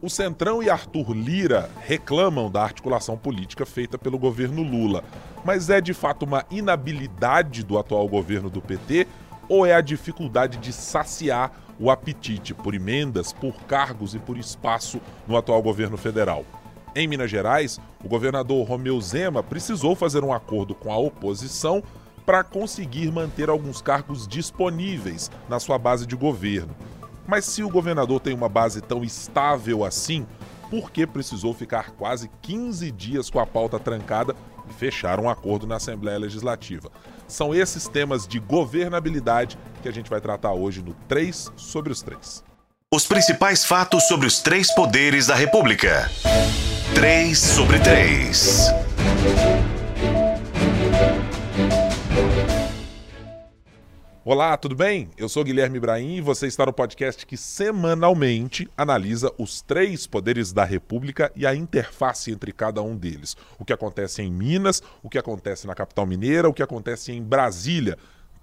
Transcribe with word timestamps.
O 0.00 0.08
Centrão 0.08 0.62
e 0.62 0.70
Arthur 0.70 1.12
Lira 1.12 1.68
reclamam 1.80 2.48
da 2.48 2.62
articulação 2.62 3.18
política 3.18 3.66
feita 3.66 3.98
pelo 3.98 4.16
governo 4.16 4.62
Lula. 4.62 5.02
Mas 5.44 5.68
é 5.70 5.80
de 5.80 5.92
fato 5.92 6.24
uma 6.24 6.44
inabilidade 6.52 7.64
do 7.64 7.76
atual 7.76 8.06
governo 8.06 8.48
do 8.48 8.62
PT 8.62 9.08
ou 9.48 9.66
é 9.66 9.74
a 9.74 9.80
dificuldade 9.80 10.58
de 10.58 10.72
saciar 10.72 11.50
o 11.80 11.90
apetite 11.90 12.54
por 12.54 12.74
emendas, 12.74 13.32
por 13.32 13.54
cargos 13.64 14.14
e 14.14 14.20
por 14.20 14.38
espaço 14.38 15.00
no 15.26 15.36
atual 15.36 15.60
governo 15.60 15.96
federal? 15.96 16.44
Em 16.94 17.08
Minas 17.08 17.30
Gerais, 17.30 17.80
o 18.04 18.08
governador 18.08 18.64
Romeu 18.68 19.00
Zema 19.00 19.42
precisou 19.42 19.96
fazer 19.96 20.22
um 20.22 20.32
acordo 20.32 20.76
com 20.76 20.92
a 20.92 20.96
oposição 20.96 21.82
para 22.24 22.44
conseguir 22.44 23.10
manter 23.10 23.48
alguns 23.48 23.82
cargos 23.82 24.28
disponíveis 24.28 25.28
na 25.48 25.58
sua 25.58 25.76
base 25.76 26.06
de 26.06 26.14
governo. 26.14 26.76
Mas 27.28 27.44
se 27.44 27.62
o 27.62 27.68
governador 27.68 28.20
tem 28.20 28.32
uma 28.32 28.48
base 28.48 28.80
tão 28.80 29.04
estável 29.04 29.84
assim, 29.84 30.26
por 30.70 30.90
que 30.90 31.06
precisou 31.06 31.52
ficar 31.52 31.90
quase 31.90 32.30
15 32.40 32.90
dias 32.90 33.28
com 33.28 33.38
a 33.38 33.44
pauta 33.44 33.78
trancada 33.78 34.34
e 34.66 34.72
fechar 34.72 35.20
um 35.20 35.28
acordo 35.28 35.66
na 35.66 35.76
Assembleia 35.76 36.18
Legislativa? 36.18 36.90
São 37.26 37.54
esses 37.54 37.86
temas 37.86 38.26
de 38.26 38.38
governabilidade 38.38 39.58
que 39.82 39.88
a 39.90 39.92
gente 39.92 40.08
vai 40.08 40.22
tratar 40.22 40.54
hoje 40.54 40.82
no 40.82 40.94
3 41.06 41.52
sobre 41.54 41.92
os 41.92 42.00
3. 42.00 42.42
Os 42.90 43.06
principais 43.06 43.62
fatos 43.62 44.08
sobre 44.08 44.26
os 44.26 44.40
três 44.40 44.74
poderes 44.74 45.26
da 45.26 45.34
República. 45.34 46.10
3 46.94 47.38
sobre 47.38 47.78
3. 47.80 48.68
Olá, 54.30 54.58
tudo 54.58 54.74
bem? 54.74 55.08
Eu 55.16 55.26
sou 55.26 55.42
Guilherme 55.42 55.78
Ibrahim 55.78 56.16
e 56.16 56.20
você 56.20 56.46
está 56.46 56.66
no 56.66 56.72
podcast 56.74 57.24
que 57.24 57.34
semanalmente 57.34 58.68
analisa 58.76 59.32
os 59.38 59.62
três 59.62 60.06
poderes 60.06 60.52
da 60.52 60.64
República 60.64 61.32
e 61.34 61.46
a 61.46 61.54
interface 61.54 62.30
entre 62.30 62.52
cada 62.52 62.82
um 62.82 62.94
deles. 62.94 63.38
O 63.58 63.64
que 63.64 63.72
acontece 63.72 64.20
em 64.20 64.30
Minas, 64.30 64.82
o 65.02 65.08
que 65.08 65.16
acontece 65.16 65.66
na 65.66 65.74
capital 65.74 66.04
mineira, 66.04 66.46
o 66.46 66.52
que 66.52 66.62
acontece 66.62 67.10
em 67.10 67.22
Brasília. 67.22 67.96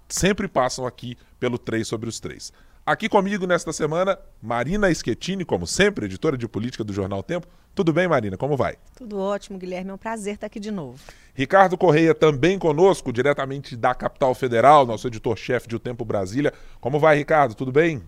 Sempre 0.08 0.48
passam 0.48 0.88
aqui 0.88 1.16
pelo 1.38 1.56
3 1.56 1.86
sobre 1.86 2.08
os 2.08 2.18
3. 2.18 2.52
Aqui 2.86 3.08
comigo 3.08 3.48
nesta 3.48 3.72
semana, 3.72 4.16
Marina 4.40 4.94
Schettini, 4.94 5.44
como 5.44 5.66
sempre, 5.66 6.06
editora 6.06 6.38
de 6.38 6.46
política 6.46 6.84
do 6.84 6.92
Jornal 6.92 7.20
Tempo. 7.20 7.48
Tudo 7.74 7.92
bem, 7.92 8.06
Marina? 8.06 8.36
Como 8.36 8.56
vai? 8.56 8.76
Tudo 8.94 9.18
ótimo, 9.18 9.58
Guilherme. 9.58 9.90
É 9.90 9.94
um 9.94 9.98
prazer 9.98 10.34
estar 10.34 10.46
aqui 10.46 10.60
de 10.60 10.70
novo. 10.70 11.00
Ricardo 11.34 11.76
Correia 11.76 12.14
também 12.14 12.60
conosco, 12.60 13.12
diretamente 13.12 13.74
da 13.76 13.92
capital 13.92 14.36
federal, 14.36 14.86
nosso 14.86 15.08
editor-chefe 15.08 15.66
de 15.66 15.74
O 15.74 15.80
Tempo 15.80 16.04
Brasília. 16.04 16.52
Como 16.80 17.00
vai, 17.00 17.16
Ricardo? 17.16 17.56
Tudo 17.56 17.72
bem? 17.72 18.00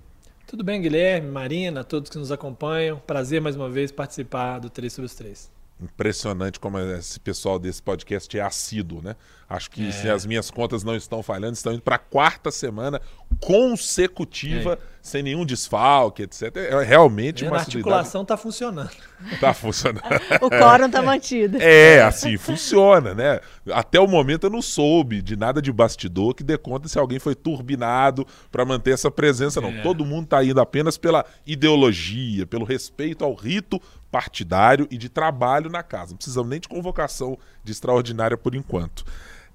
Tudo 0.47 0.63
bem, 0.63 0.81
Guilherme, 0.81 1.29
Marina, 1.29 1.83
todos 1.83 2.09
que 2.09 2.17
nos 2.17 2.31
acompanham. 2.31 3.01
Prazer 3.05 3.41
mais 3.41 3.57
uma 3.57 3.69
vez 3.69 3.91
participar 3.91 4.61
do 4.61 4.71
3 4.71 4.93
sobre 4.93 5.07
os 5.07 5.15
3. 5.17 5.59
Impressionante 5.81 6.59
como 6.59 6.77
esse 6.79 7.21
pessoal 7.21 7.57
desse 7.57 7.81
podcast 7.81 8.37
é 8.37 8.43
assíduo, 8.43 9.01
né? 9.01 9.15
Acho 9.49 9.71
que 9.71 9.89
é. 9.89 9.93
se 9.93 10.09
as 10.09 10.27
minhas 10.27 10.51
contas 10.51 10.83
não 10.83 10.97
estão 10.97 11.23
falhando, 11.23 11.53
estão 11.53 11.73
indo 11.73 11.83
para 11.83 11.95
a 11.95 12.01
quarta 12.01 12.51
semana 12.51 13.01
consecutiva, 13.41 14.75
é. 14.75 14.79
sem 15.01 15.23
nenhum 15.23 15.45
desfalque, 15.45 16.23
etc. 16.23 16.57
É 16.57 16.83
realmente 16.83 17.45
uma 17.45 17.57
A 17.57 17.61
articulação 17.61 18.23
está 18.23 18.37
funcionando. 18.37 18.91
Está 19.33 19.55
funcionando. 19.55 20.05
o 20.43 20.51
quórum 20.51 20.87
está 20.87 21.01
mantido. 21.03 21.59
É, 21.61 22.03
assim, 22.03 22.37
funciona, 22.37 23.15
né? 23.15 23.41
Até 23.73 24.01
o 24.01 24.07
momento 24.07 24.45
eu 24.45 24.51
não 24.51 24.63
soube 24.63 25.23
de 25.23 25.37
nada 25.37 25.63
de 25.63 25.73
bastidor 25.73 26.35
que 26.35 26.43
dê 26.43 26.59
conta 26.59 26.89
se 26.89 26.99
alguém 26.99 27.19
foi 27.19 27.35
turbinado 27.35 28.27
para 28.51 28.65
manter 28.65 28.93
essa 28.93 29.11
presença, 29.11 29.61
não. 29.61 29.71
É. 29.71 29.83
Todo 29.83 30.05
mundo 30.05 30.25
está 30.25 30.43
indo 30.43 30.61
apenas 30.61 30.99
pela 30.99 31.25
ideologia, 31.47 32.47
pelo 32.47 32.65
respeito 32.65 33.25
ao 33.25 33.35
rito 33.35 33.81
partidário 34.11 34.89
e 34.91 34.97
de 34.97 35.09
trabalho 35.09 35.71
na 35.71 35.83
casa. 35.83 36.11
Não 36.11 36.17
precisamos 36.17 36.49
nem 36.51 36.61
de 36.61 36.69
convocação 36.69 37.39
de 37.63 37.73
extraordinária 37.73 38.37
por 38.37 38.55
enquanto. 38.55 39.05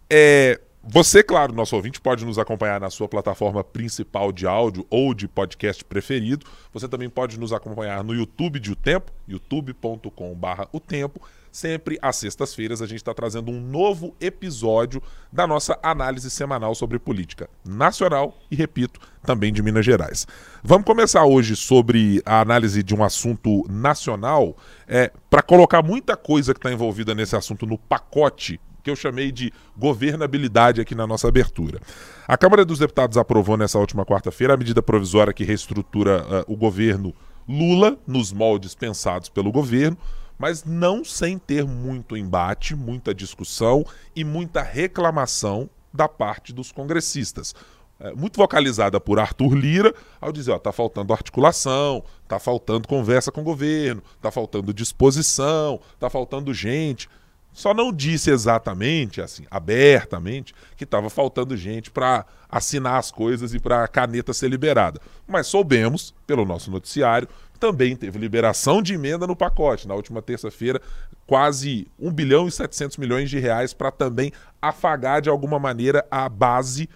É, 0.10 0.60
você, 0.86 1.24
claro, 1.24 1.54
nosso 1.54 1.78
ouvinte, 1.78 2.02
pode 2.02 2.26
nos 2.26 2.38
acompanhar 2.38 2.78
na 2.78 2.90
sua 2.90 3.08
plataforma 3.08 3.64
principal 3.64 4.34
de 4.34 4.46
áudio 4.46 4.86
ou 4.90 5.14
de 5.14 5.30
podcast 5.30 5.82
preferido. 5.86 6.46
Você 6.74 6.90
também 6.90 7.10
pode 7.10 7.40
nos 7.40 7.54
acompanhar 7.54 8.04
no 8.04 8.14
YouTube 8.14 8.60
de 8.60 8.74
O 8.74 8.76
Tempo, 8.76 9.10
youtube.com.br 9.26 10.64
O 10.74 10.82
Tempo. 10.82 11.22
Sempre 11.50 11.98
às 12.02 12.18
sextas-feiras 12.18 12.82
a 12.82 12.86
gente 12.86 12.98
está 12.98 13.14
trazendo 13.14 13.50
um 13.50 13.62
novo 13.62 14.14
episódio 14.20 15.02
da 15.32 15.48
nossa 15.48 15.80
análise 15.82 16.30
semanal 16.30 16.76
sobre 16.76 17.00
política 17.00 17.50
nacional 17.64 18.38
e, 18.52 18.56
repito, 18.56 19.00
também 19.26 19.54
de 19.54 19.64
Minas 19.64 19.86
Gerais. 19.86 20.28
Vamos 20.62 20.86
começar 20.86 21.24
hoje 21.24 21.56
sobre 21.56 22.22
a 22.26 22.42
análise 22.42 22.84
de 22.84 22.94
um 22.94 23.06
assunto 23.06 23.66
nacional, 23.70 24.58
é, 24.86 25.14
para 25.30 25.42
colocar 25.42 25.82
muita 25.82 26.18
coisa 26.18 26.54
que 26.54 26.58
está 26.60 26.74
envolvida 26.74 27.16
nesse 27.16 27.38
assunto 27.38 27.66
no 27.66 27.78
pacote 27.78 28.60
que 28.84 28.90
eu 28.90 28.96
chamei 28.96 29.32
de 29.32 29.52
governabilidade 29.78 30.82
aqui 30.82 30.94
na 30.94 31.08
nossa 31.08 31.28
abertura. 31.28 31.80
A 32.28 32.38
Câmara 32.38 32.66
dos 32.66 32.80
Deputados 32.80 33.18
aprovou 33.18 33.58
nessa 33.58 33.80
última 33.80 34.06
quarta-feira 34.06 34.54
a 34.54 34.58
medida 34.58 34.82
provisória 34.82 35.34
que 35.34 35.44
reestrutura 35.44 36.24
uh, 36.48 36.54
o 36.54 36.58
governo 36.58 37.14
Lula 37.48 37.98
nos 38.06 38.32
moldes 38.32 38.76
pensados 38.76 39.30
pelo 39.30 39.52
governo, 39.52 39.98
mas 40.38 40.64
não 40.64 41.04
sem 41.04 41.38
ter 41.38 41.66
muito 41.66 42.18
embate, 42.18 42.76
muita 42.76 43.14
discussão 43.14 43.86
e 44.16 44.24
muita 44.24 44.62
reclamação 44.62 45.70
da 45.94 46.08
parte 46.08 46.52
dos 46.52 46.72
congressistas. 46.72 47.54
É, 48.00 48.12
muito 48.14 48.38
vocalizada 48.38 49.00
por 49.00 49.20
Arthur 49.20 49.54
Lira, 49.54 49.94
ao 50.20 50.32
dizer, 50.32 50.52
ó, 50.52 50.60
tá 50.60 50.72
faltando 50.72 51.14
articulação, 51.14 52.04
tá 52.28 52.40
faltando 52.40 52.88
conversa 52.88 53.32
com 53.32 53.42
o 53.42 53.44
governo, 53.46 54.02
tá 54.22 54.32
faltando 54.32 54.74
disposição, 54.74 55.80
tá 56.00 56.10
faltando 56.10 56.54
gente. 56.54 57.08
Só 57.54 57.74
não 57.74 57.94
disse 57.94 58.32
exatamente, 58.32 59.22
assim, 59.22 59.46
abertamente, 59.50 60.56
que 60.76 60.84
estava 60.84 61.10
faltando 61.10 61.56
gente 61.56 61.92
para 61.92 62.26
assinar 62.50 62.98
as 62.98 63.12
coisas 63.12 63.54
e 63.54 63.60
para 63.60 63.84
a 63.84 63.88
caneta 63.88 64.34
ser 64.34 64.50
liberada. 64.50 65.00
Mas 65.28 65.48
soubemos, 65.48 66.16
pelo 66.26 66.46
nosso 66.46 66.72
noticiário, 66.72 67.28
também 67.60 67.96
teve 67.96 68.18
liberação 68.18 68.82
de 68.82 68.96
emenda 68.96 69.28
no 69.28 69.36
pacote. 69.36 69.88
Na 69.88 69.94
última 69.94 70.22
terça-feira, 70.22 70.82
quase 71.28 71.88
1 72.00 72.12
bilhão 72.12 72.48
e 72.48 72.52
700 72.52 72.98
milhões 72.98 73.30
de 73.30 73.40
reais 73.40 73.74
para 73.74 73.92
também 73.92 74.32
afagar 74.62 75.22
de 75.22 75.30
alguma 75.30 75.60
maneira 75.60 76.06
a 76.10 76.28
base 76.28 76.90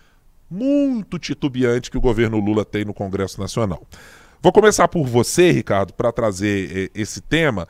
muito 0.49 1.19
titubeante 1.19 1.91
que 1.91 1.97
o 1.97 2.01
governo 2.01 2.39
Lula 2.39 2.65
tem 2.65 2.83
no 2.83 2.93
Congresso 2.93 3.39
Nacional. 3.39 3.85
Vou 4.41 4.51
começar 4.51 4.87
por 4.87 5.05
você, 5.05 5.51
Ricardo, 5.51 5.93
para 5.93 6.11
trazer 6.11 6.77
eh, 6.77 6.99
esse 6.99 7.21
tema. 7.21 7.67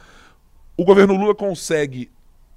O 0.75 0.85
governo 0.85 1.15
Lula 1.15 1.33
consegue 1.33 2.11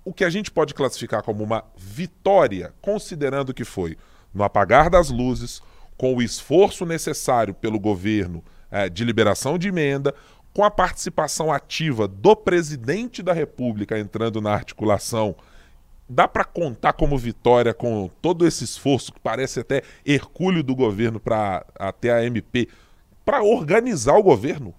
o 0.05 0.13
que 0.13 0.25
a 0.25 0.31
gente 0.31 0.51
pode 0.51 0.75
classificar 0.75 1.23
como 1.23 1.45
uma 1.45 1.65
vitória, 1.77 2.73
considerando 2.81 3.55
que 3.55 3.65
foi 3.65 3.97
no 4.33 4.45
apagar 4.45 4.89
das 4.89 5.11
luzes, 5.11 5.63
com 5.97 6.15
o 6.15 6.23
esforço 6.23 6.87
necessário 6.87 7.53
pelo 7.53 7.79
governo 7.79 8.43
é, 8.71 8.89
de 8.89 9.05
liberação 9.05 9.59
de 9.59 9.69
emenda, 9.69 10.15
com 10.55 10.65
a 10.65 10.71
participação 10.71 11.53
ativa 11.53 12.09
do 12.09 12.35
presidente 12.35 13.23
da 13.23 13.33
República 13.33 13.99
entrando 13.99 14.41
na 14.41 14.53
articulação, 14.53 15.37
dá 16.09 16.27
para 16.27 16.45
contar 16.45 16.95
como 16.95 17.17
vitória 17.17 17.73
com 17.73 18.11
todo 18.21 18.47
esse 18.47 18.65
esforço 18.65 19.13
que 19.13 19.21
parece 19.21 19.61
até 19.61 19.83
hercúleo 20.05 20.63
do 20.63 20.75
governo 20.75 21.21
para 21.21 21.65
até 21.79 22.11
a 22.13 22.25
MP 22.25 22.69
para 23.25 23.43
organizar 23.43 24.17
o 24.17 24.23
governo? 24.23 24.75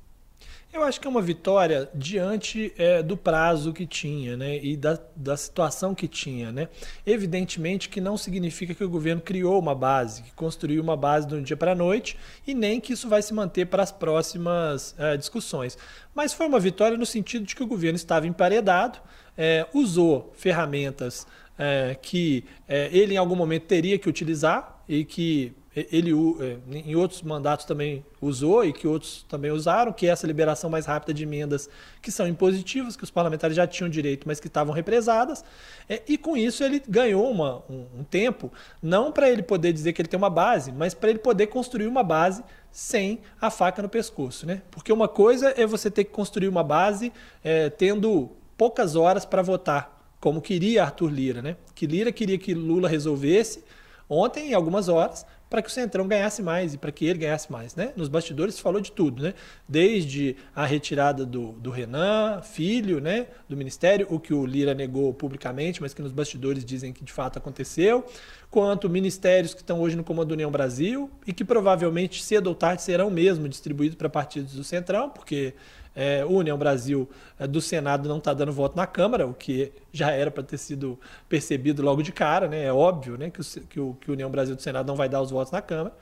Eu 0.73 0.83
acho 0.83 1.01
que 1.01 1.07
é 1.07 1.09
uma 1.09 1.21
vitória 1.21 1.89
diante 1.93 2.73
é, 2.77 3.03
do 3.03 3.17
prazo 3.17 3.73
que 3.73 3.85
tinha 3.85 4.37
né, 4.37 4.57
e 4.57 4.77
da, 4.77 4.97
da 5.13 5.35
situação 5.35 5.93
que 5.93 6.07
tinha. 6.07 6.49
Né? 6.49 6.69
Evidentemente 7.05 7.89
que 7.89 7.99
não 7.99 8.15
significa 8.15 8.73
que 8.73 8.83
o 8.83 8.89
governo 8.89 9.21
criou 9.21 9.59
uma 9.59 9.75
base, 9.75 10.23
que 10.23 10.31
construiu 10.31 10.81
uma 10.81 10.95
base 10.95 11.27
de 11.27 11.35
um 11.35 11.41
dia 11.43 11.57
para 11.57 11.73
a 11.73 11.75
noite 11.75 12.17
e 12.47 12.53
nem 12.53 12.79
que 12.79 12.93
isso 12.93 13.09
vai 13.09 13.21
se 13.21 13.33
manter 13.33 13.65
para 13.65 13.83
as 13.83 13.91
próximas 13.91 14.95
é, 14.97 15.17
discussões. 15.17 15.77
Mas 16.15 16.33
foi 16.33 16.47
uma 16.47 16.59
vitória 16.59 16.97
no 16.97 17.05
sentido 17.05 17.45
de 17.45 17.53
que 17.53 17.63
o 17.63 17.67
governo 17.67 17.97
estava 17.97 18.25
emparedado, 18.25 18.97
é, 19.37 19.67
usou 19.73 20.31
ferramentas 20.35 21.27
é, 21.57 21.95
que 22.01 22.45
é, 22.67 22.89
ele 22.91 23.15
em 23.15 23.17
algum 23.17 23.35
momento 23.35 23.63
teria 23.63 23.99
que 23.99 24.07
utilizar 24.07 24.81
e 24.87 25.03
que 25.03 25.53
ele 25.73 26.11
é, 26.11 26.57
em 26.79 26.95
outros 26.95 27.21
mandatos 27.21 27.65
também 27.65 28.05
usou 28.21 28.65
e 28.65 28.73
que 28.73 28.85
outros 28.85 29.25
também 29.29 29.51
usaram, 29.51 29.93
que 29.93 30.05
é 30.05 30.09
essa 30.09 30.27
liberação 30.27 30.69
mais 30.69 30.85
rápida 30.85 31.13
de 31.13 31.23
emendas 31.23 31.69
que 32.01 32.11
são 32.11 32.27
impositivas, 32.27 32.97
que 32.97 33.05
os 33.05 33.11
parlamentares 33.11 33.55
já 33.55 33.65
tinham 33.65 33.89
direito, 33.89 34.27
mas 34.27 34.39
que 34.39 34.47
estavam 34.47 34.73
represadas. 34.73 35.45
É, 35.87 36.01
e 36.07 36.17
com 36.17 36.35
isso 36.35 36.61
ele 36.61 36.83
ganhou 36.87 37.31
uma, 37.31 37.63
um, 37.69 37.85
um 37.99 38.03
tempo, 38.03 38.51
não 38.81 39.13
para 39.13 39.29
ele 39.29 39.41
poder 39.41 39.71
dizer 39.71 39.93
que 39.93 40.01
ele 40.01 40.09
tem 40.09 40.17
uma 40.17 40.29
base, 40.29 40.73
mas 40.73 40.93
para 40.93 41.09
ele 41.09 41.19
poder 41.19 41.47
construir 41.47 41.87
uma 41.87 42.03
base 42.03 42.43
sem 42.69 43.21
a 43.39 43.49
faca 43.49 43.81
no 43.81 43.87
pescoço. 43.87 44.45
Né? 44.45 44.61
Porque 44.71 44.91
uma 44.91 45.07
coisa 45.07 45.53
é 45.55 45.65
você 45.65 45.89
ter 45.89 46.03
que 46.03 46.11
construir 46.11 46.49
uma 46.49 46.63
base 46.63 47.13
é, 47.41 47.69
tendo 47.69 48.29
poucas 48.57 48.97
horas 48.97 49.23
para 49.23 49.41
votar, 49.41 50.15
como 50.19 50.41
queria 50.41 50.83
Arthur 50.83 51.09
Lira. 51.09 51.41
Né? 51.41 51.55
Que 51.73 51.87
Lira 51.87 52.11
queria 52.11 52.37
que 52.37 52.53
Lula 52.53 52.89
resolvesse 52.89 53.63
ontem, 54.09 54.51
em 54.51 54.53
algumas 54.53 54.89
horas, 54.89 55.25
para 55.51 55.61
que 55.61 55.67
o 55.67 55.71
Centrão 55.71 56.07
ganhasse 56.07 56.41
mais 56.41 56.73
e 56.73 56.77
para 56.77 56.93
que 56.93 57.05
ele 57.05 57.19
ganhasse 57.19 57.51
mais. 57.51 57.75
Né? 57.75 57.91
Nos 57.97 58.07
bastidores 58.07 58.55
se 58.55 58.61
falou 58.61 58.79
de 58.79 58.89
tudo, 58.89 59.21
né? 59.21 59.33
desde 59.67 60.37
a 60.55 60.65
retirada 60.65 61.25
do, 61.25 61.51
do 61.51 61.69
Renan, 61.69 62.41
filho 62.41 63.01
né, 63.01 63.27
do 63.49 63.57
Ministério, 63.57 64.07
o 64.09 64.17
que 64.17 64.33
o 64.33 64.45
Lira 64.45 64.73
negou 64.73 65.13
publicamente, 65.13 65.81
mas 65.81 65.93
que 65.93 66.01
nos 66.01 66.13
bastidores 66.13 66.63
dizem 66.63 66.93
que 66.93 67.03
de 67.03 67.11
fato 67.11 67.37
aconteceu, 67.37 68.05
quanto 68.49 68.89
ministérios 68.89 69.53
que 69.53 69.59
estão 69.59 69.81
hoje 69.81 69.97
no 69.97 70.05
comando 70.05 70.29
da 70.29 70.35
União 70.35 70.49
Brasil 70.49 71.11
e 71.27 71.33
que 71.33 71.43
provavelmente 71.43 72.23
cedo 72.23 72.47
ou 72.47 72.55
tarde 72.55 72.81
serão 72.81 73.11
mesmo 73.11 73.49
distribuídos 73.49 73.97
para 73.97 74.07
partidos 74.07 74.53
do 74.53 74.63
Centrão, 74.63 75.09
porque 75.09 75.53
é, 75.95 76.23
União 76.25 76.57
Brasil 76.57 77.09
é, 77.39 77.45
do 77.45 77.61
Senado 77.61 78.07
não 78.07 78.17
está 78.17 78.33
dando 78.33 78.51
voto 78.51 78.75
na 78.75 78.87
Câmara, 78.87 79.27
o 79.27 79.33
que 79.33 79.71
já 79.91 80.11
era 80.11 80.31
para 80.31 80.43
ter 80.43 80.57
sido 80.57 80.99
percebido 81.27 81.81
logo 81.81 82.01
de 82.01 82.11
cara, 82.11 82.47
né? 82.47 82.65
É 82.65 82.73
óbvio 82.73 83.17
né, 83.17 83.29
que, 83.29 83.41
o, 83.41 83.43
que, 83.43 83.79
o, 83.79 83.93
que 83.99 84.11
União 84.11 84.29
Brasil 84.29 84.55
do 84.55 84.61
Senado 84.61 84.87
não 84.87 84.95
vai 84.95 85.09
dar 85.09 85.21
os 85.21 85.31
votos 85.31 85.51
na 85.51 85.61
Câmara. 85.61 85.93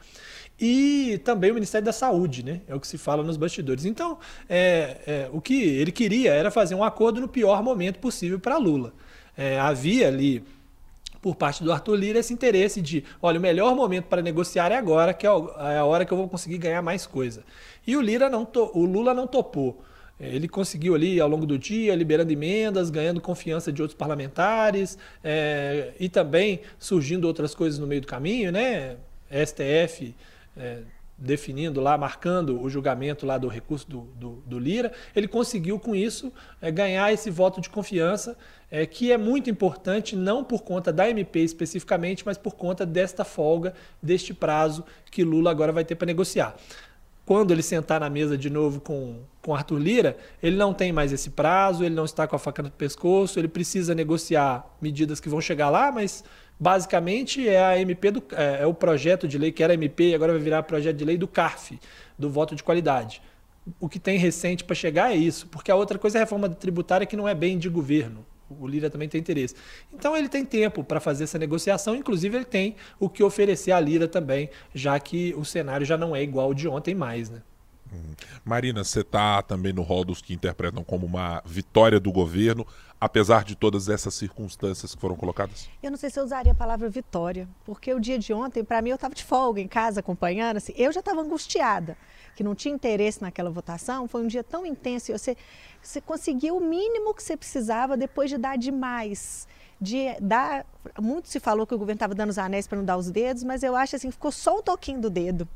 E 0.60 1.20
também 1.24 1.52
o 1.52 1.54
Ministério 1.54 1.86
da 1.86 1.94
Saúde, 1.94 2.44
né? 2.44 2.62
É 2.68 2.76
o 2.76 2.80
que 2.80 2.88
se 2.88 2.98
fala 2.98 3.24
nos 3.24 3.38
bastidores. 3.38 3.86
Então, 3.86 4.20
é, 4.48 4.98
é 5.08 5.30
o 5.32 5.40
que 5.40 5.64
ele 5.64 5.92
queria 5.92 6.34
era 6.34 6.52
fazer 6.52 6.76
um 6.76 6.84
acordo 6.84 7.22
no 7.22 7.28
pior 7.28 7.64
momento 7.64 8.00
possível 8.00 8.40
para 8.40 8.58
Lula. 8.58 8.94
É, 9.38 9.58
havia 9.58 10.10
ali 10.10 10.44
por 11.22 11.36
parte 11.36 11.64
do 11.64 11.72
Arthur 11.72 11.96
Lira 11.96 12.20
esse 12.20 12.34
interesse 12.34 12.82
de, 12.82 13.04
olha, 13.22 13.40
o 13.40 13.42
melhor 13.42 13.76
momento 13.76 14.06
para 14.06 14.22
negociar 14.22 14.72
é 14.72 14.78
agora, 14.78 15.14
que 15.14 15.28
é, 15.28 15.30
é 15.30 15.78
a 15.78 15.86
hora 15.86 16.06
que 16.06 16.12
eu 16.12 16.18
vou 16.18 16.30
conseguir 16.30 16.58
ganhar 16.58 16.82
mais 16.82 17.06
coisa. 17.06 17.44
E 17.86 17.96
o 17.96 18.02
Lira 18.02 18.30
não 18.30 18.48
o 18.74 18.86
Lula 18.86 19.14
não 19.14 19.28
topou. 19.28 19.84
Ele 20.20 20.50
conseguiu 20.50 20.96
ali 20.96 21.20
ao 21.22 21.30
longo 21.30 21.46
do 21.46 21.58
dia, 21.58 21.96
liberando 21.96 22.34
emendas, 22.34 22.90
ganhando 22.90 23.22
confiança 23.22 23.72
de 23.72 23.82
outros 23.82 23.98
parlamentares 23.98 24.98
é, 25.24 25.94
e 25.98 26.10
também 26.10 26.60
surgindo 26.78 27.26
outras 27.26 27.56
coisas 27.56 27.80
no 27.80 27.88
meio 27.88 28.02
do 28.02 28.08
caminho, 28.08 28.52
né? 28.52 28.98
STF 29.32 30.14
é, 30.58 30.80
definindo 31.18 31.80
lá, 31.80 31.98
marcando 31.98 32.62
o 32.62 32.70
julgamento 32.70 33.26
lá 33.26 33.38
do 33.38 33.48
recurso 33.48 33.90
do, 33.90 34.02
do, 34.16 34.44
do 34.46 34.60
Lira. 34.60 34.92
Ele 35.16 35.28
conseguiu 35.28 35.80
com 35.80 35.96
isso 35.96 36.34
é, 36.62 36.70
ganhar 36.70 37.14
esse 37.14 37.30
voto 37.30 37.62
de 37.62 37.70
confiança 37.70 38.38
é, 38.72 38.86
que 38.86 39.12
é 39.12 39.18
muito 39.18 39.50
importante, 39.50 40.16
não 40.16 40.44
por 40.44 40.62
conta 40.62 40.94
da 40.94 41.10
MP 41.10 41.40
especificamente, 41.40 42.24
mas 42.26 42.38
por 42.38 42.56
conta 42.56 42.86
desta 42.86 43.24
folga, 43.24 43.74
deste 44.02 44.34
prazo 44.34 44.84
que 45.10 45.24
Lula 45.24 45.52
agora 45.52 45.72
vai 45.72 45.84
ter 45.84 45.96
para 45.96 46.06
negociar. 46.06 46.56
Quando 47.26 47.52
ele 47.52 47.62
sentar 47.62 48.00
na 48.00 48.10
mesa 48.10 48.36
de 48.38 48.50
novo 48.50 48.82
com, 48.82 49.20
com 49.42 49.54
Arthur 49.54 49.78
Lira, 49.78 50.18
ele 50.42 50.56
não 50.56 50.74
tem 50.74 50.92
mais 50.92 51.14
esse 51.14 51.30
prazo, 51.30 51.84
ele 51.84 51.94
não 51.94 52.06
está 52.06 52.28
com 52.28 52.36
a 52.36 52.40
faca 52.40 52.64
no 52.64 52.72
pescoço, 52.72 53.40
ele 53.40 53.48
precisa 53.48 53.94
negociar 53.94 54.66
medidas 54.82 55.20
que 55.20 55.30
vão 55.30 55.40
chegar 55.40 55.70
lá, 55.70 55.92
mas 55.92 56.24
basicamente 56.60 57.48
é 57.48 57.64
a 57.64 57.80
MP 57.80 58.12
do, 58.12 58.24
é, 58.32 58.64
é 58.64 58.66
o 58.66 58.74
projeto 58.74 59.28
de 59.28 59.38
lei 59.38 59.52
que 59.52 59.64
era 59.64 59.76
MP 59.76 60.10
e 60.10 60.16
agora 60.16 60.34
vai 60.34 60.42
virar 60.42 60.64
projeto 60.64 60.98
de 60.98 61.06
lei 61.06 61.18
do 61.18 61.28
CARF, 61.28 61.80
do 62.18 62.32
voto 62.32 62.56
de 62.56 62.64
qualidade. 62.64 63.22
O 63.80 63.88
que 63.88 64.00
tem 64.00 64.18
recente 64.18 64.64
para 64.64 64.76
chegar 64.76 65.12
é 65.12 65.16
isso, 65.16 65.46
porque 65.48 65.70
a 65.70 65.76
outra 65.76 66.00
coisa 66.00 66.18
é 66.18 66.22
a 66.22 66.24
reforma 66.24 66.50
tributária 66.50 67.06
que 67.06 67.16
não 67.16 67.28
é 67.28 67.36
bem 67.36 67.60
de 67.60 67.70
governo 67.70 68.26
o 68.50 68.68
Lira 68.68 68.90
também 68.90 69.10
tem 69.10 69.20
interesse. 69.20 69.56
Então 69.94 70.16
ele 70.16 70.30
tem 70.30 70.46
tempo 70.46 70.84
para 70.84 71.00
fazer 71.00 71.26
essa 71.26 71.38
negociação, 71.38 71.96
inclusive 71.96 72.38
ele 72.38 72.46
tem 72.46 72.76
o 73.00 73.10
que 73.10 73.24
oferecer 73.24 73.72
à 73.72 73.80
Lira 73.80 74.08
também, 74.08 74.50
já 74.74 75.00
que 75.00 75.34
o 75.38 75.44
cenário 75.44 75.86
já 75.86 75.98
não 75.98 76.16
é 76.16 76.24
igual 76.24 76.54
de 76.54 76.68
ontem 76.68 76.96
mais, 76.96 77.30
né? 77.30 77.42
Marina, 78.44 78.84
você 78.84 79.02
está 79.02 79.42
também 79.42 79.74
no 79.74 79.82
rol 79.82 80.06
dos 80.06 80.22
que 80.22 80.34
interpretam 80.34 80.84
como 80.84 81.06
uma 81.06 81.42
vitória 81.46 82.00
do 82.00 82.12
governo, 82.12 82.66
apesar 83.00 83.44
de 83.44 83.56
todas 83.56 83.90
essas 83.90 84.14
circunstâncias 84.14 84.94
que 84.94 85.02
foram 85.02 85.16
colocadas? 85.16 85.70
Eu 85.82 85.92
não 85.92 85.98
sei 85.98 86.10
se 86.10 86.20
eu 86.20 86.24
usaria 86.24 86.52
a 86.52 86.56
palavra 86.56 86.90
vitória, 86.90 87.48
porque 87.66 87.94
o 87.94 88.00
dia 88.00 88.20
de 88.20 88.34
ontem, 88.34 88.64
para 88.64 88.82
mim, 88.82 88.90
eu 88.90 88.96
estava 88.96 89.16
de 89.16 89.24
folga 89.24 89.62
em 89.62 89.68
casa 89.68 90.00
acompanhando, 90.00 90.58
assim, 90.58 90.74
eu 90.76 90.92
já 90.92 91.00
estava 91.00 91.22
angustiada 91.22 91.98
que 92.36 92.44
não 92.44 92.56
tinha 92.56 92.74
interesse 92.74 93.22
naquela 93.22 93.50
votação, 93.50 94.08
foi 94.08 94.24
um 94.24 94.28
dia 94.28 94.44
tão 94.44 94.66
intenso 94.66 95.12
e 95.12 95.18
você, 95.18 95.36
você 95.82 96.00
conseguiu 96.00 96.56
o 96.56 96.62
mínimo 96.62 97.14
que 97.14 97.22
você 97.22 97.36
precisava 97.36 97.98
depois 97.98 98.30
de 98.30 98.38
dar 98.38 98.58
demais. 98.58 99.48
De 99.82 100.14
dar, 100.22 100.66
muito 101.02 101.30
se 101.30 101.40
falou 101.40 101.66
que 101.66 101.74
o 101.74 101.78
governo 101.78 101.98
estava 101.98 102.14
dando 102.14 102.30
os 102.30 102.38
anéis 102.38 102.68
para 102.68 102.78
não 102.78 102.86
dar 102.86 102.98
os 102.98 103.10
dedos, 103.10 103.44
mas 103.44 103.64
eu 103.64 103.76
acho 103.76 103.96
assim, 103.96 104.12
ficou 104.12 104.32
só 104.32 104.60
um 104.60 104.62
toquinho 104.62 105.02
do 105.02 105.10
dedo 105.10 105.48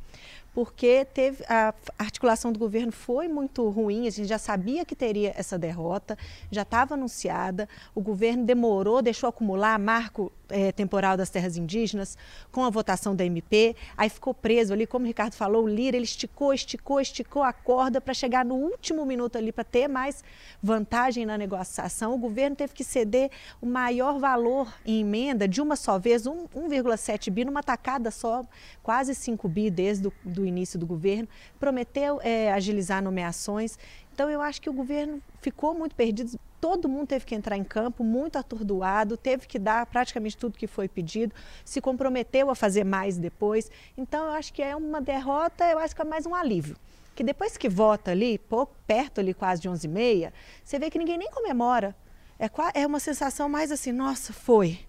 porque 0.54 1.06
teve 1.14 1.44
a 1.48 1.74
articulação 1.98 2.52
do 2.52 2.60
governo 2.60 2.92
foi 2.92 3.28
muito 3.28 3.68
ruim, 3.70 4.08
a 4.08 4.12
gente 4.12 4.28
já 4.28 4.38
sabia 4.38 4.86
que 4.86 4.96
teria 4.96 5.34
essa 5.36 5.58
derrota, 5.58 6.18
já 6.52 6.62
estava 6.62 6.94
anunciada, 6.94 7.68
o 7.96 8.02
governo 8.02 8.46
demorou, 8.46 9.02
deixou 9.02 9.28
acumular 9.30 9.78
marco 9.80 10.32
é, 10.50 10.72
temporal 10.72 11.18
das 11.18 11.30
terras 11.30 11.58
indígenas 11.58 12.18
com 12.52 12.64
a 12.64 12.70
votação 12.70 13.16
da 13.16 13.26
MP, 13.26 13.76
aí 13.98 14.10
ficou 14.10 14.34
preso 14.34 14.74
ali, 14.74 14.86
como 14.86 15.06
o 15.06 15.08
Ricardo 15.08 15.34
falou, 15.34 15.64
o 15.64 15.68
Lira, 15.68 15.98
ele 15.98 16.06
esticou, 16.06 16.54
esticou, 16.54 17.02
esticou 17.02 17.42
a 17.42 17.52
corda 17.52 18.00
para 18.00 18.14
chegar 18.14 18.46
no 18.46 18.56
último 18.56 19.06
minuto 19.06 19.38
ali 19.38 19.52
para 19.52 19.64
ter 19.64 19.88
mais 19.88 20.24
vantagem 20.62 21.26
na 21.26 21.38
negociação. 21.38 22.14
O 22.14 22.18
governo 22.18 22.56
teve 22.56 22.74
que 22.74 22.84
ceder 22.84 23.32
o 23.62 23.66
maior 23.66 24.20
valor 24.20 24.72
em 24.86 25.02
emenda 25.02 25.48
de 25.48 25.62
uma 25.62 25.76
só 25.76 25.98
vez, 25.98 26.24
1,7 26.24 27.32
bi 27.32 27.46
numa 27.46 27.64
tacada 27.64 28.12
só, 28.12 28.44
quase 28.84 29.16
5 29.16 29.48
bi 29.48 29.72
desde 29.72 30.08
o 30.08 30.14
do 30.24 30.43
início 30.46 30.80
do 30.80 30.86
governo, 30.86 31.28
prometeu 31.60 32.20
é, 32.22 32.52
agilizar 32.52 33.02
nomeações. 33.02 33.78
Então 34.14 34.30
eu 34.30 34.42
acho 34.42 34.62
que 34.62 34.70
o 34.70 34.74
governo 34.74 35.22
ficou 35.42 35.74
muito 35.74 35.96
perdido, 35.96 36.40
todo 36.62 36.88
mundo 36.88 37.08
teve 37.08 37.26
que 37.26 37.36
entrar 37.36 37.58
em 37.58 37.64
campo, 37.64 38.04
muito 38.04 38.38
atordoado, 38.38 39.18
teve 39.18 39.48
que 39.48 39.58
dar 39.60 39.86
praticamente 39.86 40.38
tudo 40.38 40.58
que 40.58 40.68
foi 40.68 40.88
pedido, 40.88 41.34
se 41.66 41.82
comprometeu 41.82 42.50
a 42.50 42.56
fazer 42.56 42.84
mais 42.84 43.18
depois. 43.18 43.70
Então 43.98 44.26
eu 44.26 44.32
acho 44.32 44.54
que 44.54 44.62
é 44.62 44.76
uma 44.76 45.02
derrota, 45.02 45.66
eu 45.66 45.80
acho 45.80 45.96
que 45.96 46.02
é 46.02 46.06
mais 46.06 46.26
um 46.26 46.36
alívio. 46.36 46.78
Que 47.16 47.24
depois 47.24 47.58
que 47.58 47.70
vota 47.70 48.12
ali, 48.12 48.38
pouco, 48.38 48.76
perto 48.88 49.20
ali 49.20 49.34
quase 49.34 49.62
de 49.62 49.70
11h30, 49.70 50.32
você 50.64 50.80
vê 50.80 50.90
que 50.90 50.98
ninguém 50.98 51.18
nem 51.18 51.30
comemora. 51.30 51.96
É, 52.40 52.50
é 52.82 52.88
uma 52.88 53.00
sensação 53.00 53.48
mais 53.48 53.72
assim, 53.72 53.92
nossa, 53.92 54.34
foi 54.34 54.80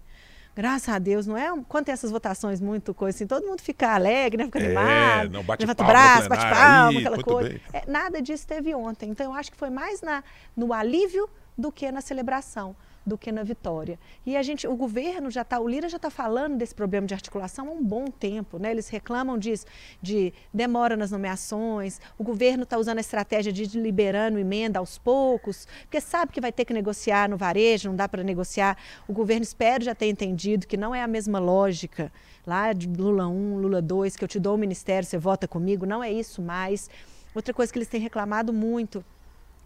Graças 0.55 0.87
a 0.87 0.97
Deus, 0.97 1.27
não 1.27 1.37
é? 1.37 1.51
Quando 1.67 1.85
tem 1.85 1.93
essas 1.93 2.11
votações 2.11 2.61
muito 2.61 2.93
coisa 2.93 3.17
assim, 3.17 3.27
todo 3.27 3.45
mundo 3.45 3.61
fica 3.61 3.93
alegre, 3.93 4.37
né? 4.37 4.45
Fica 4.45 4.59
é, 4.59 4.65
animado, 4.65 5.33
não 5.33 5.43
bate 5.43 5.61
levanta 5.61 5.83
palma, 5.83 5.99
o 5.99 6.01
braço, 6.01 6.29
bate 6.29 6.43
palma, 6.43 6.89
aí, 6.89 6.97
aquela 6.97 7.23
coisa. 7.23 7.61
É, 7.73 7.83
nada 7.85 8.21
disso 8.21 8.47
teve 8.47 8.73
ontem. 8.73 9.09
Então 9.09 9.25
eu 9.25 9.33
acho 9.33 9.51
que 9.51 9.57
foi 9.57 9.69
mais 9.69 10.01
na, 10.01 10.23
no 10.55 10.71
alívio 10.71 11.29
do 11.57 11.71
que 11.71 11.91
na 11.91 11.99
celebração 11.99 12.75
do 13.05 13.17
que 13.17 13.31
na 13.31 13.43
vitória. 13.43 13.99
E 14.25 14.35
a 14.35 14.41
gente, 14.41 14.67
o 14.67 14.75
governo 14.75 15.29
já 15.29 15.43
está, 15.43 15.59
o 15.59 15.67
Lira 15.67 15.87
já 15.87 15.97
está 15.97 16.09
falando 16.09 16.57
desse 16.57 16.73
problema 16.73 17.05
de 17.05 17.13
articulação 17.13 17.67
há 17.67 17.71
um 17.71 17.83
bom 17.83 18.05
tempo, 18.07 18.57
né? 18.57 18.71
Eles 18.71 18.89
reclamam 18.89 19.37
disso, 19.37 19.65
de 20.01 20.33
demora 20.53 20.97
nas 20.97 21.11
nomeações, 21.11 22.01
o 22.17 22.23
governo 22.23 22.63
está 22.63 22.77
usando 22.77 22.97
a 22.97 23.01
estratégia 23.01 23.53
de 23.53 23.65
liberando 23.79 24.39
emenda 24.39 24.79
aos 24.79 24.97
poucos, 24.97 25.67
porque 25.81 26.01
sabe 26.01 26.31
que 26.31 26.41
vai 26.41 26.51
ter 26.51 26.65
que 26.65 26.73
negociar 26.73 27.29
no 27.29 27.37
varejo, 27.37 27.89
não 27.89 27.95
dá 27.95 28.09
para 28.09 28.23
negociar. 28.23 28.77
O 29.07 29.13
governo 29.13 29.43
espero 29.43 29.83
já 29.83 29.93
ter 29.93 30.07
entendido 30.07 30.65
que 30.65 30.77
não 30.77 30.93
é 30.95 31.01
a 31.01 31.07
mesma 31.07 31.39
lógica 31.39 32.11
lá 32.45 32.73
de 32.73 32.87
Lula 32.87 33.27
1, 33.27 33.57
Lula 33.57 33.81
2, 33.81 34.15
que 34.15 34.23
eu 34.23 34.27
te 34.27 34.39
dou 34.39 34.55
o 34.55 34.57
ministério, 34.57 35.07
você 35.07 35.17
vota 35.17 35.47
comigo, 35.47 35.85
não 35.85 36.03
é 36.03 36.11
isso 36.11 36.41
mais. 36.41 36.89
Outra 37.33 37.53
coisa 37.53 37.71
que 37.71 37.77
eles 37.77 37.89
têm 37.89 37.99
reclamado 37.99 38.53
muito 38.53 39.03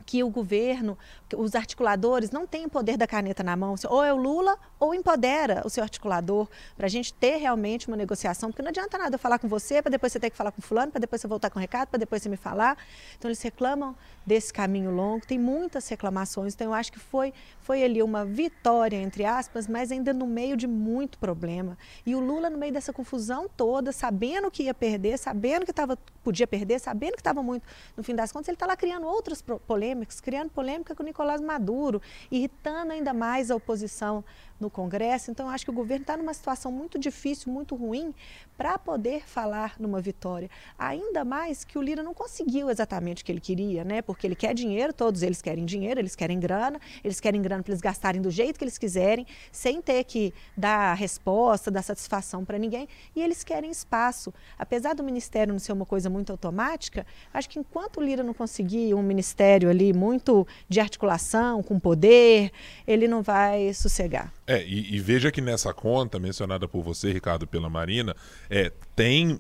que 0.09 0.23
o 0.23 0.29
governo, 0.29 0.97
os 1.37 1.53
articuladores 1.53 2.31
não 2.31 2.47
têm 2.47 2.65
o 2.65 2.69
poder 2.69 2.97
da 2.97 3.05
caneta 3.05 3.43
na 3.43 3.55
mão. 3.55 3.75
Ou 3.87 4.03
é 4.03 4.11
o 4.11 4.15
Lula 4.17 4.57
ou 4.79 4.91
empodera 4.91 5.61
o 5.63 5.69
seu 5.69 5.83
articulador 5.83 6.47
para 6.75 6.87
a 6.87 6.89
gente 6.89 7.13
ter 7.13 7.35
realmente 7.35 7.87
uma 7.87 7.95
negociação, 7.95 8.49
porque 8.49 8.63
não 8.63 8.69
adianta 8.69 8.97
nada 8.97 9.13
eu 9.13 9.19
falar 9.19 9.37
com 9.37 9.47
você 9.47 9.83
para 9.83 9.91
depois 9.91 10.11
você 10.11 10.19
ter 10.19 10.31
que 10.31 10.35
falar 10.35 10.51
com 10.51 10.63
fulano, 10.63 10.91
para 10.91 10.99
depois 10.99 11.21
você 11.21 11.27
voltar 11.27 11.51
com 11.51 11.59
o 11.59 11.61
recado, 11.61 11.89
para 11.89 11.99
depois 11.99 12.23
você 12.23 12.29
me 12.29 12.37
falar. 12.37 12.75
Então 13.19 13.29
eles 13.29 13.39
reclamam 13.39 13.95
desse 14.25 14.51
caminho 14.51 14.89
longo, 14.89 15.23
tem 15.27 15.37
muitas 15.37 15.87
reclamações, 15.87 16.55
então 16.55 16.65
eu 16.65 16.73
acho 16.73 16.91
que 16.91 16.99
foi, 16.99 17.31
foi 17.69 17.83
ali 17.83 18.01
uma 18.01 18.25
vitória, 18.25 18.97
entre 18.97 19.23
aspas, 19.23 19.67
mas 19.67 19.91
ainda 19.91 20.11
no 20.11 20.25
meio 20.25 20.57
de 20.57 20.65
muito 20.65 21.19
problema. 21.19 21.77
E 22.03 22.15
o 22.15 22.19
Lula 22.19 22.49
no 22.49 22.57
meio 22.57 22.73
dessa 22.73 22.91
confusão 22.91 23.47
toda, 23.47 23.91
sabendo 23.91 24.49
que 24.49 24.63
ia 24.63 24.73
perder, 24.73 25.19
sabendo 25.19 25.67
que 25.67 25.71
tava, 25.71 25.95
podia 26.23 26.47
perder, 26.47 26.79
sabendo 26.79 27.13
que 27.13 27.19
estava 27.19 27.43
muito, 27.43 27.67
no 27.95 28.03
fim 28.03 28.15
das 28.15 28.31
contas, 28.31 28.47
ele 28.47 28.55
está 28.55 28.65
lá 28.65 28.75
criando 28.75 29.05
outras 29.05 29.43
polêmicas, 29.67 30.19
criando 30.19 30.49
polêmica 30.49 30.95
com 30.95 31.03
o 31.03 31.05
Nicolás 31.05 31.41
Maduro, 31.41 32.01
irritando 32.31 32.91
ainda 32.91 33.13
mais 33.13 33.51
a 33.51 33.55
oposição 33.55 34.23
no 34.59 34.69
Congresso. 34.69 35.31
Então, 35.31 35.49
acho 35.49 35.63
que 35.63 35.71
o 35.71 35.73
governo 35.73 36.03
está 36.03 36.17
numa 36.17 36.33
situação 36.33 36.71
muito 36.71 36.99
difícil, 36.99 37.51
muito 37.51 37.75
ruim, 37.75 38.13
para 38.57 38.77
poder 38.77 39.25
falar 39.25 39.75
numa 39.79 40.01
vitória. 40.01 40.49
Ainda 40.77 41.23
mais 41.23 41.63
que 41.63 41.77
o 41.77 41.81
Lira 41.81 42.03
não 42.03 42.13
conseguiu 42.13 42.69
exatamente 42.69 43.23
o 43.23 43.25
que 43.25 43.31
ele 43.31 43.39
queria, 43.39 43.83
né? 43.83 44.01
Porque 44.01 44.27
ele 44.27 44.35
quer 44.35 44.53
dinheiro, 44.53 44.91
todos 44.91 45.23
eles 45.23 45.41
querem 45.41 45.65
dinheiro, 45.65 45.99
eles 45.99 46.15
querem 46.15 46.39
grana, 46.39 46.79
eles 47.03 47.19
querem 47.19 47.41
grana 47.41 47.58
para 47.63 47.71
eles 47.71 47.81
gastarem 47.81 48.21
do 48.21 48.31
jeito 48.31 48.57
que 48.57 48.63
eles 48.63 48.77
quiserem, 48.77 49.25
sem 49.51 49.81
ter 49.81 50.03
que 50.03 50.33
dar 50.55 50.93
resposta, 50.93 51.71
dar 51.71 51.81
satisfação 51.81 52.43
para 52.43 52.57
ninguém. 52.57 52.87
E 53.15 53.21
eles 53.21 53.43
querem 53.43 53.69
espaço. 53.69 54.33
Apesar 54.57 54.93
do 54.93 55.03
ministério 55.03 55.53
não 55.53 55.59
ser 55.59 55.73
uma 55.73 55.85
coisa 55.85 56.09
muito 56.09 56.31
automática, 56.31 57.05
acho 57.33 57.49
que 57.49 57.59
enquanto 57.59 57.97
o 57.97 58.03
Lira 58.03 58.23
não 58.23 58.33
conseguir 58.33 58.93
um 58.93 59.03
ministério 59.03 59.69
ali 59.69 59.93
muito 59.93 60.47
de 60.67 60.79
articulação, 60.79 61.61
com 61.63 61.79
poder, 61.79 62.51
ele 62.87 63.07
não 63.07 63.21
vai 63.21 63.73
sossegar. 63.73 64.33
É, 64.45 64.63
e, 64.63 64.95
e 64.95 64.99
veja 64.99 65.31
que 65.31 65.41
nessa 65.41 65.73
conta 65.73 66.19
mencionada 66.19 66.67
por 66.67 66.81
você, 66.81 67.11
Ricardo, 67.11 67.45
pela 67.45 67.69
Marina, 67.69 68.15
é, 68.49 68.71
tem 68.95 69.39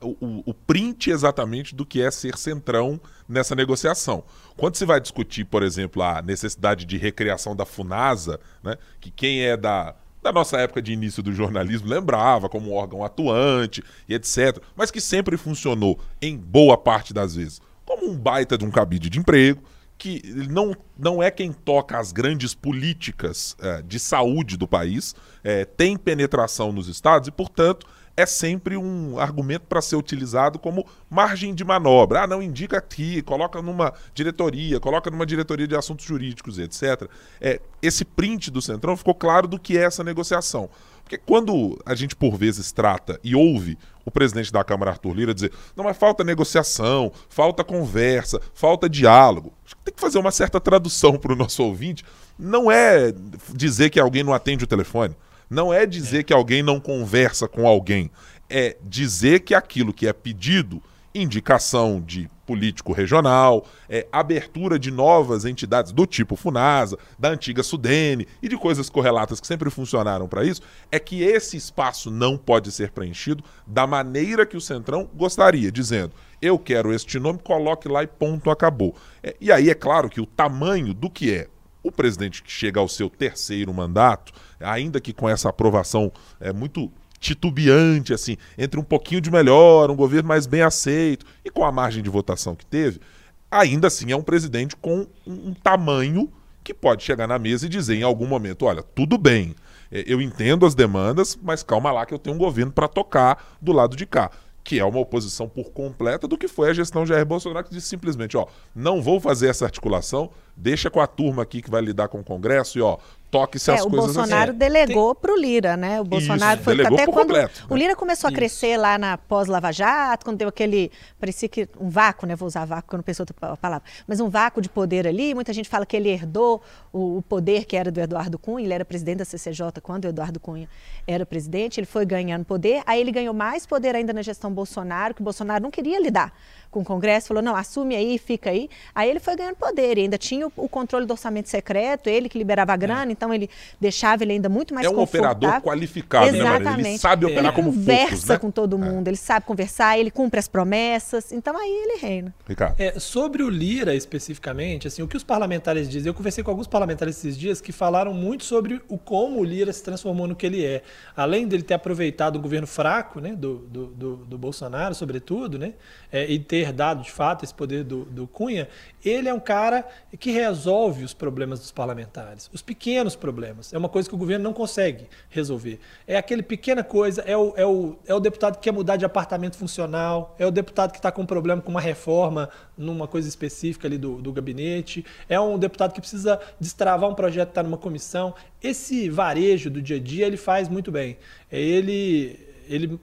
o, 0.00 0.42
o, 0.50 0.54
print 0.54 1.10
exatamente 1.10 1.74
do 1.74 1.84
que 1.84 2.00
é 2.00 2.10
ser 2.10 2.36
centrão 2.36 3.00
nessa 3.28 3.54
negociação. 3.54 4.24
Quando 4.56 4.76
se 4.76 4.84
vai 4.84 5.00
discutir, 5.00 5.44
por 5.44 5.62
exemplo, 5.62 6.02
a 6.02 6.22
necessidade 6.22 6.84
de 6.84 6.96
recriação 6.96 7.56
da 7.56 7.64
FUNASA, 7.64 8.38
né, 8.62 8.76
que 9.00 9.10
quem 9.10 9.42
é 9.42 9.56
da, 9.56 9.94
da 10.22 10.32
nossa 10.32 10.58
época 10.58 10.80
de 10.80 10.92
início 10.92 11.22
do 11.22 11.32
jornalismo 11.32 11.88
lembrava 11.88 12.48
como 12.48 12.70
um 12.70 12.74
órgão 12.74 13.04
atuante 13.04 13.82
e 14.08 14.14
etc., 14.14 14.62
mas 14.76 14.90
que 14.90 15.00
sempre 15.00 15.36
funcionou, 15.36 15.98
em 16.20 16.36
boa 16.36 16.78
parte 16.78 17.12
das 17.12 17.34
vezes, 17.34 17.60
como 17.84 18.08
um 18.08 18.16
baita 18.16 18.56
de 18.56 18.64
um 18.64 18.70
cabide 18.70 19.10
de 19.10 19.18
emprego, 19.18 19.62
que 19.98 20.20
não, 20.48 20.74
não 20.98 21.22
é 21.22 21.30
quem 21.30 21.52
toca 21.52 21.98
as 21.98 22.10
grandes 22.10 22.54
políticas 22.54 23.56
é, 23.60 23.82
de 23.82 24.00
saúde 24.00 24.56
do 24.56 24.66
país, 24.66 25.14
é, 25.44 25.64
tem 25.64 25.96
penetração 25.96 26.72
nos 26.72 26.88
estados 26.88 27.28
e, 27.28 27.30
portanto, 27.30 27.86
é 28.16 28.26
sempre 28.26 28.76
um 28.76 29.18
argumento 29.18 29.66
para 29.66 29.80
ser 29.80 29.96
utilizado 29.96 30.58
como 30.58 30.86
margem 31.08 31.54
de 31.54 31.64
manobra. 31.64 32.22
Ah, 32.22 32.26
não, 32.26 32.42
indica 32.42 32.78
aqui, 32.78 33.22
coloca 33.22 33.62
numa 33.62 33.92
diretoria, 34.14 34.78
coloca 34.78 35.10
numa 35.10 35.24
diretoria 35.24 35.66
de 35.66 35.76
assuntos 35.76 36.04
jurídicos, 36.04 36.58
etc. 36.58 37.08
É, 37.40 37.60
esse 37.80 38.04
print 38.04 38.50
do 38.50 38.60
Centrão 38.60 38.96
ficou 38.96 39.14
claro 39.14 39.48
do 39.48 39.58
que 39.58 39.78
é 39.78 39.82
essa 39.82 40.04
negociação. 40.04 40.68
Porque 41.02 41.18
quando 41.18 41.78
a 41.84 41.94
gente, 41.94 42.14
por 42.14 42.36
vezes, 42.36 42.70
trata 42.70 43.18
e 43.24 43.34
ouve 43.34 43.76
o 44.04 44.10
presidente 44.10 44.52
da 44.52 44.64
Câmara, 44.64 44.92
Arthur 44.92 45.14
Lira, 45.14 45.34
dizer 45.34 45.52
não, 45.76 45.84
mas 45.84 45.96
falta 45.96 46.24
negociação, 46.24 47.12
falta 47.28 47.64
conversa, 47.64 48.40
falta 48.54 48.88
diálogo. 48.88 49.52
Tem 49.84 49.94
que 49.94 50.00
fazer 50.00 50.18
uma 50.18 50.30
certa 50.30 50.60
tradução 50.60 51.16
para 51.18 51.32
o 51.32 51.36
nosso 51.36 51.62
ouvinte. 51.62 52.04
Não 52.38 52.70
é 52.70 53.12
dizer 53.54 53.90
que 53.90 54.00
alguém 54.00 54.22
não 54.22 54.32
atende 54.32 54.64
o 54.64 54.66
telefone. 54.66 55.14
Não 55.52 55.70
é 55.70 55.84
dizer 55.84 56.24
que 56.24 56.32
alguém 56.32 56.62
não 56.62 56.80
conversa 56.80 57.46
com 57.46 57.66
alguém, 57.68 58.10
é 58.48 58.74
dizer 58.82 59.40
que 59.40 59.54
aquilo 59.54 59.92
que 59.92 60.08
é 60.08 60.12
pedido, 60.14 60.82
indicação 61.14 62.00
de 62.00 62.26
político 62.46 62.90
regional, 62.90 63.66
é, 63.86 64.06
abertura 64.10 64.78
de 64.78 64.90
novas 64.90 65.44
entidades 65.44 65.92
do 65.92 66.06
tipo 66.06 66.36
Funasa, 66.36 66.96
da 67.18 67.28
antiga 67.28 67.62
Sudene 67.62 68.26
e 68.42 68.48
de 68.48 68.56
coisas 68.56 68.88
correlatas 68.88 69.40
que 69.40 69.46
sempre 69.46 69.68
funcionaram 69.68 70.26
para 70.26 70.42
isso, 70.42 70.62
é 70.90 70.98
que 70.98 71.22
esse 71.22 71.54
espaço 71.54 72.10
não 72.10 72.38
pode 72.38 72.72
ser 72.72 72.90
preenchido 72.90 73.44
da 73.66 73.86
maneira 73.86 74.46
que 74.46 74.56
o 74.56 74.60
Centrão 74.60 75.06
gostaria, 75.14 75.70
dizendo: 75.70 76.14
eu 76.40 76.58
quero 76.58 76.94
este 76.94 77.18
nome, 77.18 77.38
coloque 77.44 77.88
lá 77.88 78.02
e 78.02 78.06
ponto, 78.06 78.50
acabou. 78.50 78.96
É, 79.22 79.36
e 79.38 79.52
aí 79.52 79.68
é 79.68 79.74
claro 79.74 80.08
que 80.08 80.18
o 80.18 80.24
tamanho 80.24 80.94
do 80.94 81.10
que 81.10 81.30
é 81.30 81.48
o 81.82 81.90
presidente 81.90 82.42
que 82.42 82.50
chega 82.50 82.80
ao 82.80 82.88
seu 82.88 83.10
terceiro 83.10 83.72
mandato, 83.72 84.32
ainda 84.60 85.00
que 85.00 85.12
com 85.12 85.28
essa 85.28 85.48
aprovação 85.48 86.12
é, 86.40 86.52
muito 86.52 86.90
titubeante, 87.22 88.12
assim, 88.12 88.36
entre 88.58 88.78
um 88.80 88.82
pouquinho 88.82 89.20
de 89.20 89.30
melhor, 89.30 89.90
um 89.90 89.96
governo 89.96 90.28
mais 90.28 90.44
bem 90.44 90.62
aceito, 90.62 91.24
e 91.44 91.50
com 91.50 91.64
a 91.64 91.70
margem 91.70 92.02
de 92.02 92.10
votação 92.10 92.56
que 92.56 92.66
teve, 92.66 93.00
ainda 93.48 93.86
assim 93.86 94.10
é 94.10 94.16
um 94.16 94.22
presidente 94.22 94.74
com 94.74 95.06
um, 95.26 95.54
tamanho 95.54 96.32
que 96.64 96.74
pode 96.74 97.04
chegar 97.04 97.28
na 97.28 97.38
mesa 97.38 97.66
e 97.66 97.68
dizer 97.68 97.94
em 97.94 98.02
algum 98.02 98.26
momento: 98.26 98.64
olha, 98.64 98.82
tudo 98.82 99.16
bem, 99.16 99.54
é, 99.90 100.02
eu 100.06 100.20
entendo 100.20 100.66
as 100.66 100.74
demandas, 100.74 101.38
mas 101.40 101.62
calma 101.62 101.92
lá 101.92 102.04
que 102.04 102.12
eu 102.12 102.18
tenho 102.18 102.34
um 102.34 102.38
governo 102.38 102.72
para 102.72 102.88
tocar 102.88 103.56
do 103.60 103.72
lado 103.72 103.96
de 103.96 104.04
cá. 104.04 104.30
Que 104.64 104.78
é 104.78 104.84
uma 104.84 105.00
oposição 105.00 105.48
por 105.48 105.72
completa 105.72 106.28
do 106.28 106.38
que 106.38 106.46
foi 106.46 106.70
a 106.70 106.72
gestão 106.72 107.04
Jair 107.04 107.26
Bolsonaro, 107.26 107.66
que 107.66 107.74
disse 107.74 107.88
simplesmente, 107.88 108.36
ó, 108.36 108.46
não 108.72 109.02
vou 109.02 109.18
fazer 109.18 109.48
essa 109.48 109.64
articulação, 109.64 110.30
deixa 110.62 110.88
com 110.88 111.00
a 111.00 111.06
turma 111.06 111.42
aqui 111.42 111.60
que 111.60 111.70
vai 111.70 111.82
lidar 111.82 112.06
com 112.06 112.20
o 112.20 112.24
Congresso 112.24 112.78
e, 112.78 112.82
ó, 112.82 112.98
toque-se 113.32 113.70
é, 113.70 113.74
as 113.74 113.80
coisas 113.82 113.98
assim. 113.98 114.10
O 114.10 114.14
Bolsonaro 114.14 114.50
assim. 114.50 114.58
delegou 114.58 115.14
para 115.14 115.32
o 115.32 115.36
Lira, 115.36 115.76
né? 115.76 116.00
O 116.00 116.04
Bolsonaro 116.04 116.56
Isso, 116.56 116.64
foi 116.64 116.76
delegou 116.76 116.98
até 116.98 117.06
quando 117.06 117.28
completo, 117.28 117.66
o 117.68 117.74
né? 117.74 117.80
Lira 117.80 117.96
começou 117.96 118.28
a 118.28 118.30
Isso. 118.30 118.36
crescer 118.36 118.76
lá 118.76 118.96
na 118.96 119.18
pós-Lava 119.18 119.72
Jato, 119.72 120.24
quando 120.24 120.36
deu 120.36 120.48
aquele, 120.48 120.92
parecia 121.18 121.48
que 121.48 121.68
um 121.80 121.88
vácuo, 121.88 122.26
né? 122.26 122.36
Vou 122.36 122.46
usar 122.46 122.64
vácuo, 122.64 122.82
porque 122.82 122.94
eu 122.94 122.98
não 122.98 123.04
penso 123.04 123.22
outra 123.22 123.56
palavra, 123.56 123.82
mas 124.06 124.20
um 124.20 124.28
vácuo 124.28 124.60
de 124.60 124.68
poder 124.68 125.08
ali. 125.08 125.34
Muita 125.34 125.52
gente 125.52 125.68
fala 125.68 125.84
que 125.84 125.96
ele 125.96 126.10
herdou 126.10 126.62
o, 126.92 127.18
o 127.18 127.22
poder 127.22 127.64
que 127.64 127.74
era 127.74 127.90
do 127.90 128.00
Eduardo 128.00 128.38
Cunha, 128.38 128.64
ele 128.64 128.74
era 128.74 128.84
presidente 128.84 129.18
da 129.18 129.24
CCJ 129.24 129.80
quando 129.82 130.04
o 130.04 130.08
Eduardo 130.08 130.38
Cunha 130.38 130.68
era 131.06 131.26
presidente, 131.26 131.80
ele 131.80 131.86
foi 131.86 132.04
ganhando 132.06 132.44
poder, 132.44 132.82
aí 132.86 133.00
ele 133.00 133.10
ganhou 133.10 133.34
mais 133.34 133.66
poder 133.66 133.96
ainda 133.96 134.12
na 134.12 134.22
gestão 134.22 134.52
Bolsonaro, 134.52 135.14
que 135.14 135.22
o 135.22 135.24
Bolsonaro 135.24 135.62
não 135.62 135.70
queria 135.70 136.00
lidar 136.00 136.32
com 136.72 136.80
o 136.80 136.84
Congresso, 136.84 137.28
falou, 137.28 137.42
não, 137.42 137.54
assume 137.54 137.94
aí, 137.94 138.16
fica 138.16 138.50
aí. 138.50 138.68
Aí 138.94 139.08
ele 139.08 139.20
foi 139.20 139.36
ganhando 139.36 139.56
poder, 139.56 139.98
e 139.98 140.00
ainda 140.00 140.16
tinha 140.16 140.46
o, 140.46 140.52
o 140.56 140.68
controle 140.68 141.04
do 141.04 141.12
orçamento 141.12 141.48
secreto, 141.48 142.08
ele 142.08 142.30
que 142.30 142.38
liberava 142.38 142.72
a 142.72 142.76
grana, 142.76 143.12
então 143.12 143.32
ele 143.32 143.48
deixava 143.78 144.24
ele 144.24 144.32
ainda 144.32 144.48
muito 144.48 144.74
mais 144.74 144.86
É 144.86 144.90
um 144.90 144.98
operador 144.98 145.60
qualificado, 145.60 146.32
né, 146.32 146.32
Marina? 146.32 146.54
Ele 146.54 146.62
Exatamente. 146.62 146.98
sabe 146.98 147.26
operar 147.26 147.44
ele 147.44 147.52
como 147.52 147.72
conversa 147.72 148.08
poucos, 148.08 148.24
né? 148.24 148.38
com 148.38 148.50
todo 148.50 148.78
mundo, 148.78 149.06
ele 149.06 149.16
sabe 149.16 149.44
conversar, 149.44 149.98
ele 149.98 150.10
cumpre 150.10 150.40
as 150.40 150.48
promessas, 150.48 151.30
então 151.30 151.56
aí 151.56 151.70
ele 151.70 151.98
reina. 152.00 152.34
Ricardo. 152.48 152.80
É, 152.80 152.98
sobre 152.98 153.42
o 153.42 153.50
Lira 153.50 153.94
especificamente, 153.94 154.88
assim, 154.88 155.02
o 155.02 155.08
que 155.08 155.16
os 155.16 155.22
parlamentares 155.22 155.88
dizem, 155.88 156.08
eu 156.08 156.14
conversei 156.14 156.42
com 156.42 156.50
alguns 156.50 156.66
parlamentares 156.66 157.18
esses 157.18 157.38
dias 157.38 157.60
que 157.60 157.70
falaram 157.70 158.14
muito 158.14 158.44
sobre 158.44 158.80
o 158.88 158.96
como 158.96 159.40
o 159.40 159.44
Lira 159.44 159.72
se 159.72 159.82
transformou 159.82 160.26
no 160.26 160.34
que 160.34 160.46
ele 160.46 160.64
é. 160.64 160.82
Além 161.14 161.46
dele 161.46 161.62
ter 161.62 161.74
aproveitado 161.74 162.36
o 162.36 162.40
governo 162.40 162.66
fraco, 162.66 163.20
né, 163.20 163.34
do, 163.36 163.58
do, 163.58 163.86
do, 163.88 164.16
do 164.16 164.38
Bolsonaro, 164.38 164.94
sobretudo, 164.94 165.58
né, 165.58 165.74
é, 166.10 166.30
e 166.30 166.38
ter 166.38 166.61
dado 166.70 167.02
de 167.02 167.10
fato 167.10 167.44
esse 167.44 167.54
poder 167.54 167.82
do, 167.82 168.04
do 168.04 168.26
Cunha, 168.26 168.68
ele 169.04 169.28
é 169.28 169.34
um 169.34 169.40
cara 169.40 169.84
que 170.20 170.30
resolve 170.30 171.02
os 171.02 171.14
problemas 171.14 171.58
dos 171.58 171.72
parlamentares, 171.72 172.50
os 172.52 172.62
pequenos 172.62 173.16
problemas. 173.16 173.72
É 173.72 173.78
uma 173.78 173.88
coisa 173.88 174.08
que 174.08 174.14
o 174.14 174.18
governo 174.18 174.44
não 174.44 174.52
consegue 174.52 175.08
resolver. 175.30 175.80
É 176.06 176.16
aquele 176.16 176.42
pequena 176.42 176.84
coisa, 176.84 177.22
é 177.22 177.36
o, 177.36 177.54
é 177.56 177.66
o, 177.66 177.96
é 178.06 178.14
o 178.14 178.20
deputado 178.20 178.56
que 178.56 178.62
quer 178.62 178.72
mudar 178.72 178.96
de 178.96 179.04
apartamento 179.04 179.56
funcional, 179.56 180.36
é 180.38 180.46
o 180.46 180.50
deputado 180.50 180.92
que 180.92 180.98
está 180.98 181.10
com 181.10 181.22
um 181.22 181.26
problema 181.26 181.62
com 181.62 181.70
uma 181.70 181.80
reforma 181.80 182.48
numa 182.76 183.08
coisa 183.08 183.28
específica 183.28 183.88
ali 183.88 183.98
do, 183.98 184.20
do 184.20 184.32
gabinete, 184.32 185.04
é 185.28 185.40
um 185.40 185.58
deputado 185.58 185.92
que 185.92 186.00
precisa 186.00 186.38
destravar 186.60 187.08
um 187.08 187.14
projeto 187.14 187.48
que 187.48 187.52
está 187.52 187.62
numa 187.62 187.78
comissão. 187.78 188.34
Esse 188.62 189.08
varejo 189.08 189.70
do 189.70 189.80
dia 189.80 189.96
a 189.96 190.00
dia 190.00 190.26
ele 190.26 190.36
faz 190.36 190.68
muito 190.68 190.92
bem. 190.92 191.16
É 191.50 191.60
Ele, 191.60 192.38
ele 192.68 193.00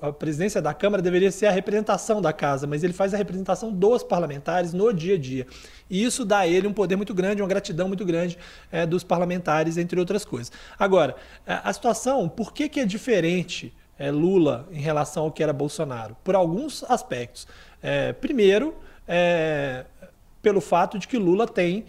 a 0.00 0.12
presidência 0.12 0.62
da 0.62 0.72
Câmara 0.72 1.02
deveria 1.02 1.30
ser 1.30 1.46
a 1.46 1.50
representação 1.50 2.22
da 2.22 2.32
casa, 2.32 2.66
mas 2.66 2.82
ele 2.82 2.92
faz 2.92 3.12
a 3.12 3.16
representação 3.16 3.72
dos 3.72 4.02
parlamentares 4.02 4.72
no 4.72 4.92
dia 4.92 5.16
a 5.16 5.18
dia. 5.18 5.46
E 5.90 6.02
isso 6.02 6.24
dá 6.24 6.38
a 6.38 6.46
ele 6.46 6.66
um 6.66 6.72
poder 6.72 6.96
muito 6.96 7.12
grande, 7.12 7.42
uma 7.42 7.48
gratidão 7.48 7.88
muito 7.88 8.04
grande 8.04 8.38
eh, 8.72 8.86
dos 8.86 9.04
parlamentares, 9.04 9.76
entre 9.76 9.98
outras 10.00 10.24
coisas. 10.24 10.50
Agora, 10.78 11.14
a 11.46 11.64
a 11.64 11.72
situação, 11.72 12.28
por 12.28 12.52
que, 12.52 12.68
que 12.68 12.78
é 12.78 12.84
diferente 12.84 13.72
eh, 13.98 14.10
Lula 14.10 14.68
em 14.70 14.80
relação 14.80 15.24
ao 15.24 15.32
que 15.32 15.42
era 15.42 15.52
Bolsonaro? 15.52 16.16
Por 16.22 16.34
alguns 16.34 16.84
aspectos. 16.84 17.48
Eh, 17.82 18.12
primeiro, 18.12 18.74
eh, 19.08 19.84
pelo 20.42 20.60
fato 20.60 20.98
de 20.98 21.08
que 21.08 21.16
Lula 21.16 21.48
tem 21.48 21.86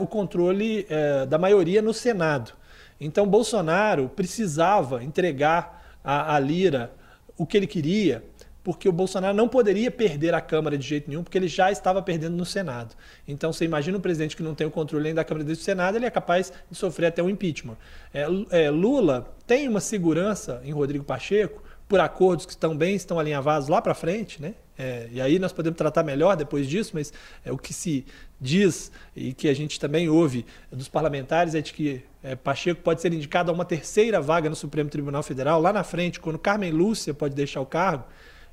o 0.00 0.08
controle 0.08 0.84
da 1.28 1.38
maioria 1.38 1.80
no 1.80 1.94
Senado. 1.94 2.52
Então, 3.00 3.24
Bolsonaro 3.24 4.08
precisava 4.08 5.04
entregar 5.04 5.96
a, 6.02 6.34
a 6.34 6.38
Lira 6.40 6.90
o 7.36 7.46
que 7.46 7.56
ele 7.56 7.66
queria, 7.66 8.24
porque 8.62 8.88
o 8.88 8.92
Bolsonaro 8.92 9.36
não 9.36 9.48
poderia 9.48 9.90
perder 9.90 10.34
a 10.34 10.40
Câmara 10.40 10.78
de 10.78 10.86
jeito 10.86 11.08
nenhum, 11.08 11.24
porque 11.24 11.36
ele 11.36 11.48
já 11.48 11.70
estava 11.72 12.00
perdendo 12.00 12.36
no 12.36 12.44
Senado. 12.44 12.94
Então, 13.26 13.52
você 13.52 13.64
imagina 13.64 13.98
um 13.98 14.00
presidente 14.00 14.36
que 14.36 14.42
não 14.42 14.54
tem 14.54 14.66
o 14.66 14.70
controle 14.70 15.04
nem 15.04 15.14
da 15.14 15.24
Câmara 15.24 15.44
nem 15.44 15.54
do 15.54 15.60
Senado, 15.60 15.96
ele 15.96 16.06
é 16.06 16.10
capaz 16.10 16.52
de 16.70 16.76
sofrer 16.76 17.06
até 17.06 17.22
um 17.22 17.28
impeachment. 17.28 17.76
É, 18.14 18.26
é, 18.50 18.70
Lula 18.70 19.34
tem 19.46 19.68
uma 19.68 19.80
segurança 19.80 20.60
em 20.64 20.70
Rodrigo 20.70 21.04
Pacheco, 21.04 21.62
por 21.88 22.00
acordos 22.00 22.46
que 22.46 22.52
estão 22.52 22.74
bem, 22.74 22.94
estão 22.94 23.18
alinhavados 23.18 23.68
lá 23.68 23.82
para 23.82 23.94
frente, 23.94 24.40
né? 24.40 24.54
É, 24.78 25.08
e 25.12 25.20
aí 25.20 25.38
nós 25.38 25.52
podemos 25.52 25.76
tratar 25.76 26.02
melhor 26.02 26.36
depois 26.36 26.66
disso, 26.66 26.92
mas 26.94 27.12
é, 27.44 27.52
o 27.52 27.58
que 27.58 27.74
se 27.74 28.06
diz 28.40 28.90
e 29.14 29.34
que 29.34 29.46
a 29.46 29.54
gente 29.54 29.78
também 29.78 30.08
ouve 30.08 30.46
dos 30.70 30.88
parlamentares 30.88 31.54
é 31.54 31.60
de 31.60 31.72
que 31.72 32.02
é, 32.22 32.36
Pacheco 32.36 32.82
pode 32.82 33.00
ser 33.00 33.12
indicado 33.12 33.50
a 33.50 33.54
uma 33.54 33.64
terceira 33.64 34.20
vaga 34.20 34.48
no 34.48 34.56
Supremo 34.56 34.88
Tribunal 34.88 35.22
Federal 35.22 35.60
lá 35.60 35.72
na 35.72 35.82
frente, 35.82 36.20
quando 36.20 36.38
Carmen 36.38 36.70
Lúcia 36.70 37.12
pode 37.12 37.34
deixar 37.34 37.60
o 37.60 37.66
cargo 37.66 38.04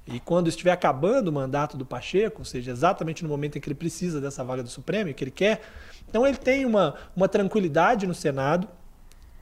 e 0.07 0.19
quando 0.19 0.47
estiver 0.47 0.71
acabando 0.71 1.27
o 1.27 1.31
mandato 1.31 1.77
do 1.77 1.85
Pacheco, 1.85 2.39
ou 2.39 2.45
seja, 2.45 2.71
exatamente 2.71 3.21
no 3.21 3.29
momento 3.29 3.57
em 3.57 3.61
que 3.61 3.67
ele 3.67 3.75
precisa 3.75 4.19
dessa 4.19 4.43
vaga 4.43 4.63
do 4.63 4.69
Supremo 4.69 5.13
que 5.13 5.23
ele 5.23 5.31
quer, 5.31 5.61
então 6.09 6.25
ele 6.25 6.37
tem 6.37 6.65
uma, 6.65 6.95
uma 7.15 7.27
tranquilidade 7.27 8.07
no 8.07 8.15
Senado 8.15 8.67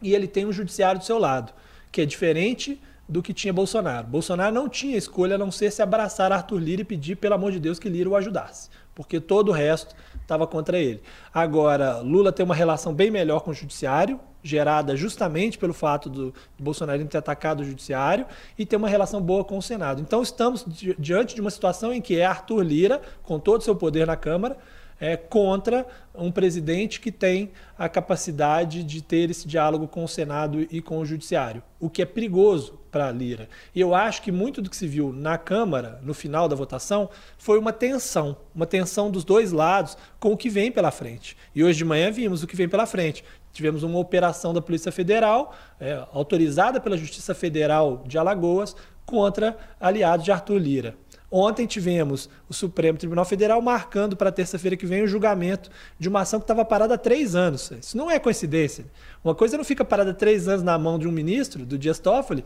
e 0.02 0.14
ele 0.14 0.28
tem 0.28 0.46
um 0.46 0.52
judiciário 0.52 1.00
do 1.00 1.06
seu 1.06 1.18
lado, 1.18 1.54
que 1.92 2.02
é 2.02 2.06
diferente 2.06 2.82
do 3.08 3.24
que 3.24 3.34
tinha 3.34 3.54
Bolsonaro. 3.54 4.08
Bolsonaro 4.08 4.54
não 4.54 4.68
tinha 4.68 4.98
escolha 4.98 5.36
a 5.36 5.38
não 5.38 5.52
ser 5.52 5.72
se 5.72 5.82
abraçar 5.82 6.34
Arthur 6.34 6.60
Lira 6.60 6.82
e 6.82 6.86
pedir, 6.86 7.16
pelo 7.16 7.36
amor 7.36 7.54
de 7.54 7.60
Deus, 7.60 7.80
que 7.80 7.88
Lira 7.88 8.10
o 8.10 8.16
ajudasse, 8.16 8.70
porque 8.98 9.20
todo 9.20 9.50
o 9.50 9.52
resto 9.52 9.96
estava 10.20 10.48
contra 10.48 10.80
ele. 10.80 11.04
Agora, 11.32 12.00
Lula 12.00 12.32
tem 12.32 12.44
uma 12.44 12.56
relação 12.56 12.92
bem 12.92 13.12
melhor 13.12 13.42
com 13.42 13.52
o 13.52 13.54
judiciário, 13.54 14.20
gerada 14.42 14.96
justamente 14.96 15.56
pelo 15.58 15.74
fato 15.74 16.10
do, 16.10 16.32
do 16.58 16.64
Bolsonaro 16.64 17.06
ter 17.06 17.20
atacado 17.20 17.60
o 17.60 17.64
judiciário, 17.64 18.26
e 18.58 18.66
tem 18.66 18.76
uma 18.76 18.90
relação 18.90 19.22
boa 19.22 19.44
com 19.44 19.56
o 19.56 19.62
Senado. 19.62 20.02
Então, 20.02 20.24
estamos 20.24 20.66
di- 20.66 20.96
diante 20.98 21.36
de 21.36 21.42
uma 21.42 21.52
situação 21.52 21.94
em 21.94 22.02
que 22.02 22.20
é 22.20 22.26
Arthur 22.26 22.64
Lira, 22.64 23.02
com 23.22 23.40
todo 23.40 23.62
o 23.62 23.64
seu 23.64 23.76
poder 23.76 24.08
na 24.08 24.16
Câmara, 24.16 24.58
é, 25.00 25.16
contra 25.16 25.86
um 26.14 26.32
presidente 26.32 27.00
que 27.00 27.12
tem 27.12 27.52
a 27.78 27.88
capacidade 27.88 28.84
de 28.84 29.02
ter 29.02 29.30
esse 29.30 29.48
diálogo 29.48 29.88
com 29.88 30.04
o 30.04 30.08
Senado 30.08 30.66
e 30.72 30.82
com 30.82 30.98
o 31.00 31.06
Judiciário, 31.06 31.62
o 31.80 31.90
que 31.90 32.02
é 32.02 32.06
perigoso 32.06 32.80
para 32.92 33.08
a 33.08 33.12
Lira. 33.12 33.48
E 33.76 33.80
eu 33.80 33.94
acho 33.94 34.22
que 34.22 34.32
muito 34.32 34.62
do 34.62 34.70
que 34.70 34.76
se 34.76 34.88
viu 34.88 35.14
na 35.14 35.38
Câmara, 35.38 36.00
no 36.02 36.14
final 36.14 36.50
da 36.50 36.56
votação, 36.56 37.10
foi 37.38 37.60
uma 37.60 37.72
tensão, 37.72 38.36
uma 38.56 38.66
tensão 38.66 39.12
dos 39.12 39.24
dois 39.24 39.52
lados 39.52 39.96
com 40.20 40.34
o 40.34 40.38
que 40.38 40.50
vem 40.50 40.72
pela 40.72 40.90
frente. 40.90 41.38
E 41.54 41.64
hoje 41.64 41.78
de 41.78 41.86
manhã 41.86 42.10
vimos 42.12 42.42
o 42.42 42.48
que 42.48 42.56
vem 42.56 42.68
pela 42.68 42.88
frente. 42.88 43.24
Tivemos 43.54 43.84
uma 43.84 44.00
operação 44.00 44.54
da 44.54 44.62
Polícia 44.62 44.92
Federal, 44.92 45.56
é, 45.80 46.04
autorizada 46.12 46.80
pela 46.80 46.98
Justiça 46.98 47.36
Federal 47.36 48.04
de 48.08 48.18
Alagoas, 48.18 48.76
contra 49.06 49.58
aliados 49.80 50.26
de 50.26 50.32
Arthur 50.32 50.58
Lira. 50.58 50.96
Ontem 51.30 51.66
tivemos 51.66 52.30
o 52.48 52.54
Supremo 52.54 52.98
Tribunal 52.98 53.26
Federal 53.26 53.62
marcando 53.62 54.16
para 54.16 54.32
terça-feira 54.32 54.78
que 54.78 54.86
vem 54.86 55.04
o 55.04 55.08
julgamento 55.08 55.70
de 56.00 56.08
uma 56.08 56.22
ação 56.22 56.40
que 56.40 56.46
estava 56.46 56.64
parada 56.64 56.94
há 56.94 56.98
três 56.98 57.36
anos. 57.36 57.70
Isso 57.72 57.98
não 57.98 58.10
é 58.10 58.18
coincidência. 58.18 58.86
Uma 59.24 59.36
coisa 59.36 59.58
não 59.58 59.66
fica 59.66 59.84
parada 59.84 60.12
há 60.12 60.14
três 60.14 60.48
anos 60.48 60.64
na 60.64 60.78
mão 60.78 60.98
de 60.98 61.08
um 61.08 61.12
ministro, 61.12 61.66
do 61.66 61.78
Dias 61.78 62.00
Toffoli, 62.00 62.46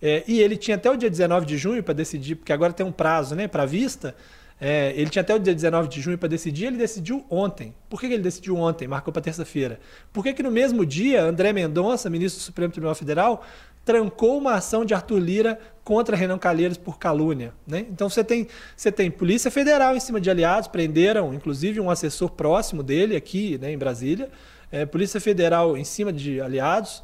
é, 0.00 0.24
e 0.26 0.40
ele 0.40 0.56
tinha 0.56 0.76
até 0.76 0.90
o 0.90 0.96
dia 0.96 1.10
19 1.10 1.44
de 1.44 1.56
junho 1.58 1.82
para 1.82 1.94
decidir, 1.94 2.34
porque 2.36 2.52
agora 2.52 2.72
tem 2.72 2.84
um 2.84 2.90
prazo 2.90 3.34
né, 3.34 3.46
para 3.46 3.66
vista. 3.66 4.14
É, 4.64 4.92
ele 4.96 5.10
tinha 5.10 5.22
até 5.22 5.34
o 5.34 5.38
dia 5.38 5.52
19 5.52 5.88
de 5.88 6.00
junho 6.00 6.16
para 6.16 6.28
decidir, 6.28 6.66
ele 6.66 6.76
decidiu 6.76 7.26
ontem. 7.28 7.74
Por 7.90 8.00
que, 8.00 8.06
que 8.06 8.14
ele 8.14 8.22
decidiu 8.22 8.56
ontem? 8.56 8.86
Marcou 8.88 9.12
para 9.12 9.20
terça-feira. 9.20 9.80
Por 10.12 10.22
que, 10.22 10.32
que 10.32 10.42
no 10.42 10.52
mesmo 10.52 10.86
dia, 10.86 11.22
André 11.22 11.52
Mendonça, 11.52 12.08
ministro 12.08 12.40
do 12.40 12.44
Supremo 12.44 12.72
Tribunal 12.72 12.94
Federal, 12.94 13.44
trancou 13.84 14.38
uma 14.38 14.54
ação 14.54 14.84
de 14.84 14.94
Arthur 14.94 15.18
Lira 15.18 15.58
contra 15.82 16.16
Renan 16.16 16.38
Calheiros 16.38 16.78
por 16.78 16.98
calúnia. 16.98 17.52
Né? 17.66 17.86
Então 17.90 18.08
você 18.08 18.22
tem, 18.22 18.46
você 18.76 18.92
tem 18.92 19.10
Polícia 19.10 19.50
Federal 19.50 19.96
em 19.96 20.00
cima 20.00 20.20
de 20.20 20.30
aliados, 20.30 20.68
prenderam 20.68 21.34
inclusive 21.34 21.80
um 21.80 21.90
assessor 21.90 22.30
próximo 22.30 22.82
dele 22.82 23.16
aqui 23.16 23.58
né, 23.58 23.72
em 23.72 23.78
Brasília, 23.78 24.30
é, 24.70 24.86
Polícia 24.86 25.20
Federal 25.20 25.76
em 25.76 25.84
cima 25.84 26.12
de 26.12 26.40
aliados, 26.40 27.02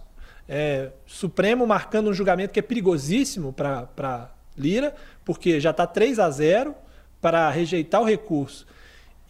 é, 0.49 0.90
Supremo 1.04 1.66
marcando 1.66 2.08
um 2.08 2.14
julgamento 2.14 2.52
que 2.52 2.61
é 2.61 2.62
perigosíssimo 2.62 3.52
para 3.52 4.30
Lira, 4.56 4.94
porque 5.25 5.61
já 5.61 5.70
está 5.70 5.87
3 5.87 6.18
a 6.18 6.30
0 6.30 6.75
para 7.20 7.50
rejeitar 7.50 8.00
o 8.00 8.04
recurso. 8.04 8.66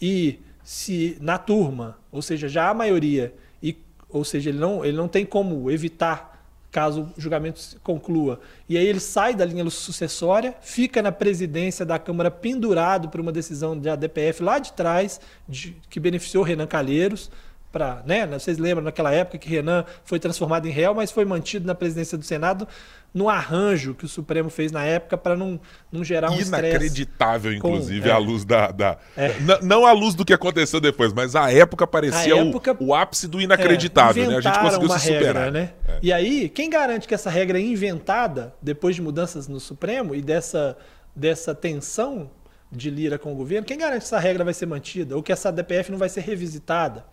E 0.00 0.38
se 0.62 1.16
na 1.20 1.38
turma, 1.38 1.98
ou 2.12 2.22
seja, 2.22 2.48
já 2.48 2.68
há 2.68 2.74
maioria, 2.74 3.34
e, 3.62 3.76
ou 4.08 4.22
seja, 4.22 4.50
ele 4.50 4.58
não, 4.58 4.84
ele 4.84 4.96
não 4.96 5.08
tem 5.08 5.26
como 5.26 5.70
evitar 5.70 6.37
caso 6.70 7.08
o 7.16 7.20
julgamento 7.20 7.60
conclua. 7.82 8.40
E 8.68 8.76
aí 8.76 8.86
ele 8.86 9.00
sai 9.00 9.34
da 9.34 9.44
linha 9.44 9.68
sucessória, 9.70 10.54
fica 10.60 11.00
na 11.02 11.10
presidência 11.10 11.84
da 11.84 11.98
Câmara 11.98 12.30
pendurado 12.30 13.08
por 13.08 13.20
uma 13.20 13.32
decisão 13.32 13.78
da 13.78 13.96
DPF 13.96 14.42
lá 14.42 14.58
de 14.58 14.72
trás, 14.72 15.20
de, 15.48 15.76
que 15.88 15.98
beneficiou 15.98 16.44
Renan 16.44 16.66
Calheiros. 16.66 17.30
Pra, 17.70 18.02
né? 18.06 18.26
Vocês 18.26 18.56
lembram 18.56 18.84
naquela 18.84 19.12
época 19.12 19.36
que 19.36 19.48
Renan 19.48 19.84
foi 20.02 20.18
transformado 20.18 20.66
em 20.66 20.70
réu, 20.70 20.94
mas 20.94 21.10
foi 21.10 21.26
mantido 21.26 21.66
na 21.66 21.74
presidência 21.74 22.16
do 22.16 22.24
Senado 22.24 22.66
no 23.12 23.28
arranjo 23.28 23.94
que 23.94 24.04
o 24.04 24.08
Supremo 24.08 24.50
fez 24.50 24.70
na 24.70 24.84
época 24.84 25.16
para 25.16 25.36
não, 25.36 25.58
não 25.90 26.04
gerar 26.04 26.30
um 26.30 26.40
Inacreditável, 26.40 27.52
inclusive, 27.52 28.02
com, 28.02 28.08
é, 28.08 28.12
à 28.12 28.18
luz 28.18 28.44
da. 28.44 28.70
da 28.70 28.98
é. 29.16 29.34
Não 29.62 29.86
à 29.86 29.92
luz 29.92 30.14
do 30.14 30.24
que 30.24 30.32
aconteceu 30.32 30.80
depois, 30.80 31.12
mas 31.12 31.34
a 31.34 31.52
época 31.52 31.86
parecia 31.86 32.34
a 32.34 32.38
época, 32.38 32.76
o, 32.78 32.86
o, 32.86 32.94
ápice 32.94 33.26
do 33.26 33.40
inacreditável, 33.40 34.24
é, 34.24 34.28
né? 34.28 34.36
A 34.36 34.40
gente 34.40 34.58
conseguiu 34.58 34.88
se 34.90 35.00
superar. 35.00 35.44
Regra, 35.44 35.50
né? 35.50 35.72
É. 35.86 35.98
E 36.02 36.12
aí, 36.12 36.48
quem 36.48 36.68
garante 36.68 37.08
que 37.08 37.14
essa 37.14 37.30
regra 37.30 37.58
é 37.58 37.62
inventada 37.62 38.54
depois 38.60 38.94
de 38.94 39.02
mudanças 39.02 39.48
no 39.48 39.58
Supremo 39.58 40.14
e 40.14 40.22
dessa, 40.22 40.76
dessa 41.14 41.54
tensão 41.54 42.30
de 42.70 42.90
Lira 42.90 43.18
com 43.18 43.32
o 43.32 43.34
governo, 43.34 43.66
quem 43.66 43.78
garante 43.78 44.00
que 44.00 44.06
essa 44.06 44.18
regra 44.18 44.44
vai 44.44 44.54
ser 44.54 44.66
mantida 44.66 45.16
ou 45.16 45.22
que 45.22 45.32
essa 45.32 45.50
DPF 45.50 45.90
não 45.90 45.98
vai 45.98 46.08
ser 46.08 46.20
revisitada? 46.20 47.04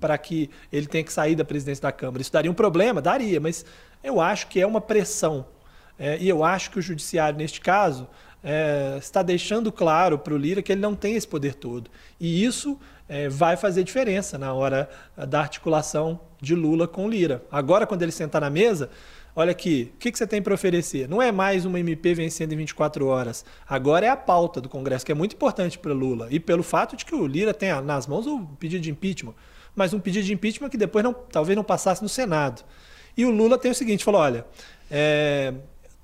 Para 0.00 0.16
que 0.16 0.50
ele 0.72 0.86
tenha 0.86 1.04
que 1.04 1.12
sair 1.12 1.36
da 1.36 1.44
presidência 1.44 1.82
da 1.82 1.92
Câmara. 1.92 2.22
Isso 2.22 2.32
daria 2.32 2.50
um 2.50 2.54
problema? 2.54 3.02
Daria, 3.02 3.38
mas 3.38 3.64
eu 4.02 4.20
acho 4.20 4.48
que 4.48 4.60
é 4.60 4.66
uma 4.66 4.80
pressão. 4.80 5.46
É, 5.98 6.16
e 6.18 6.28
eu 6.28 6.42
acho 6.42 6.70
que 6.70 6.78
o 6.78 6.82
judiciário, 6.82 7.38
neste 7.38 7.60
caso, 7.60 8.08
é, 8.42 8.96
está 8.98 9.22
deixando 9.22 9.70
claro 9.70 10.18
para 10.18 10.32
o 10.32 10.36
Lira 10.36 10.62
que 10.62 10.72
ele 10.72 10.80
não 10.80 10.94
tem 10.94 11.14
esse 11.14 11.28
poder 11.28 11.54
todo. 11.54 11.90
E 12.18 12.42
isso 12.42 12.78
é, 13.08 13.28
vai 13.28 13.56
fazer 13.56 13.84
diferença 13.84 14.38
na 14.38 14.52
hora 14.54 14.88
da 15.28 15.40
articulação 15.40 16.18
de 16.40 16.54
Lula 16.54 16.88
com 16.88 17.08
Lira. 17.08 17.44
Agora, 17.50 17.86
quando 17.86 18.02
ele 18.02 18.12
sentar 18.12 18.40
na 18.40 18.48
mesa, 18.48 18.88
olha 19.36 19.50
aqui, 19.50 19.92
o 19.94 19.98
que, 19.98 20.10
que 20.10 20.16
você 20.16 20.26
tem 20.26 20.40
para 20.40 20.54
oferecer? 20.54 21.08
Não 21.08 21.20
é 21.20 21.30
mais 21.30 21.64
uma 21.66 21.78
MP 21.78 22.14
vencendo 22.14 22.52
em 22.52 22.56
24 22.56 23.06
horas. 23.06 23.44
Agora 23.68 24.06
é 24.06 24.08
a 24.08 24.16
pauta 24.16 24.60
do 24.60 24.68
Congresso, 24.68 25.04
que 25.04 25.12
é 25.12 25.14
muito 25.14 25.34
importante 25.34 25.78
para 25.78 25.92
Lula. 25.92 26.28
E 26.30 26.40
pelo 26.40 26.62
fato 26.62 26.96
de 26.96 27.04
que 27.04 27.14
o 27.14 27.26
Lira 27.26 27.52
tem 27.52 27.78
nas 27.82 28.06
mãos 28.06 28.26
o 28.26 28.40
pedido 28.58 28.82
de 28.82 28.90
impeachment. 28.90 29.34
Mas 29.80 29.94
um 29.94 29.98
pedido 29.98 30.26
de 30.26 30.34
impeachment 30.34 30.68
que 30.68 30.76
depois 30.76 31.02
não, 31.02 31.14
talvez 31.14 31.56
não 31.56 31.64
passasse 31.64 32.02
no 32.02 32.08
Senado. 32.08 32.62
E 33.16 33.24
o 33.24 33.30
Lula 33.30 33.56
tem 33.56 33.70
o 33.70 33.74
seguinte: 33.74 34.04
falou, 34.04 34.20
olha, 34.20 34.44
é, 34.90 35.54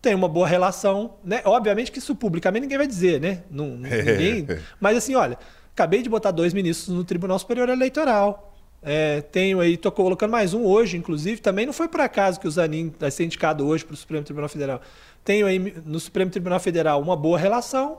tem 0.01 0.15
uma 0.15 0.27
boa 0.27 0.49
relação, 0.49 1.19
né? 1.23 1.43
Obviamente 1.45 1.93
que 1.93 1.99
isso 1.99 2.17
publicamente 2.17 2.62
ninguém 2.62 2.79
vai 2.79 2.87
dizer, 2.87 3.21
né? 3.21 3.43
Não, 3.51 3.67
ninguém, 3.77 4.47
mas 4.81 4.97
assim, 4.97 5.15
olha, 5.15 5.39
acabei 5.75 6.01
de 6.01 6.09
botar 6.09 6.31
dois 6.31 6.55
ministros 6.55 6.97
no 6.97 7.05
Tribunal 7.05 7.39
Superior 7.39 7.69
Eleitoral. 7.69 8.55
É, 8.83 9.21
tenho 9.21 9.61
aí, 9.61 9.75
estou 9.75 9.93
colocando 9.93 10.31
mais 10.31 10.55
um 10.55 10.65
hoje, 10.65 10.97
inclusive. 10.97 11.43
Também 11.43 11.67
não 11.67 11.73
foi 11.75 11.87
por 11.87 12.01
acaso 12.01 12.41
que 12.41 12.49
o 12.49 12.51
Zanin 12.51 12.95
vai 12.99 13.11
ser 13.11 13.25
indicado 13.27 13.67
hoje 13.67 13.85
para 13.85 13.93
o 13.93 13.97
Supremo 13.97 14.25
Tribunal 14.25 14.49
Federal. 14.49 14.81
Tenho 15.23 15.47
aí 15.47 15.59
no 15.85 16.01
Supremo 16.01 16.31
Tribunal 16.31 16.61
Federal 16.61 16.99
uma 17.03 17.15
boa 17.15 17.39
relação. 17.39 17.99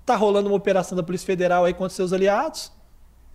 Está 0.00 0.16
rolando 0.16 0.48
uma 0.48 0.56
operação 0.56 0.96
da 0.96 1.02
Polícia 1.04 1.26
Federal 1.26 1.64
aí 1.64 1.74
contra 1.74 1.94
seus 1.94 2.12
aliados. 2.12 2.72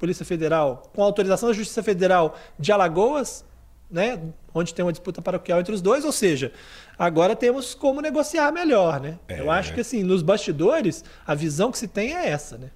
Polícia 0.01 0.25
Federal, 0.25 0.81
com 0.95 1.03
autorização 1.03 1.47
da 1.47 1.53
Justiça 1.53 1.83
Federal 1.83 2.35
de 2.57 2.71
Alagoas, 2.71 3.45
né, 3.89 4.19
onde 4.51 4.73
tem 4.73 4.83
uma 4.83 4.91
disputa 4.91 5.21
paroquial 5.21 5.59
entre 5.59 5.75
os 5.75 5.79
dois, 5.79 6.03
ou 6.03 6.11
seja, 6.11 6.51
agora 6.97 7.35
temos 7.35 7.75
como 7.75 8.01
negociar 8.01 8.51
melhor, 8.51 8.99
né? 8.99 9.19
É. 9.27 9.39
Eu 9.39 9.51
acho 9.51 9.75
que 9.75 9.81
assim, 9.81 10.01
nos 10.01 10.23
bastidores, 10.23 11.03
a 11.27 11.35
visão 11.35 11.71
que 11.71 11.77
se 11.77 11.87
tem 11.87 12.15
é 12.15 12.29
essa, 12.29 12.57
né? 12.57 12.71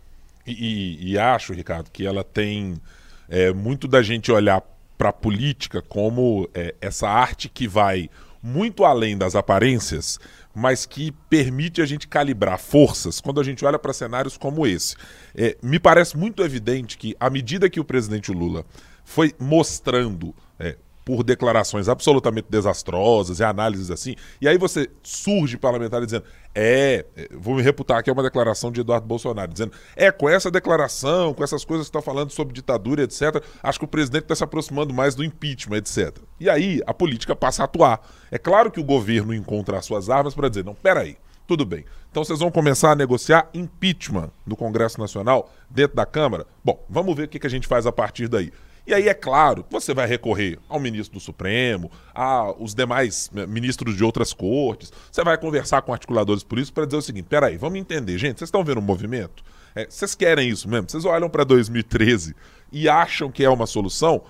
E, 0.45 0.51
e, 0.51 1.13
e 1.13 1.17
acho, 1.17 1.51
Ricardo, 1.51 1.89
que 1.89 2.05
ela 2.05 2.23
tem 2.23 2.79
é, 3.27 3.51
muito 3.51 3.87
da 3.87 4.03
gente 4.03 4.31
olhar 4.31 4.61
para 4.95 5.09
a 5.09 5.13
política 5.13 5.81
como 5.81 6.47
é, 6.53 6.75
essa 6.79 7.09
arte 7.09 7.49
que 7.49 7.67
vai 7.67 8.07
muito 8.43 8.85
além 8.85 9.17
das 9.17 9.35
aparências, 9.35 10.19
mas 10.55 10.85
que 10.85 11.11
permite 11.29 11.81
a 11.81 11.85
gente 11.85 12.07
calibrar 12.07 12.57
forças 12.57 13.19
quando 13.19 13.41
a 13.41 13.43
gente 13.43 13.65
olha 13.65 13.77
para 13.77 13.91
cenários 13.91 14.37
como 14.37 14.65
esse. 14.65 14.95
É, 15.35 15.57
me 15.61 15.79
parece 15.79 16.17
muito 16.17 16.41
evidente 16.41 16.97
que, 16.97 17.15
à 17.19 17.29
medida 17.29 17.69
que 17.69 17.79
o 17.79 17.85
presidente 17.85 18.31
Lula 18.31 18.65
foi 19.03 19.33
mostrando 19.37 20.33
é, 20.57 20.77
por 21.05 21.23
declarações 21.23 21.87
absolutamente 21.87 22.47
desastrosas 22.49 23.39
e 23.39 23.43
análises 23.43 23.91
assim. 23.91 24.15
E 24.41 24.47
aí 24.47 24.57
você 24.57 24.89
surge 25.03 25.55
parlamentar 25.55 26.03
dizendo: 26.03 26.25
é, 26.53 27.05
é, 27.15 27.29
vou 27.31 27.55
me 27.55 27.61
reputar 27.61 27.99
aqui 27.99 28.09
é 28.09 28.13
uma 28.13 28.23
declaração 28.23 28.71
de 28.71 28.81
Eduardo 28.81 29.05
Bolsonaro, 29.05 29.53
dizendo: 29.53 29.71
é, 29.95 30.11
com 30.11 30.27
essa 30.27 30.49
declaração, 30.49 31.31
com 31.33 31.43
essas 31.43 31.63
coisas 31.63 31.85
que 31.85 31.95
está 31.95 32.01
falando 32.01 32.31
sobre 32.31 32.55
ditadura, 32.55 33.03
etc., 33.03 33.43
acho 33.61 33.77
que 33.77 33.85
o 33.85 33.87
presidente 33.87 34.23
está 34.23 34.35
se 34.35 34.43
aproximando 34.43 34.93
mais 34.93 35.13
do 35.13 35.23
impeachment, 35.23 35.77
etc. 35.77 36.17
E 36.39 36.49
aí 36.49 36.81
a 36.87 36.93
política 36.93 37.35
passa 37.35 37.61
a 37.61 37.65
atuar. 37.65 38.01
É 38.31 38.39
claro 38.39 38.71
que 38.71 38.79
o 38.79 38.83
governo 38.83 39.33
encontra 39.33 39.77
as 39.77 39.85
suas 39.85 40.09
armas 40.09 40.33
para 40.33 40.49
dizer: 40.49 40.65
não, 40.65 40.73
peraí. 40.73 41.17
Tudo 41.47 41.63
bem. 41.63 41.85
Então 42.09 42.23
vocês 42.23 42.39
vão 42.39 42.49
começar 42.49 42.91
a 42.91 42.95
negociar 42.95 43.49
impeachment 43.53 44.31
no 44.47 44.55
Congresso 44.55 44.99
Nacional, 44.99 45.53
dentro 45.69 45.95
da 45.95 46.05
Câmara? 46.05 46.47
Bom, 46.63 46.83
vamos 46.89 47.15
ver 47.15 47.25
o 47.25 47.27
que, 47.27 47.37
que 47.37 47.45
a 47.45 47.49
gente 47.49 47.67
faz 47.67 47.85
a 47.85 47.91
partir 47.91 48.27
daí. 48.27 48.51
E 48.87 48.93
aí, 48.93 49.07
é 49.09 49.13
claro, 49.13 49.65
você 49.69 49.93
vai 49.93 50.05
recorrer 50.05 50.59
ao 50.69 50.79
ministro 50.79 51.17
do 51.17 51.19
Supremo, 51.19 51.89
aos 52.13 52.75
demais 52.75 53.31
né, 53.33 53.45
ministros 53.47 53.97
de 53.97 54.03
outras 54.03 54.31
cortes, 54.31 54.93
você 55.11 55.23
vai 55.23 55.37
conversar 55.37 55.81
com 55.81 55.91
articuladores 55.91 56.43
políticos 56.43 56.71
para 56.71 56.85
dizer 56.85 56.97
o 56.97 57.01
seguinte: 57.01 57.25
peraí, 57.27 57.57
vamos 57.57 57.79
entender, 57.79 58.17
gente, 58.17 58.37
vocês 58.37 58.47
estão 58.47 58.63
vendo 58.63 58.77
o 58.77 58.81
um 58.81 58.83
movimento? 58.83 59.43
É, 59.75 59.87
vocês 59.89 60.13
querem 60.13 60.49
isso 60.49 60.69
mesmo? 60.69 60.89
Vocês 60.89 61.03
olham 61.03 61.29
para 61.29 61.43
2013 61.43 62.35
e 62.71 62.87
acham 62.87 63.31
que 63.31 63.43
é 63.43 63.49
uma 63.49 63.65
solução? 63.65 64.21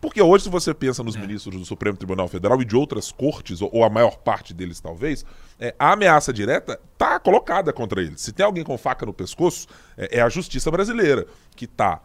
Porque 0.00 0.20
hoje, 0.20 0.44
se 0.44 0.50
você 0.50 0.72
pensa 0.72 1.02
nos 1.02 1.16
é. 1.16 1.18
ministros 1.18 1.58
do 1.58 1.64
Supremo 1.64 1.96
Tribunal 1.96 2.28
Federal 2.28 2.60
e 2.60 2.64
de 2.64 2.76
outras 2.76 3.10
cortes, 3.10 3.62
ou, 3.62 3.70
ou 3.72 3.84
a 3.84 3.90
maior 3.90 4.18
parte 4.18 4.54
deles 4.54 4.78
talvez, 4.78 5.24
é, 5.58 5.74
a 5.78 5.92
ameaça 5.92 6.32
direta 6.32 6.78
está 6.92 7.18
colocada 7.18 7.72
contra 7.72 8.00
eles. 8.00 8.20
Se 8.20 8.32
tem 8.32 8.44
alguém 8.44 8.62
com 8.62 8.76
faca 8.78 9.04
no 9.04 9.12
pescoço, 9.12 9.66
é, 9.96 10.18
é 10.18 10.22
a 10.22 10.28
justiça 10.28 10.70
brasileira, 10.70 11.26
que 11.56 11.64
está 11.64 12.00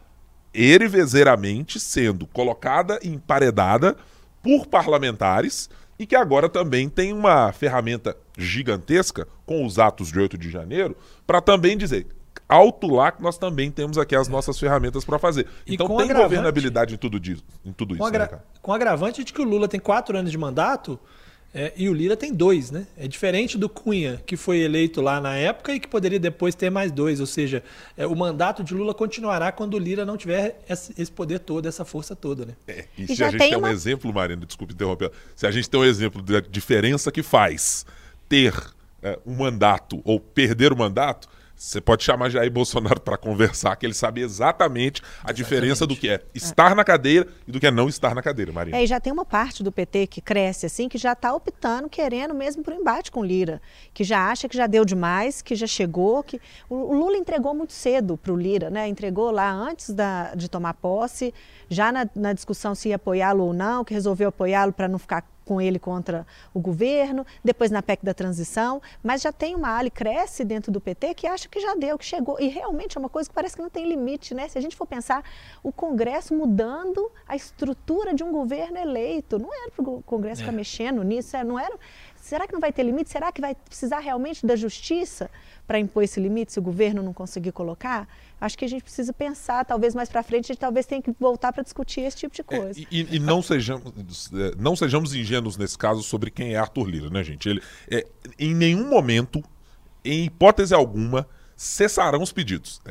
erivezeiramente 0.53 1.79
sendo 1.79 2.25
colocada 2.27 2.99
e 3.03 3.09
emparedada 3.09 3.95
por 4.41 4.67
parlamentares 4.67 5.69
e 5.97 6.05
que 6.05 6.15
agora 6.15 6.47
também 6.47 6.87
tem 6.87 7.11
uma 7.11 7.51
ferramenta 7.51 8.15
gigantesca 8.37 9.27
com 9.45 9.65
os 9.65 9.77
atos 9.77 10.11
de 10.11 10.19
8 10.19 10.37
de 10.37 10.49
janeiro 10.49 10.95
para 11.27 11.41
também 11.41 11.77
dizer 11.77 12.07
alto 12.47 12.87
lá 12.87 13.11
que 13.11 13.21
nós 13.21 13.37
também 13.37 13.69
temos 13.69 13.97
aqui 13.97 14.15
as 14.15 14.27
nossas 14.27 14.57
ferramentas 14.57 15.05
para 15.05 15.19
fazer. 15.19 15.45
E 15.67 15.75
então 15.75 15.95
tem 15.97 16.11
governabilidade 16.11 16.95
em 16.95 16.97
tudo, 16.97 17.19
disso, 17.19 17.43
em 17.63 17.71
tudo 17.71 17.95
com 17.95 18.03
isso. 18.03 18.17
Né, 18.17 18.39
com 18.61 18.73
agravante 18.73 19.23
de 19.23 19.31
que 19.31 19.41
o 19.41 19.45
Lula 19.45 19.67
tem 19.67 19.79
quatro 19.79 20.17
anos 20.17 20.31
de 20.31 20.37
mandato 20.37 20.99
É, 21.53 21.73
e 21.75 21.89
o 21.89 21.93
Lira 21.93 22.15
tem 22.15 22.31
dois, 22.31 22.69
né? 22.69 22.85
É 22.95 23.07
diferente 23.07 23.57
do 23.57 23.67
Cunha, 23.67 24.21
que 24.25 24.37
foi 24.37 24.59
eleito 24.59 25.01
lá 25.01 25.19
na 25.19 25.35
época 25.35 25.73
e 25.73 25.79
que 25.79 25.87
poderia 25.87 26.19
depois 26.19 26.53
ter 26.53 26.69
mais 26.69 26.91
dois. 26.91 27.19
Ou 27.19 27.25
seja, 27.25 27.63
é, 27.97 28.05
o 28.05 28.15
mandato 28.15 28.63
de 28.63 28.73
Lula 28.73 28.93
continuará 28.93 29.51
quando 29.51 29.73
o 29.73 29.79
Lira 29.79 30.05
não 30.05 30.15
tiver 30.15 30.61
esse 30.69 31.11
poder 31.11 31.39
todo, 31.39 31.67
essa 31.67 31.83
força 31.83 32.15
toda, 32.15 32.45
né? 32.45 32.53
É, 32.67 32.85
e, 32.95 33.03
e 33.03 33.15
se 33.15 33.23
a 33.23 33.31
gente 33.31 33.39
tem, 33.39 33.49
tem 33.49 33.57
uma... 33.57 33.69
um 33.69 33.71
exemplo, 33.71 34.13
Marina, 34.13 34.45
desculpe 34.45 34.73
interromper, 34.73 35.11
se 35.35 35.47
a 35.47 35.51
gente 35.51 35.67
tem 35.67 35.79
um 35.79 35.85
exemplo 35.85 36.21
da 36.21 36.39
diferença 36.39 37.11
que 37.11 37.23
faz 37.23 37.83
ter 38.27 38.53
é, 39.01 39.17
um 39.25 39.35
mandato 39.35 40.01
ou 40.03 40.19
perder 40.19 40.71
o 40.71 40.77
mandato, 40.77 41.27
você 41.59 41.81
pode 41.81 42.05
chamar 42.05 42.29
Jair 42.29 42.49
Bolsonaro 42.49 43.01
para 43.01 43.17
conversar, 43.17 43.75
que 43.75 43.85
ele 43.85 43.93
sabe 43.93 44.21
exatamente 44.21 45.01
a 45.21 45.33
diferença 45.33 45.85
do 45.85 45.93
que 45.93 46.07
é 46.07 46.23
estar 46.33 46.73
na 46.73 46.85
cadeira 46.85 47.27
e 47.45 47.51
do 47.51 47.59
que 47.59 47.67
é 47.67 47.71
não 47.71 47.89
estar 47.89 48.15
na 48.15 48.21
cadeira, 48.21 48.49
Maria. 48.53 48.77
É, 48.77 48.81
e 48.81 48.87
já 48.87 48.97
tem 48.97 49.11
uma 49.11 49.25
parte 49.25 49.61
do 49.61 49.69
PT 49.69 50.07
que 50.07 50.21
cresce 50.21 50.65
assim, 50.65 50.87
que 50.87 50.97
já 50.97 51.11
está 51.11 51.33
optando, 51.33 51.89
querendo 51.89 52.33
mesmo 52.33 52.63
para 52.63 52.73
o 52.73 52.79
embate 52.79 53.11
com 53.11 53.21
Lira, 53.21 53.61
que 53.93 54.05
já 54.05 54.31
acha 54.31 54.47
que 54.47 54.55
já 54.55 54.67
deu 54.67 54.85
demais, 54.85 55.41
que 55.41 55.53
já 55.53 55.67
chegou, 55.67 56.23
que 56.23 56.39
o 56.69 56.93
Lula 56.93 57.17
entregou 57.17 57.53
muito 57.53 57.73
cedo 57.73 58.15
para 58.15 58.31
o 58.31 58.37
Lira, 58.37 58.69
né? 58.69 58.87
Entregou 58.87 59.29
lá 59.29 59.51
antes 59.51 59.89
da, 59.89 60.33
de 60.33 60.47
tomar 60.47 60.75
posse, 60.75 61.33
já 61.67 61.91
na, 61.91 62.07
na 62.15 62.31
discussão 62.31 62.73
se 62.73 62.87
ia 62.87 62.95
apoiá-lo 62.95 63.43
ou 63.43 63.53
não, 63.53 63.83
que 63.83 63.93
resolveu 63.93 64.29
apoiá-lo 64.29 64.71
para 64.71 64.87
não 64.87 64.97
ficar 64.97 65.25
com 65.49 65.59
ele 65.59 65.79
contra 65.79 66.27
o 66.53 66.59
governo, 66.59 67.25
depois 67.43 67.71
na 67.71 67.81
PEC 67.81 68.05
da 68.05 68.13
transição, 68.13 68.79
mas 69.01 69.23
já 69.23 69.31
tem 69.33 69.55
uma 69.55 69.69
ala 69.69 69.89
cresce 69.89 70.45
dentro 70.45 70.71
do 70.71 70.79
PT 70.79 71.15
que 71.15 71.25
acha 71.25 71.49
que 71.49 71.59
já 71.59 71.73
deu, 71.73 71.97
que 71.97 72.05
chegou. 72.05 72.39
E 72.39 72.47
realmente 72.47 72.95
é 72.95 72.99
uma 72.99 73.09
coisa 73.09 73.27
que 73.27 73.33
parece 73.33 73.55
que 73.55 73.61
não 73.63 73.69
tem 73.69 73.89
limite, 73.89 74.35
né? 74.35 74.47
Se 74.47 74.59
a 74.59 74.61
gente 74.61 74.75
for 74.75 74.85
pensar 74.85 75.23
o 75.63 75.71
Congresso 75.71 76.35
mudando 76.35 77.11
a 77.27 77.35
estrutura 77.35 78.13
de 78.13 78.23
um 78.23 78.31
governo 78.31 78.77
eleito, 78.77 79.39
não 79.39 79.51
era 79.51 79.71
para 79.71 79.89
o 79.89 80.03
Congresso 80.03 80.41
é. 80.41 80.45
ficar 80.45 80.55
mexendo 80.55 81.03
nisso, 81.03 81.35
é, 81.35 81.43
não 81.43 81.59
era. 81.59 81.75
Será 82.21 82.45
que 82.45 82.53
não 82.53 82.59
vai 82.59 82.71
ter 82.71 82.83
limite? 82.83 83.09
Será 83.09 83.31
que 83.31 83.41
vai 83.41 83.55
precisar 83.55 83.97
realmente 83.97 84.45
da 84.45 84.55
justiça 84.55 85.31
para 85.65 85.79
impor 85.79 86.03
esse 86.03 86.19
limite 86.19 86.53
se 86.53 86.59
o 86.59 86.61
governo 86.61 87.01
não 87.01 87.11
conseguir 87.11 87.53
colocar? 87.53 88.07
Acho 88.39 88.57
que 88.57 88.65
a 88.65 88.67
gente 88.67 88.83
precisa 88.83 89.11
pensar, 89.11 89.65
talvez 89.65 89.93
mais 89.93 90.09
para 90.09 90.23
frente, 90.23 90.45
a 90.45 90.47
gente 90.53 90.59
talvez 90.59 90.85
tenha 90.85 91.01
que 91.01 91.11
voltar 91.19 91.51
para 91.51 91.63
discutir 91.63 92.01
esse 92.01 92.17
tipo 92.17 92.33
de 92.33 92.41
é, 92.41 92.43
coisa. 92.43 92.79
É, 92.79 92.85
e, 92.91 93.15
e, 93.15 93.19
não, 93.19 93.41
sejamos, 93.41 94.31
é, 94.33 94.55
não 94.57 94.75
sejamos 94.75 95.13
ingênuos 95.13 95.57
nesse 95.57 95.77
caso 95.77 96.01
sobre 96.01 96.31
quem 96.31 96.53
é 96.53 96.57
Arthur 96.57 96.85
Lira, 96.85 97.09
né, 97.09 97.23
gente? 97.23 97.49
Ele, 97.49 97.61
é, 97.89 98.05
em 98.37 98.53
nenhum 98.53 98.89
momento, 98.89 99.43
em 100.03 100.25
hipótese 100.25 100.73
alguma, 100.73 101.27
cessarão 101.55 102.21
os 102.21 102.31
pedidos. 102.31 102.81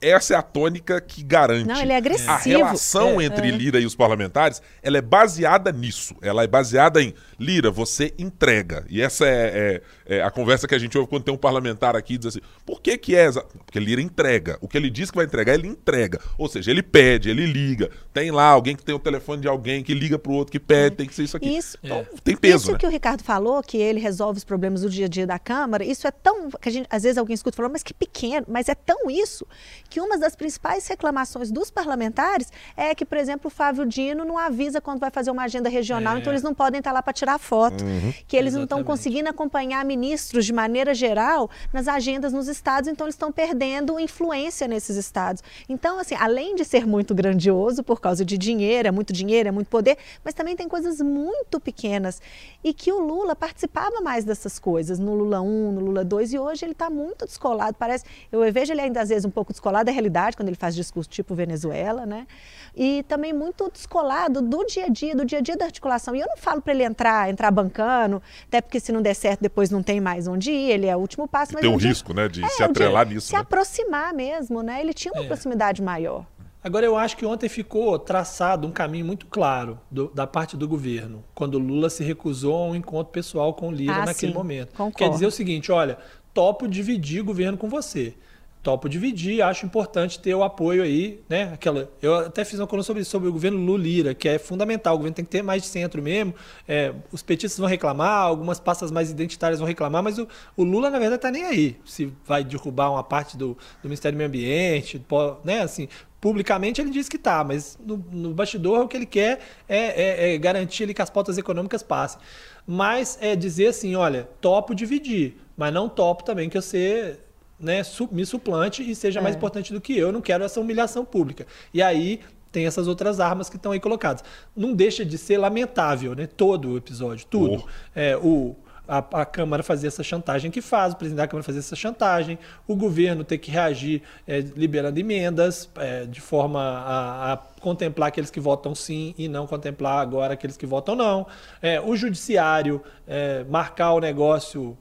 Essa 0.00 0.34
é 0.34 0.36
a 0.36 0.42
tônica 0.42 1.00
que 1.00 1.22
garante. 1.22 1.66
Não, 1.66 1.80
ele 1.80 1.92
é 1.92 1.96
agressivo. 1.96 2.30
A 2.30 2.36
relação 2.36 3.18
é, 3.18 3.24
entre 3.24 3.48
é. 3.48 3.50
Lira 3.50 3.80
e 3.80 3.86
os 3.86 3.94
parlamentares, 3.94 4.60
ela 4.82 4.98
é 4.98 5.00
baseada 5.00 5.72
nisso. 5.72 6.14
Ela 6.20 6.44
é 6.44 6.46
baseada 6.46 7.02
em 7.02 7.14
Lira, 7.40 7.70
você 7.70 8.12
entrega. 8.18 8.84
E 8.90 9.00
essa 9.00 9.26
é, 9.26 9.82
é, 10.06 10.16
é 10.18 10.22
a 10.22 10.30
conversa 10.30 10.68
que 10.68 10.74
a 10.74 10.78
gente 10.78 10.98
ouve 10.98 11.08
quando 11.08 11.24
tem 11.24 11.32
um 11.32 11.38
parlamentar 11.38 11.96
aqui 11.96 12.18
diz 12.18 12.26
assim: 12.26 12.40
por 12.66 12.82
que 12.82 12.98
que 12.98 13.16
é? 13.16 13.32
Porque 13.32 13.80
Lira 13.80 14.02
entrega. 14.02 14.58
O 14.60 14.68
que 14.68 14.76
ele 14.76 14.90
diz 14.90 15.10
que 15.10 15.16
vai 15.16 15.24
entregar, 15.24 15.54
ele 15.54 15.66
entrega. 15.66 16.20
Ou 16.36 16.46
seja, 16.46 16.70
ele 16.70 16.82
pede, 16.82 17.30
ele 17.30 17.46
liga. 17.46 17.90
Tem 18.12 18.30
lá 18.30 18.48
alguém 18.48 18.76
que 18.76 18.84
tem 18.84 18.94
o 18.94 18.98
telefone 18.98 19.40
de 19.40 19.48
alguém 19.48 19.82
que 19.82 19.94
liga 19.94 20.18
para 20.18 20.30
o 20.30 20.34
outro 20.34 20.52
que 20.52 20.60
pede, 20.60 20.94
é. 20.94 20.96
tem 20.98 21.06
que 21.06 21.14
ser 21.14 21.22
isso 21.22 21.38
aqui. 21.38 21.56
Isso, 21.56 21.78
então, 21.82 22.06
tem 22.22 22.36
peso. 22.36 22.64
Isso 22.64 22.72
né? 22.72 22.78
que 22.78 22.86
o 22.86 22.90
Ricardo 22.90 23.24
falou, 23.24 23.62
que 23.62 23.78
ele 23.78 23.98
resolve 23.98 24.36
os 24.36 24.44
problemas 24.44 24.82
do 24.82 24.90
dia 24.90 25.06
a 25.06 25.08
dia 25.08 25.26
da 25.26 25.38
Câmara, 25.38 25.82
isso 25.82 26.06
é 26.06 26.10
tão. 26.10 26.50
que 26.50 26.68
a 26.68 26.72
gente, 26.72 26.86
às 26.90 27.02
vezes 27.02 27.16
alguém 27.16 27.32
escuta 27.32 27.56
falando, 27.56 27.72
mas 27.72 27.82
que 27.82 27.94
pequeno, 27.94 28.44
mas 28.46 28.68
é 28.68 28.74
tão 28.74 29.10
isso 29.10 29.46
que 29.88 30.00
uma 30.00 30.18
das 30.18 30.34
principais 30.34 30.86
reclamações 30.86 31.50
dos 31.50 31.70
parlamentares 31.70 32.52
é 32.76 32.94
que, 32.94 33.04
por 33.04 33.18
exemplo, 33.18 33.48
o 33.48 33.50
Flávio 33.50 33.86
Dino 33.86 34.24
não 34.24 34.38
avisa 34.38 34.80
quando 34.80 35.00
vai 35.00 35.10
fazer 35.10 35.30
uma 35.30 35.44
agenda 35.44 35.68
regional, 35.68 36.16
é. 36.16 36.20
então 36.20 36.32
eles 36.32 36.42
não 36.42 36.54
podem 36.54 36.78
estar 36.78 36.92
lá 36.92 37.02
para 37.02 37.12
tirar 37.12 37.38
foto, 37.38 37.84
uhum. 37.84 38.12
que 38.26 38.36
eles 38.36 38.52
Exatamente. 38.52 38.54
não 38.54 38.62
estão 38.64 38.84
conseguindo 38.84 39.28
acompanhar 39.28 39.84
ministros 39.84 40.44
de 40.44 40.52
maneira 40.52 40.94
geral 40.94 41.50
nas 41.72 41.88
agendas 41.88 42.32
nos 42.32 42.48
estados, 42.48 42.88
então 42.88 43.06
eles 43.06 43.14
estão 43.14 43.30
perdendo 43.30 43.98
influência 44.00 44.66
nesses 44.66 44.96
estados. 44.96 45.42
Então, 45.68 45.98
assim, 45.98 46.14
além 46.14 46.54
de 46.54 46.64
ser 46.64 46.86
muito 46.86 47.14
grandioso 47.14 47.82
por 47.82 48.00
causa 48.00 48.24
de 48.24 48.36
dinheiro, 48.36 48.88
é 48.88 48.90
muito 48.90 49.12
dinheiro, 49.12 49.48
é 49.48 49.52
muito 49.52 49.68
poder, 49.68 49.98
mas 50.24 50.34
também 50.34 50.56
tem 50.56 50.68
coisas 50.68 51.00
muito 51.00 51.60
pequenas 51.60 52.20
e 52.64 52.72
que 52.72 52.92
o 52.92 52.98
Lula 52.98 53.36
participava 53.36 54.00
mais 54.00 54.24
dessas 54.24 54.58
coisas 54.58 54.98
no 54.98 55.14
Lula 55.14 55.40
1, 55.40 55.72
no 55.72 55.80
Lula 55.80 56.04
2 56.04 56.32
e 56.32 56.38
hoje 56.38 56.64
ele 56.64 56.72
está 56.72 56.90
muito 56.90 57.24
descolado, 57.24 57.76
parece, 57.78 58.04
eu 58.32 58.40
vejo 58.52 58.72
ele 58.72 58.80
ainda 58.80 59.00
às 59.00 59.08
vezes 59.08 59.24
um 59.24 59.30
pouco 59.30 59.52
descolado 59.52 59.75
da 59.82 59.92
realidade 59.92 60.36
quando 60.36 60.48
ele 60.48 60.56
faz 60.56 60.74
discurso 60.74 61.08
tipo 61.08 61.34
Venezuela, 61.34 62.04
né? 62.04 62.26
E 62.74 63.02
também 63.04 63.32
muito 63.32 63.70
descolado 63.70 64.42
do 64.42 64.64
dia 64.66 64.86
a 64.86 64.88
dia, 64.88 65.14
do 65.14 65.24
dia 65.24 65.38
a 65.38 65.40
dia 65.40 65.56
da 65.56 65.64
articulação. 65.64 66.14
E 66.14 66.20
eu 66.20 66.26
não 66.26 66.36
falo 66.36 66.60
para 66.60 66.74
ele 66.74 66.84
entrar, 66.84 67.30
entrar 67.30 67.50
bancando, 67.50 68.22
até 68.46 68.60
porque 68.60 68.78
se 68.78 68.92
não 68.92 69.00
der 69.00 69.14
certo, 69.14 69.40
depois 69.40 69.70
não 69.70 69.82
tem 69.82 70.00
mais 70.00 70.26
onde 70.28 70.50
ir, 70.50 70.70
ele 70.70 70.86
é 70.86 70.96
o 70.96 70.98
último 70.98 71.26
passo. 71.26 71.52
Mas 71.54 71.62
tem 71.62 71.70
um 71.70 71.76
risco, 71.76 72.12
né, 72.12 72.28
de 72.28 72.44
é, 72.44 72.48
se 72.48 72.62
atrelar 72.62 73.08
nisso. 73.08 73.28
Se 73.28 73.34
né? 73.34 73.40
aproximar 73.40 74.12
mesmo, 74.12 74.62
né? 74.62 74.80
Ele 74.80 74.92
tinha 74.92 75.12
uma 75.12 75.24
é. 75.24 75.26
proximidade 75.26 75.80
maior. 75.80 76.26
Agora, 76.66 76.84
eu 76.84 76.96
acho 76.96 77.16
que 77.16 77.24
ontem 77.24 77.48
ficou 77.48 77.96
traçado 77.96 78.66
um 78.66 78.72
caminho 78.72 79.06
muito 79.06 79.26
claro 79.26 79.78
do, 79.88 80.08
da 80.08 80.26
parte 80.26 80.56
do 80.56 80.66
governo, 80.66 81.22
quando 81.32 81.60
Lula 81.60 81.88
se 81.88 82.02
recusou 82.02 82.56
a 82.56 82.66
um 82.66 82.74
encontro 82.74 83.12
pessoal 83.12 83.54
com 83.54 83.70
Lira 83.70 84.02
ah, 84.02 84.06
naquele 84.06 84.32
sim, 84.32 84.36
momento. 84.36 84.70
Concordo. 84.70 84.96
Quer 84.96 85.10
dizer 85.10 85.26
o 85.26 85.30
seguinte: 85.30 85.70
olha, 85.70 85.96
topo 86.34 86.66
dividir 86.66 87.20
o 87.20 87.24
governo 87.24 87.56
com 87.56 87.68
você 87.68 88.14
topo 88.62 88.88
dividir, 88.88 89.42
acho 89.42 89.64
importante 89.64 90.18
ter 90.18 90.34
o 90.34 90.42
apoio 90.42 90.82
aí, 90.82 91.20
né? 91.28 91.50
Aquela, 91.52 91.88
eu 92.02 92.16
até 92.16 92.44
fiz 92.44 92.58
uma 92.58 92.66
coluna 92.66 92.82
sobre 92.82 93.04
sobre 93.04 93.28
o 93.28 93.32
governo 93.32 93.58
Lulira, 93.58 94.12
que 94.12 94.28
é 94.28 94.38
fundamental, 94.38 94.94
o 94.94 94.98
governo 94.98 95.14
tem 95.14 95.24
que 95.24 95.30
ter 95.30 95.42
mais 95.42 95.62
de 95.62 95.68
centro 95.68 96.02
mesmo. 96.02 96.34
É, 96.66 96.92
os 97.12 97.22
petistas 97.22 97.58
vão 97.58 97.68
reclamar, 97.68 98.22
algumas 98.22 98.58
pastas 98.58 98.90
mais 98.90 99.10
identitárias 99.10 99.60
vão 99.60 99.68
reclamar, 99.68 100.02
mas 100.02 100.18
o, 100.18 100.26
o 100.56 100.64
Lula, 100.64 100.90
na 100.90 100.98
verdade, 100.98 101.16
está 101.16 101.30
nem 101.30 101.44
aí. 101.44 101.76
Se 101.84 102.12
vai 102.24 102.42
derrubar 102.42 102.90
uma 102.90 103.04
parte 103.04 103.36
do, 103.36 103.56
do 103.82 103.88
Ministério 103.88 104.16
do 104.16 104.18
Meio 104.18 104.28
Ambiente, 104.28 105.00
né? 105.44 105.60
Assim, 105.60 105.88
publicamente 106.20 106.80
ele 106.80 106.90
diz 106.90 107.08
que 107.08 107.18
tá, 107.18 107.44
mas 107.44 107.78
no, 107.84 108.04
no 108.10 108.34
bastidor 108.34 108.80
o 108.80 108.88
que 108.88 108.96
ele 108.96 109.06
quer 109.06 109.38
é, 109.68 109.78
é, 109.78 110.34
é 110.34 110.38
garantir 110.38 110.82
ele 110.82 110.94
que 110.94 111.00
as 111.00 111.08
pautas 111.08 111.38
econômicas 111.38 111.84
passem. 111.84 112.20
Mas 112.66 113.16
é 113.20 113.36
dizer 113.36 113.68
assim, 113.68 113.94
olha, 113.94 114.28
topo 114.40 114.74
dividir, 114.74 115.36
mas 115.56 115.72
não 115.72 115.88
topo 115.88 116.24
também 116.24 116.48
que 116.50 116.60
você 116.60 117.16
né, 117.58 117.82
me 118.10 118.26
suplante 118.26 118.88
e 118.88 118.94
seja 118.94 119.20
é. 119.20 119.22
mais 119.22 119.36
importante 119.36 119.72
do 119.72 119.80
que 119.80 119.96
eu. 119.96 120.08
Eu 120.08 120.12
não 120.12 120.20
quero 120.20 120.44
essa 120.44 120.60
humilhação 120.60 121.04
pública. 121.04 121.46
E 121.72 121.82
aí 121.82 122.20
tem 122.52 122.66
essas 122.66 122.88
outras 122.88 123.20
armas 123.20 123.48
que 123.48 123.56
estão 123.56 123.72
aí 123.72 123.80
colocadas. 123.80 124.24
Não 124.56 124.72
deixa 124.72 125.04
de 125.04 125.18
ser 125.18 125.38
lamentável, 125.38 126.14
né? 126.14 126.26
Todo 126.26 126.70
o 126.70 126.76
episódio, 126.76 127.26
tudo. 127.28 127.64
Oh. 127.64 127.68
É, 127.94 128.16
o, 128.16 128.56
a, 128.88 128.98
a, 128.98 129.24
Câmara 129.26 129.62
fazer 129.62 129.88
essa 129.88 130.02
chantagem 130.02 130.50
que 130.50 130.62
faz, 130.62 130.92
o 130.92 130.96
presidente 130.96 131.18
da 131.18 131.28
Câmara 131.28 131.44
fazer 131.44 131.58
essa 131.58 131.76
chantagem, 131.76 132.38
o 132.66 132.74
governo 132.74 133.24
ter 133.24 133.38
que 133.38 133.50
reagir 133.50 134.02
é, 134.26 134.40
liberando 134.40 134.98
emendas 134.98 135.68
é, 135.76 136.06
de 136.06 136.20
forma 136.20 136.60
a, 136.60 137.32
a, 137.32 137.36
contemplar 137.60 138.08
aqueles 138.08 138.30
que 138.30 138.40
votam 138.40 138.74
sim 138.74 139.14
e 139.18 139.28
não 139.28 139.46
contemplar 139.46 140.00
agora 140.00 140.34
aqueles 140.34 140.56
que 140.56 140.66
votam 140.66 140.94
não, 140.94 141.26
é, 141.60 141.80
o 141.80 141.96
judiciário 141.96 142.82
é, 143.06 143.44
marcar 143.44 143.92
o 143.92 144.00
negócio 144.00 144.78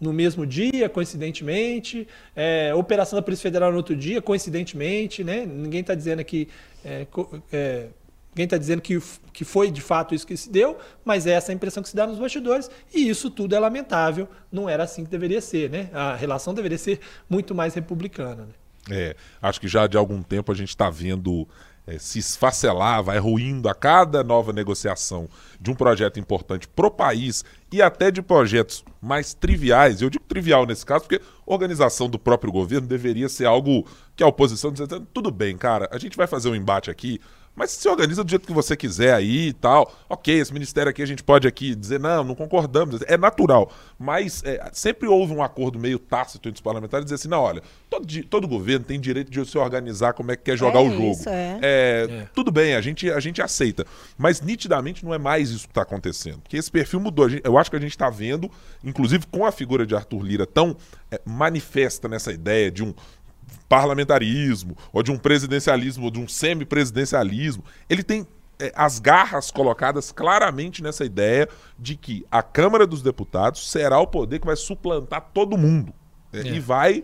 no 0.00 0.12
mesmo 0.12 0.46
dia, 0.46 0.88
coincidentemente, 0.88 2.06
é, 2.34 2.74
operação 2.74 3.16
da 3.16 3.22
Polícia 3.22 3.42
Federal 3.42 3.70
no 3.70 3.76
outro 3.76 3.96
dia, 3.96 4.20
coincidentemente, 4.20 5.22
né? 5.22 5.46
Ninguém 5.46 5.80
está 5.80 5.94
dizendo 5.94 6.20
aqui. 6.20 6.48
É, 6.84 7.06
é, 7.52 7.88
ninguém 8.30 8.44
está 8.44 8.58
dizendo 8.58 8.82
que, 8.82 9.00
que 9.32 9.44
foi 9.44 9.70
de 9.70 9.80
fato 9.80 10.14
isso 10.14 10.26
que 10.26 10.36
se 10.36 10.50
deu, 10.50 10.76
mas 11.04 11.26
é 11.26 11.30
essa 11.30 11.52
a 11.52 11.54
impressão 11.54 11.82
que 11.82 11.88
se 11.88 11.96
dá 11.96 12.06
nos 12.06 12.18
bastidores, 12.18 12.70
e 12.92 13.08
isso 13.08 13.30
tudo 13.30 13.54
é 13.54 13.58
lamentável, 13.58 14.28
não 14.50 14.68
era 14.68 14.82
assim 14.82 15.04
que 15.04 15.10
deveria 15.10 15.40
ser, 15.40 15.70
né? 15.70 15.88
A 15.92 16.16
relação 16.16 16.52
deveria 16.52 16.78
ser 16.78 17.00
muito 17.30 17.54
mais 17.54 17.74
republicana. 17.74 18.46
Né? 18.46 18.52
É, 18.90 19.16
acho 19.40 19.60
que 19.60 19.68
já 19.68 19.86
de 19.86 19.96
algum 19.96 20.22
tempo 20.22 20.52
a 20.52 20.54
gente 20.54 20.70
está 20.70 20.90
vendo 20.90 21.48
é, 21.86 21.98
se 21.98 22.18
esfacelar, 22.18 23.02
vai 23.02 23.18
ruindo 23.18 23.68
a 23.68 23.74
cada 23.74 24.24
nova 24.24 24.52
negociação 24.52 25.28
de 25.60 25.70
um 25.70 25.74
projeto 25.74 26.18
importante 26.18 26.66
para 26.66 26.86
o 26.86 26.90
país 26.90 27.44
e 27.70 27.82
até 27.82 28.10
de 28.10 28.22
projetos 28.22 28.84
mais 29.00 29.34
triviais. 29.34 30.00
Eu 30.00 30.08
digo 30.08 30.24
trivial 30.24 30.66
nesse 30.66 30.84
caso 30.84 31.04
porque 31.04 31.20
organização 31.44 32.08
do 32.08 32.18
próprio 32.18 32.52
governo 32.52 32.86
deveria 32.86 33.28
ser 33.28 33.46
algo 33.46 33.86
que 34.16 34.22
a 34.22 34.26
oposição 34.26 34.72
dizia, 34.72 34.86
tudo 35.12 35.30
bem, 35.30 35.56
cara, 35.56 35.88
a 35.92 35.98
gente 35.98 36.16
vai 36.16 36.26
fazer 36.26 36.48
um 36.48 36.54
embate 36.54 36.90
aqui, 36.90 37.20
mas 37.54 37.70
se 37.70 37.88
organiza 37.88 38.24
do 38.24 38.30
jeito 38.30 38.46
que 38.46 38.52
você 38.52 38.76
quiser 38.76 39.14
aí 39.14 39.48
e 39.48 39.52
tal. 39.52 39.92
Ok, 40.08 40.34
esse 40.34 40.52
ministério 40.52 40.90
aqui 40.90 41.02
a 41.02 41.06
gente 41.06 41.22
pode 41.22 41.46
aqui 41.46 41.74
dizer, 41.74 42.00
não, 42.00 42.24
não 42.24 42.34
concordamos. 42.34 43.00
É 43.06 43.16
natural. 43.16 43.70
Mas 43.98 44.42
é, 44.44 44.70
sempre 44.72 45.08
houve 45.08 45.32
um 45.32 45.42
acordo 45.42 45.78
meio 45.78 45.98
tácito 45.98 46.48
entre 46.48 46.58
os 46.58 46.62
parlamentares 46.62 47.04
dizer 47.04 47.14
assim, 47.14 47.28
não, 47.28 47.40
olha, 47.40 47.62
todo, 47.88 48.06
todo 48.24 48.48
governo 48.48 48.84
tem 48.84 48.98
direito 48.98 49.30
de 49.30 49.44
se 49.44 49.56
organizar 49.56 50.14
como 50.14 50.32
é 50.32 50.36
que 50.36 50.42
quer 50.42 50.56
jogar 50.56 50.80
é 50.80 50.82
o 50.82 50.90
jogo. 50.90 51.12
Isso, 51.12 51.28
é. 51.28 51.58
É, 51.62 52.06
é. 52.10 52.28
Tudo 52.34 52.50
bem, 52.50 52.74
a 52.74 52.80
gente, 52.80 53.10
a 53.10 53.20
gente 53.20 53.40
aceita. 53.40 53.86
Mas 54.18 54.40
nitidamente 54.40 55.04
não 55.04 55.14
é 55.14 55.18
mais 55.18 55.50
isso 55.50 55.66
que 55.66 55.70
está 55.70 55.82
acontecendo. 55.82 56.40
Porque 56.40 56.56
esse 56.56 56.70
perfil 56.70 56.98
mudou. 56.98 57.28
Eu 57.42 57.56
acho 57.56 57.70
que 57.70 57.76
a 57.76 57.80
gente 57.80 57.92
está 57.92 58.10
vendo, 58.10 58.50
inclusive 58.82 59.26
com 59.30 59.46
a 59.46 59.52
figura 59.52 59.86
de 59.86 59.94
Arthur 59.94 60.22
Lira 60.22 60.46
tão 60.46 60.76
é, 61.10 61.20
manifesta 61.24 62.08
nessa 62.08 62.32
ideia 62.32 62.70
de 62.70 62.82
um 62.82 62.92
parlamentarismo, 63.74 64.76
ou 64.92 65.02
de 65.02 65.10
um 65.10 65.18
presidencialismo, 65.18 66.04
ou 66.04 66.10
de 66.10 66.20
um 66.20 66.28
semipresidencialismo, 66.28 67.64
ele 67.88 68.02
tem 68.02 68.26
é, 68.58 68.72
as 68.76 68.98
garras 68.98 69.50
colocadas 69.50 70.12
claramente 70.12 70.82
nessa 70.82 71.04
ideia 71.04 71.48
de 71.78 71.96
que 71.96 72.24
a 72.30 72.42
Câmara 72.42 72.86
dos 72.86 73.02
Deputados 73.02 73.70
será 73.70 73.98
o 73.98 74.06
poder 74.06 74.38
que 74.38 74.46
vai 74.46 74.56
suplantar 74.56 75.30
todo 75.34 75.58
mundo. 75.58 75.92
É, 76.32 76.40
É. 76.40 76.56
E 76.56 76.60
vai 76.60 77.02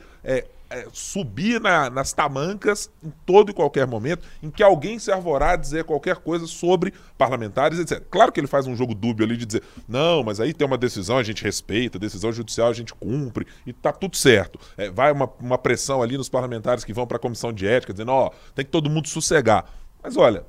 é, 0.70 0.86
subir 0.92 1.60
na- 1.60 1.90
nas 1.90 2.12
tamancas 2.12 2.88
em 3.02 3.12
todo 3.26 3.50
e 3.50 3.54
qualquer 3.54 3.86
momento 3.86 4.24
em 4.42 4.50
que 4.50 4.62
alguém 4.62 4.98
se 4.98 5.10
arvorar 5.10 5.50
a 5.50 5.56
dizer 5.56 5.84
qualquer 5.84 6.16
coisa 6.16 6.46
sobre 6.46 6.94
parlamentares, 7.18 7.78
etc. 7.78 8.02
Claro 8.08 8.30
que 8.30 8.38
ele 8.38 8.46
faz 8.46 8.66
um 8.66 8.76
jogo 8.76 8.94
dúbio 8.94 9.26
ali 9.26 9.36
de 9.36 9.44
dizer, 9.44 9.62
não, 9.88 10.22
mas 10.22 10.38
aí 10.40 10.54
tem 10.54 10.66
uma 10.66 10.78
decisão, 10.78 11.18
a 11.18 11.22
gente 11.22 11.42
respeita, 11.42 11.98
decisão 11.98 12.32
judicial 12.32 12.68
a 12.68 12.72
gente 12.72 12.94
cumpre 12.94 13.46
e 13.66 13.72
tá 13.72 13.92
tudo 13.92 14.16
certo. 14.16 14.58
É, 14.76 14.90
vai 14.90 15.10
uma, 15.12 15.28
uma 15.40 15.58
pressão 15.58 16.02
ali 16.02 16.16
nos 16.16 16.28
parlamentares 16.28 16.84
que 16.84 16.92
vão 16.92 17.06
para 17.06 17.16
a 17.16 17.20
comissão 17.20 17.52
de 17.52 17.66
ética, 17.66 17.92
dizendo, 17.92 18.12
ó, 18.12 18.30
tem 18.54 18.64
que 18.64 18.70
todo 18.70 18.88
mundo 18.88 19.08
sossegar. 19.08 19.64
Mas 20.02 20.16
olha, 20.16 20.44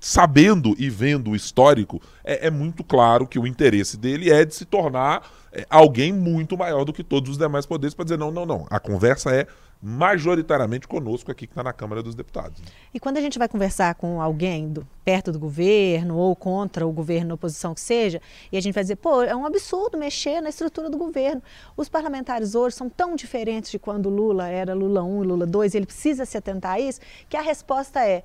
sabendo 0.00 0.74
e 0.78 0.90
vendo 0.90 1.30
o 1.30 1.36
histórico, 1.36 2.00
é, 2.22 2.46
é 2.46 2.50
muito 2.50 2.84
claro 2.84 3.26
que 3.26 3.38
o 3.38 3.46
interesse 3.46 3.96
dele 3.96 4.30
é 4.30 4.44
de 4.44 4.54
se 4.54 4.64
tornar 4.64 5.26
alguém 5.70 6.12
muito 6.12 6.56
maior 6.56 6.84
do 6.84 6.92
que 6.92 7.02
todos 7.04 7.30
os 7.30 7.38
demais 7.38 7.66
poderes 7.66 7.94
para 7.94 8.04
dizer 8.04 8.18
não, 8.18 8.30
não, 8.30 8.44
não. 8.46 8.66
A 8.70 8.80
conversa 8.80 9.30
é 9.34 9.46
majoritariamente 9.82 10.88
conosco 10.88 11.30
aqui 11.30 11.46
que 11.46 11.52
está 11.52 11.62
na 11.62 11.72
Câmara 11.72 12.02
dos 12.02 12.14
Deputados. 12.14 12.62
E 12.92 12.98
quando 12.98 13.18
a 13.18 13.20
gente 13.20 13.38
vai 13.38 13.46
conversar 13.48 13.94
com 13.94 14.20
alguém 14.20 14.68
do- 14.68 14.86
perto 15.04 15.30
do 15.30 15.38
governo 15.38 16.16
ou 16.16 16.34
contra 16.34 16.86
o 16.86 16.92
governo, 16.92 17.34
oposição 17.34 17.74
que 17.74 17.80
seja, 17.80 18.20
e 18.50 18.56
a 18.56 18.60
gente 18.62 18.72
vai 18.72 18.82
dizer, 18.82 18.96
pô, 18.96 19.22
é 19.22 19.36
um 19.36 19.44
absurdo 19.44 19.98
mexer 19.98 20.40
na 20.40 20.48
estrutura 20.48 20.88
do 20.88 20.96
governo. 20.96 21.42
Os 21.76 21.88
parlamentares 21.88 22.54
hoje 22.54 22.76
são 22.76 22.88
tão 22.88 23.14
diferentes 23.14 23.70
de 23.70 23.78
quando 23.78 24.08
Lula 24.08 24.48
era 24.48 24.74
Lula 24.74 25.02
1 25.02 25.22
e 25.22 25.26
Lula 25.26 25.46
2, 25.46 25.74
e 25.74 25.76
ele 25.76 25.86
precisa 25.86 26.24
se 26.24 26.36
atentar 26.38 26.72
a 26.72 26.80
isso, 26.80 27.00
que 27.28 27.36
a 27.36 27.42
resposta 27.42 28.00
é, 28.06 28.22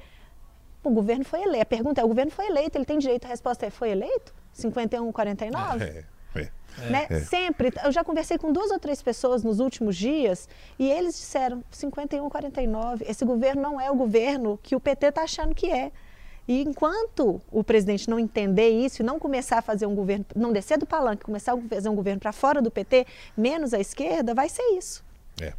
o 0.83 0.89
governo 0.89 1.25
foi 1.25 1.41
eleito. 1.41 1.63
A 1.63 1.65
pergunta 1.65 1.99
é, 1.99 2.03
o 2.05 2.07
governo 2.07 2.31
foi 2.31 2.45
eleito, 2.47 2.77
ele 2.77 2.85
tem 2.85 2.97
direito, 2.97 3.25
a 3.25 3.27
resposta 3.27 3.65
é, 3.65 3.69
foi 3.69 3.89
eleito? 3.89 4.33
51, 4.53 5.11
49? 5.11 5.83
É, 5.83 6.05
é. 6.35 6.49
Né? 6.89 7.07
Sempre. 7.21 7.71
Eu 7.83 7.91
já 7.91 8.03
conversei 8.03 8.37
com 8.37 8.51
duas 8.51 8.71
ou 8.71 8.79
três 8.79 9.01
pessoas 9.01 9.43
nos 9.43 9.59
últimos 9.59 9.95
dias 9.95 10.47
e 10.77 10.89
eles 10.89 11.15
disseram 11.15 11.63
51, 11.71 12.29
49. 12.29 13.05
Esse 13.07 13.25
governo 13.25 13.61
não 13.61 13.81
é 13.81 13.89
o 13.91 13.95
governo 13.95 14.59
que 14.61 14.75
o 14.75 14.79
PT 14.79 15.07
está 15.07 15.23
achando 15.23 15.53
que 15.53 15.71
é. 15.71 15.91
E 16.47 16.63
enquanto 16.63 17.39
o 17.51 17.63
presidente 17.63 18.09
não 18.09 18.17
entender 18.19 18.69
isso 18.69 19.03
e 19.03 19.05
não 19.05 19.19
começar 19.19 19.59
a 19.59 19.61
fazer 19.61 19.85
um 19.85 19.93
governo, 19.93 20.25
não 20.35 20.51
descer 20.51 20.79
do 20.79 20.85
palanque, 20.85 21.23
começar 21.23 21.53
a 21.53 21.57
fazer 21.69 21.89
um 21.89 21.95
governo 21.95 22.19
para 22.19 22.31
fora 22.31 22.59
do 22.59 22.71
PT, 22.71 23.05
menos 23.37 23.71
a 23.71 23.79
esquerda, 23.79 24.33
vai 24.33 24.49
ser 24.49 24.63
isso. 24.75 25.03
É. 25.39 25.53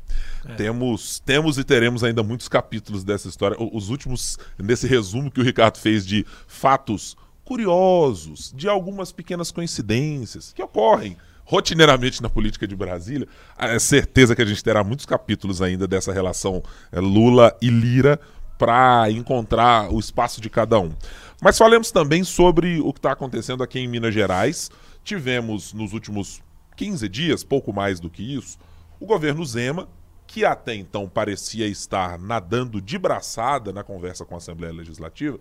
Temos, 0.56 1.20
temos 1.20 1.58
e 1.58 1.64
teremos 1.64 2.02
ainda 2.02 2.22
muitos 2.22 2.48
capítulos 2.48 3.04
dessa 3.04 3.28
história. 3.28 3.56
Os 3.72 3.88
últimos, 3.88 4.36
nesse 4.58 4.86
resumo 4.86 5.30
que 5.30 5.40
o 5.40 5.44
Ricardo 5.44 5.78
fez 5.78 6.04
de 6.04 6.26
fatos 6.46 7.16
curiosos, 7.50 8.52
de 8.54 8.68
algumas 8.68 9.10
pequenas 9.10 9.50
coincidências 9.50 10.52
que 10.52 10.62
ocorrem 10.62 11.16
rotineiramente 11.44 12.22
na 12.22 12.30
política 12.30 12.64
de 12.64 12.76
Brasília, 12.76 13.26
é 13.58 13.76
certeza 13.76 14.36
que 14.36 14.42
a 14.42 14.44
gente 14.44 14.62
terá 14.62 14.84
muitos 14.84 15.04
capítulos 15.04 15.60
ainda 15.60 15.84
dessa 15.88 16.12
relação 16.12 16.62
é, 16.92 17.00
Lula 17.00 17.52
e 17.60 17.68
Lira 17.68 18.20
para 18.56 19.10
encontrar 19.10 19.92
o 19.92 19.98
espaço 19.98 20.40
de 20.40 20.48
cada 20.48 20.78
um. 20.78 20.94
Mas 21.42 21.58
falemos 21.58 21.90
também 21.90 22.22
sobre 22.22 22.78
o 22.78 22.92
que 22.92 23.00
está 23.00 23.10
acontecendo 23.10 23.64
aqui 23.64 23.80
em 23.80 23.88
Minas 23.88 24.14
Gerais. 24.14 24.70
Tivemos 25.02 25.72
nos 25.72 25.92
últimos 25.92 26.40
15 26.76 27.08
dias, 27.08 27.42
pouco 27.42 27.72
mais 27.72 27.98
do 27.98 28.08
que 28.08 28.22
isso, 28.22 28.60
o 29.00 29.06
governo 29.06 29.44
Zema, 29.44 29.88
que 30.24 30.44
até 30.44 30.76
então 30.76 31.08
parecia 31.08 31.66
estar 31.66 32.16
nadando 32.16 32.80
de 32.80 32.96
braçada 32.96 33.72
na 33.72 33.82
conversa 33.82 34.24
com 34.24 34.36
a 34.36 34.38
Assembleia 34.38 34.72
Legislativa, 34.72 35.36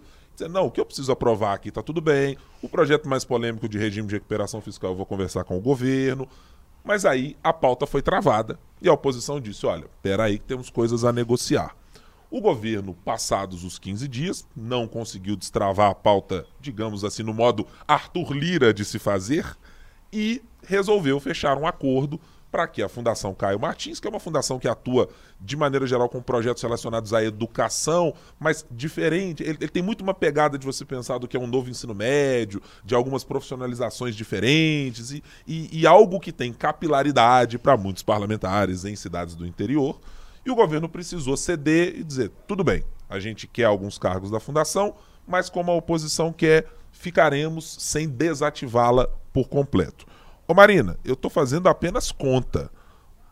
não, 0.47 0.67
o 0.67 0.71
que 0.71 0.79
eu 0.79 0.85
preciso 0.85 1.11
aprovar 1.11 1.53
aqui 1.53 1.69
está 1.69 1.81
tudo 1.81 1.99
bem, 1.99 2.37
o 2.61 2.69
projeto 2.69 3.09
mais 3.09 3.25
polêmico 3.25 3.67
de 3.67 3.77
regime 3.77 4.07
de 4.07 4.15
recuperação 4.15 4.61
fiscal 4.61 4.91
eu 4.91 4.95
vou 4.95 5.05
conversar 5.05 5.43
com 5.43 5.57
o 5.57 5.61
governo, 5.61 6.27
mas 6.83 7.05
aí 7.05 7.35
a 7.43 7.51
pauta 7.51 7.85
foi 7.85 8.01
travada 8.01 8.59
e 8.81 8.87
a 8.87 8.93
oposição 8.93 9.39
disse, 9.39 9.65
olha, 9.65 9.87
peraí 10.01 10.39
que 10.39 10.45
temos 10.45 10.69
coisas 10.69 11.03
a 11.03 11.11
negociar. 11.11 11.75
O 12.31 12.39
governo, 12.39 12.93
passados 12.93 13.63
os 13.63 13.79
15 13.79 14.07
dias, 14.07 14.47
não 14.55 14.87
conseguiu 14.87 15.35
destravar 15.35 15.89
a 15.89 15.95
pauta, 15.95 16.45
digamos 16.59 17.03
assim, 17.03 17.23
no 17.23 17.33
modo 17.33 17.65
Arthur 17.87 18.33
Lira 18.33 18.71
de 18.71 18.85
se 18.85 18.99
fazer, 18.99 19.45
e 20.13 20.41
resolveu 20.63 21.19
fechar 21.19 21.57
um 21.57 21.65
acordo 21.65 22.19
para 22.51 22.67
que 22.67 22.81
a 22.81 22.89
Fundação 22.89 23.33
Caio 23.33 23.59
Martins, 23.59 23.99
que 23.99 24.07
é 24.07 24.09
uma 24.09 24.19
fundação 24.19 24.57
que 24.57 24.67
atua 24.67 25.09
de 25.39 25.55
maneira 25.55 25.85
geral 25.85 26.09
com 26.09 26.21
projetos 26.21 26.61
relacionados 26.61 27.13
à 27.13 27.23
educação, 27.23 28.13
mas 28.39 28.65
diferente, 28.71 29.43
ele, 29.43 29.57
ele 29.61 29.69
tem 29.69 29.83
muito 29.83 30.01
uma 30.01 30.13
pegada 30.13 30.57
de 30.57 30.65
você 30.65 30.83
pensar 30.83 31.17
do 31.17 31.27
que 31.27 31.37
é 31.37 31.39
um 31.39 31.47
novo 31.47 31.69
ensino 31.69 31.93
médio, 31.93 32.61
de 32.83 32.95
algumas 32.95 33.23
profissionalizações 33.23 34.15
diferentes 34.15 35.11
e, 35.11 35.23
e, 35.47 35.81
e 35.81 35.87
algo 35.87 36.19
que 36.19 36.31
tem 36.31 36.51
capilaridade 36.51 37.59
para 37.59 37.77
muitos 37.77 38.03
parlamentares 38.03 38.83
em 38.85 38.95
cidades 38.95 39.35
do 39.35 39.45
interior. 39.45 39.99
E 40.45 40.49
o 40.49 40.55
governo 40.55 40.89
precisou 40.89 41.37
ceder 41.37 41.99
e 41.99 42.03
dizer: 42.03 42.31
tudo 42.47 42.63
bem, 42.63 42.83
a 43.07 43.19
gente 43.19 43.45
quer 43.45 43.65
alguns 43.65 43.97
cargos 43.97 44.31
da 44.31 44.39
fundação, 44.39 44.95
mas 45.27 45.49
como 45.49 45.71
a 45.71 45.75
oposição 45.75 46.33
quer, 46.33 46.65
ficaremos 46.91 47.77
sem 47.79 48.07
desativá-la 48.07 49.07
por 49.31 49.47
completo. 49.47 50.08
Ô 50.49 50.53
Marina, 50.55 50.97
eu 51.05 51.13
estou 51.13 51.29
fazendo 51.29 51.69
apenas 51.69 52.11
conta. 52.11 52.71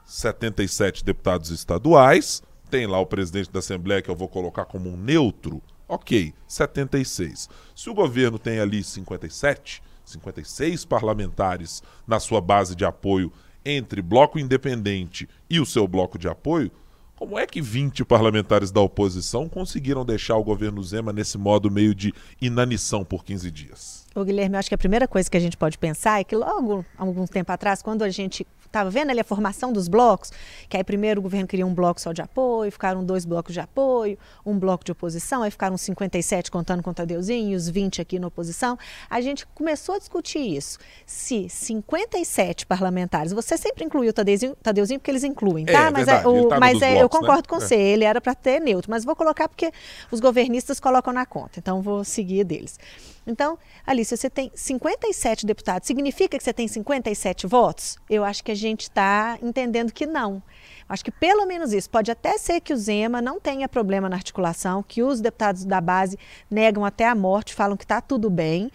77 0.06 1.04
deputados 1.04 1.50
estaduais, 1.50 2.44
tem 2.70 2.86
lá 2.86 3.00
o 3.00 3.08
presidente 3.08 3.52
da 3.52 3.58
Assembleia 3.58 4.04
que 4.04 4.12
eu 4.12 4.16
vou 4.16 4.28
colocar 4.28 4.66
como 4.66 4.88
um 4.88 4.96
neutro. 4.96 5.60
Ok, 5.88 6.32
76. 6.48 7.50
Se 7.76 7.90
o 7.90 7.96
governo 7.96 8.38
tem 8.38 8.60
ali 8.60 8.84
57, 8.84 9.82
56 10.06 10.86
parlamentares 10.86 11.82
na 12.06 12.20
sua 12.20 12.40
base 12.40 12.76
de 12.76 12.86
apoio 12.86 13.34
entre 13.66 14.00
bloco 14.00 14.38
independente 14.38 15.28
e 15.50 15.60
o 15.60 15.66
seu 15.66 15.88
bloco 15.88 16.20
de 16.20 16.30
apoio, 16.30 16.72
como 17.16 17.40
é 17.40 17.48
que 17.48 17.64
20 17.64 18.06
parlamentares 18.06 18.70
da 18.70 18.80
oposição 18.80 19.50
conseguiram 19.50 20.06
deixar 20.06 20.38
o 20.38 20.44
governo 20.44 20.84
Zema 20.84 21.12
nesse 21.12 21.40
modo 21.40 21.72
meio 21.72 21.96
de 21.96 22.14
inanição 22.40 23.04
por 23.04 23.26
15 23.26 23.50
dias? 23.50 24.07
Ô, 24.18 24.24
Guilherme, 24.26 24.56
eu 24.56 24.60
acho 24.60 24.68
que 24.68 24.74
a 24.74 24.78
primeira 24.80 25.08
coisa 25.08 25.30
que 25.30 25.38
a 25.38 25.40
gente 25.40 25.56
pode 25.56 25.78
pensar 25.78 26.20
é 26.20 26.24
que 26.24 26.36
logo, 26.36 26.84
há 26.98 27.04
algum 27.04 27.28
tempo 27.28 27.52
atrás, 27.52 27.84
quando 27.84 28.02
a 28.02 28.10
gente 28.10 28.48
estava 28.66 28.90
vendo 28.90 29.12
ali 29.12 29.20
a 29.20 29.24
formação 29.24 29.72
dos 29.72 29.88
blocos, 29.88 30.32
que 30.68 30.76
aí 30.76 30.84
primeiro 30.84 31.20
o 31.20 31.22
governo 31.22 31.48
queria 31.48 31.66
um 31.68 31.74
bloco 31.74 32.02
só 32.02 32.12
de 32.12 32.22
apoio, 32.24 32.72
ficaram 32.72 33.06
dois 33.06 33.26
blocos 33.26 33.54
de 33.54 33.60
apoio, 33.60 34.18
um 34.44 34.58
bloco 34.58 34.84
de 34.84 34.92
oposição, 34.92 35.44
aí 35.44 35.52
ficaram 35.52 35.78
57 35.78 36.50
contando 36.50 36.82
com 36.82 36.90
o 36.90 36.94
Tadeuzinho 36.96 37.52
e 37.52 37.56
os 37.56 37.70
20 37.70 38.02
aqui 38.02 38.18
na 38.18 38.26
oposição. 38.26 38.76
A 39.08 39.22
gente 39.22 39.46
começou 39.54 39.94
a 39.94 40.00
discutir 40.00 40.40
isso. 40.40 40.80
Se 41.06 41.48
57 41.48 42.66
parlamentares, 42.66 43.32
você 43.34 43.56
sempre 43.56 43.86
incluiu 43.86 44.10
o 44.10 44.14
Tadeuzinho, 44.14 44.56
Tadeuzinho 44.64 45.00
porque 45.00 45.12
eles 45.12 45.24
incluem, 45.24 45.64
tá? 45.64 45.74
É, 45.74 45.92
mas 45.92 46.08
verdade, 46.08 46.28
ele 46.28 46.48
tá 46.48 46.56
no 46.56 46.60
mas 46.60 46.82
é, 46.82 46.94
eu 46.94 47.00
blocos, 47.02 47.20
né? 47.20 47.28
concordo 47.28 47.48
com 47.48 47.58
É. 47.58 47.60
você, 47.60 47.76
ele 47.76 48.04
era 48.04 48.20
para 48.20 48.34
ter 48.34 48.60
neutro, 48.60 48.90
mas 48.90 49.06
vou 49.06 49.16
colocar 49.16 49.48
porque 49.48 49.72
os 50.12 50.20
governistas 50.20 50.80
colocam 50.80 51.14
na 51.14 51.26
conta, 51.26 51.60
então 51.60 51.84
vou 51.84 52.04
seguir 52.04 52.44
deles. 52.44 52.80
Então, 53.28 53.60
Alice, 53.86 54.16
você 54.16 54.30
tem 54.30 54.50
57 54.56 55.46
deputados, 55.46 55.86
significa 55.86 56.38
que 56.38 56.44
você 56.44 56.54
tem 56.54 56.66
57 56.66 57.46
votos? 57.46 57.98
Eu 58.10 58.24
acho 58.24 58.42
que 58.42 58.54
a 58.54 58.56
gente 58.56 58.84
está 58.84 59.38
entendendo 59.42 59.92
que 59.92 60.06
não. 60.06 60.42
Acho 60.88 61.04
que 61.04 61.12
pelo 61.12 61.46
menos 61.46 61.74
isso. 61.74 61.90
Pode 61.90 62.10
até 62.10 62.38
ser 62.38 62.62
que 62.62 62.72
o 62.72 62.78
Zema 62.78 63.22
não 63.22 63.40
tenha 63.40 63.68
problema 63.68 64.08
na 64.08 64.16
articulação, 64.16 64.82
que 64.82 65.04
os 65.04 65.20
deputados 65.20 65.66
da 65.66 65.82
base 65.82 66.18
negam 66.50 66.86
até 66.86 67.06
a 67.06 67.14
morte, 67.14 67.54
falam 67.54 67.76
que 67.76 67.84
está 67.84 68.00
tudo 68.00 68.30
bem, 68.30 68.72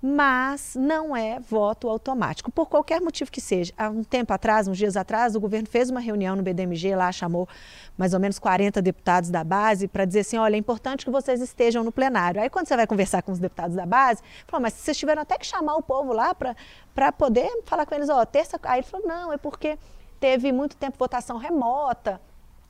mas 0.00 0.76
não 0.78 1.16
é 1.16 1.40
voto 1.40 1.88
automático, 1.88 2.50
por 2.50 2.66
qualquer 2.66 3.00
motivo 3.00 3.30
que 3.30 3.40
seja. 3.40 3.72
Há 3.76 3.88
um 3.88 4.04
tempo 4.04 4.32
atrás, 4.32 4.68
uns 4.68 4.76
dias 4.76 4.96
atrás, 4.96 5.34
o 5.34 5.40
governo 5.40 5.66
fez 5.68 5.90
uma 5.90 6.00
reunião 6.00 6.36
no 6.36 6.42
BDMG, 6.42 6.94
lá 6.94 7.10
chamou 7.10 7.48
mais 7.96 8.12
ou 8.14 8.20
menos 8.20 8.38
40 8.38 8.80
deputados 8.82 9.30
da 9.30 9.42
base 9.42 9.88
para 9.88 10.04
dizer 10.04 10.20
assim, 10.20 10.36
olha, 10.36 10.54
é 10.54 10.58
importante 10.58 11.04
que 11.04 11.10
vocês 11.10 11.40
estejam 11.40 11.82
no 11.82 11.90
plenário. 11.90 12.40
Aí 12.40 12.50
quando 12.50 12.68
você 12.68 12.76
vai 12.76 12.86
conversar 12.86 13.22
com 13.22 13.32
os 13.32 13.38
deputados 13.38 13.74
da 13.74 13.86
base, 13.86 14.22
falou, 14.46 14.62
mas 14.62 14.74
vocês 14.74 14.96
tiveram 14.96 15.22
até 15.22 15.38
que 15.38 15.46
chamar 15.46 15.76
o 15.76 15.82
povo 15.82 16.12
lá 16.12 16.34
para 16.34 17.12
poder 17.12 17.50
falar 17.64 17.86
com 17.86 17.94
eles, 17.94 18.08
ó, 18.08 18.24
terça... 18.24 18.60
Aí 18.64 18.80
ele 18.80 18.86
falou, 18.86 19.06
não, 19.06 19.32
é 19.32 19.38
porque 19.38 19.78
teve 20.20 20.52
muito 20.52 20.76
tempo 20.76 20.96
votação 20.98 21.36
remota, 21.36 22.20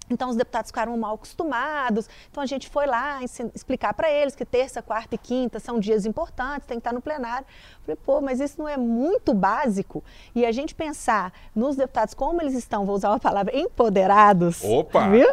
então 0.08 0.28
os 0.28 0.36
deputados 0.36 0.70
ficaram 0.70 0.96
mal 0.96 1.14
acostumados. 1.14 2.08
Então 2.30 2.42
a 2.42 2.46
gente 2.46 2.68
foi 2.68 2.86
lá 2.86 3.20
explicar 3.54 3.94
para 3.94 4.10
eles 4.10 4.34
que 4.34 4.44
terça, 4.44 4.82
quarta 4.82 5.14
e 5.14 5.18
quinta 5.18 5.58
são 5.58 5.78
dias 5.78 6.06
importantes, 6.06 6.66
tem 6.66 6.76
que 6.76 6.80
estar 6.80 6.92
no 6.92 7.00
plenário. 7.00 7.46
Falei, 7.82 7.96
pô, 8.04 8.20
mas 8.20 8.40
isso 8.40 8.56
não 8.58 8.68
é 8.68 8.76
muito 8.76 9.34
básico? 9.34 10.02
E 10.34 10.44
a 10.44 10.52
gente 10.52 10.74
pensar 10.74 11.32
nos 11.54 11.76
deputados 11.76 12.14
como 12.14 12.40
eles 12.40 12.54
estão, 12.54 12.84
vou 12.84 12.94
usar 12.94 13.10
uma 13.10 13.20
palavra, 13.20 13.56
empoderados. 13.56 14.62
Opa! 14.64 15.08
Viu? 15.08 15.28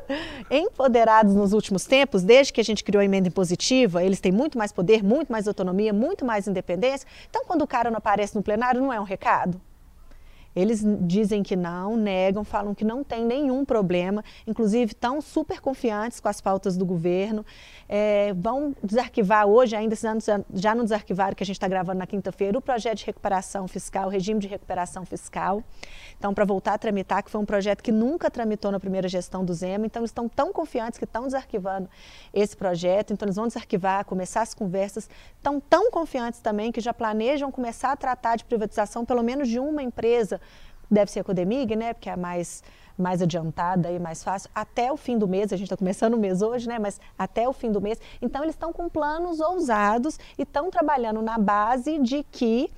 Empoderados 0.49 1.35
nos 1.35 1.53
últimos 1.53 1.85
tempos, 1.85 2.23
desde 2.23 2.53
que 2.53 2.61
a 2.61 2.63
gente 2.63 2.83
criou 2.83 3.01
a 3.01 3.05
emenda 3.05 3.27
impositiva, 3.27 4.03
eles 4.03 4.19
têm 4.19 4.31
muito 4.31 4.57
mais 4.57 4.71
poder, 4.71 5.03
muito 5.03 5.31
mais 5.31 5.47
autonomia, 5.47 5.93
muito 5.93 6.25
mais 6.25 6.47
independência. 6.47 7.07
Então 7.29 7.43
quando 7.45 7.61
o 7.61 7.67
cara 7.67 7.89
não 7.89 7.97
aparece 7.97 8.35
no 8.35 8.43
plenário, 8.43 8.81
não 8.81 8.91
é 8.91 8.99
um 8.99 9.03
recado? 9.03 9.59
Eles 10.55 10.83
dizem 11.01 11.41
que 11.41 11.55
não, 11.55 11.97
negam, 11.97 12.43
falam 12.43 12.75
que 12.75 12.85
não 12.85 13.03
tem 13.03 13.25
nenhum 13.25 13.65
problema, 13.65 14.23
inclusive 14.45 14.91
estão 14.91 15.19
super 15.21 15.59
confiantes 15.59 16.19
com 16.19 16.27
as 16.27 16.39
pautas 16.39 16.77
do 16.77 16.85
governo. 16.85 17.45
É, 17.89 18.33
vão 18.33 18.75
desarquivar 18.83 19.45
hoje, 19.47 19.75
ainda 19.75 19.95
já 20.53 20.75
não 20.75 20.83
desarquivaram, 20.83 21.35
que 21.35 21.43
a 21.43 21.45
gente 21.45 21.55
está 21.55 21.67
gravando 21.67 21.99
na 21.99 22.07
quinta-feira, 22.07 22.57
o 22.57 22.61
projeto 22.61 22.99
de 22.99 23.05
recuperação 23.05 23.67
fiscal, 23.67 24.07
o 24.07 24.09
regime 24.09 24.39
de 24.39 24.47
recuperação 24.47 25.05
fiscal. 25.05 25.63
Então, 26.17 26.33
para 26.33 26.45
voltar 26.45 26.73
a 26.73 26.77
tramitar, 26.77 27.23
que 27.23 27.29
foi 27.29 27.41
um 27.41 27.45
projeto 27.45 27.81
que 27.81 27.91
nunca 27.91 28.29
tramitou 28.29 28.71
na 28.71 28.79
primeira 28.79 29.07
gestão 29.07 29.43
do 29.43 29.53
Zema, 29.53 29.85
então 29.85 30.05
estão 30.05 30.29
tão 30.29 30.53
confiantes 30.53 30.97
que 30.97 31.05
estão 31.05 31.23
desarquivando 31.23 31.89
esse 32.33 32.55
projeto, 32.55 33.11
então 33.11 33.25
eles 33.25 33.35
vão 33.35 33.47
desarquivar, 33.47 34.05
começar 34.05 34.41
as 34.41 34.53
conversas, 34.53 35.09
estão 35.35 35.59
tão 35.59 35.91
confiantes 35.91 36.39
também 36.39 36.71
que 36.71 36.79
já 36.79 36.93
planejam 36.93 37.51
começar 37.51 37.91
a 37.91 37.95
tratar 37.95 38.37
de 38.37 38.45
privatização 38.45 39.03
pelo 39.03 39.23
menos 39.23 39.47
de 39.47 39.59
uma 39.59 39.83
empresa 39.83 40.39
deve 40.89 41.11
ser 41.11 41.21
a 41.21 41.23
Codemig, 41.23 41.75
né, 41.75 41.93
porque 41.93 42.09
é 42.09 42.13
a 42.13 42.17
mais, 42.17 42.63
mais 42.97 43.21
adiantada 43.21 43.91
e 43.91 43.99
mais 43.99 44.23
fácil, 44.23 44.49
até 44.53 44.91
o 44.91 44.97
fim 44.97 45.17
do 45.17 45.27
mês, 45.27 45.51
a 45.51 45.57
gente 45.57 45.65
está 45.65 45.77
começando 45.77 46.13
o 46.13 46.17
mês 46.17 46.41
hoje, 46.41 46.67
né, 46.67 46.79
mas 46.79 46.99
até 47.17 47.47
o 47.47 47.53
fim 47.53 47.71
do 47.71 47.81
mês. 47.81 47.99
Então, 48.21 48.43
eles 48.43 48.55
estão 48.55 48.71
com 48.71 48.89
planos 48.89 49.39
ousados 49.39 50.19
e 50.37 50.43
estão 50.43 50.69
trabalhando 50.69 51.21
na 51.21 51.37
base 51.37 51.99
de 51.99 52.23
que 52.23 52.69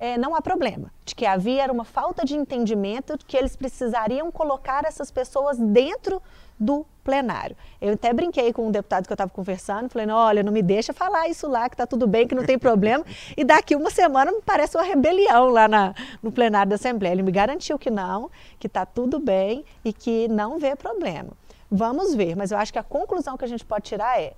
é, 0.00 0.16
não 0.16 0.34
há 0.34 0.40
problema, 0.40 0.90
de 1.04 1.14
que 1.14 1.26
havia 1.26 1.62
era 1.64 1.72
uma 1.72 1.84
falta 1.84 2.24
de 2.24 2.34
entendimento 2.34 3.18
de 3.18 3.24
que 3.26 3.36
eles 3.36 3.54
precisariam 3.54 4.32
colocar 4.32 4.84
essas 4.86 5.10
pessoas 5.10 5.58
dentro 5.58 6.22
do 6.58 6.86
plenário. 7.04 7.56
Eu 7.80 7.92
até 7.92 8.12
brinquei 8.12 8.52
com 8.52 8.66
um 8.66 8.70
deputado 8.70 9.06
que 9.06 9.12
eu 9.12 9.14
estava 9.14 9.30
conversando, 9.30 9.90
falei, 9.90 10.08
olha, 10.08 10.42
não 10.42 10.52
me 10.52 10.62
deixa 10.62 10.92
falar 10.92 11.28
isso 11.28 11.46
lá, 11.46 11.68
que 11.68 11.74
está 11.74 11.86
tudo 11.86 12.06
bem, 12.06 12.26
que 12.26 12.34
não 12.34 12.44
tem 12.44 12.58
problema. 12.58 13.04
E 13.36 13.44
daqui 13.44 13.76
uma 13.76 13.90
semana 13.90 14.32
me 14.32 14.42
parece 14.42 14.76
uma 14.76 14.84
rebelião 14.84 15.48
lá 15.48 15.68
na, 15.68 15.94
no 16.22 16.32
plenário 16.32 16.68
da 16.68 16.76
Assembleia. 16.76 17.12
Ele 17.12 17.22
me 17.22 17.32
garantiu 17.32 17.78
que 17.78 17.90
não, 17.90 18.30
que 18.58 18.66
está 18.66 18.84
tudo 18.84 19.18
bem 19.18 19.64
e 19.84 19.92
que 19.92 20.28
não 20.28 20.58
vê 20.58 20.74
problema. 20.76 21.30
Vamos 21.70 22.14
ver, 22.14 22.36
mas 22.36 22.50
eu 22.50 22.58
acho 22.58 22.72
que 22.72 22.78
a 22.78 22.82
conclusão 22.82 23.36
que 23.36 23.44
a 23.44 23.48
gente 23.48 23.64
pode 23.64 23.84
tirar 23.84 24.20
é 24.20 24.34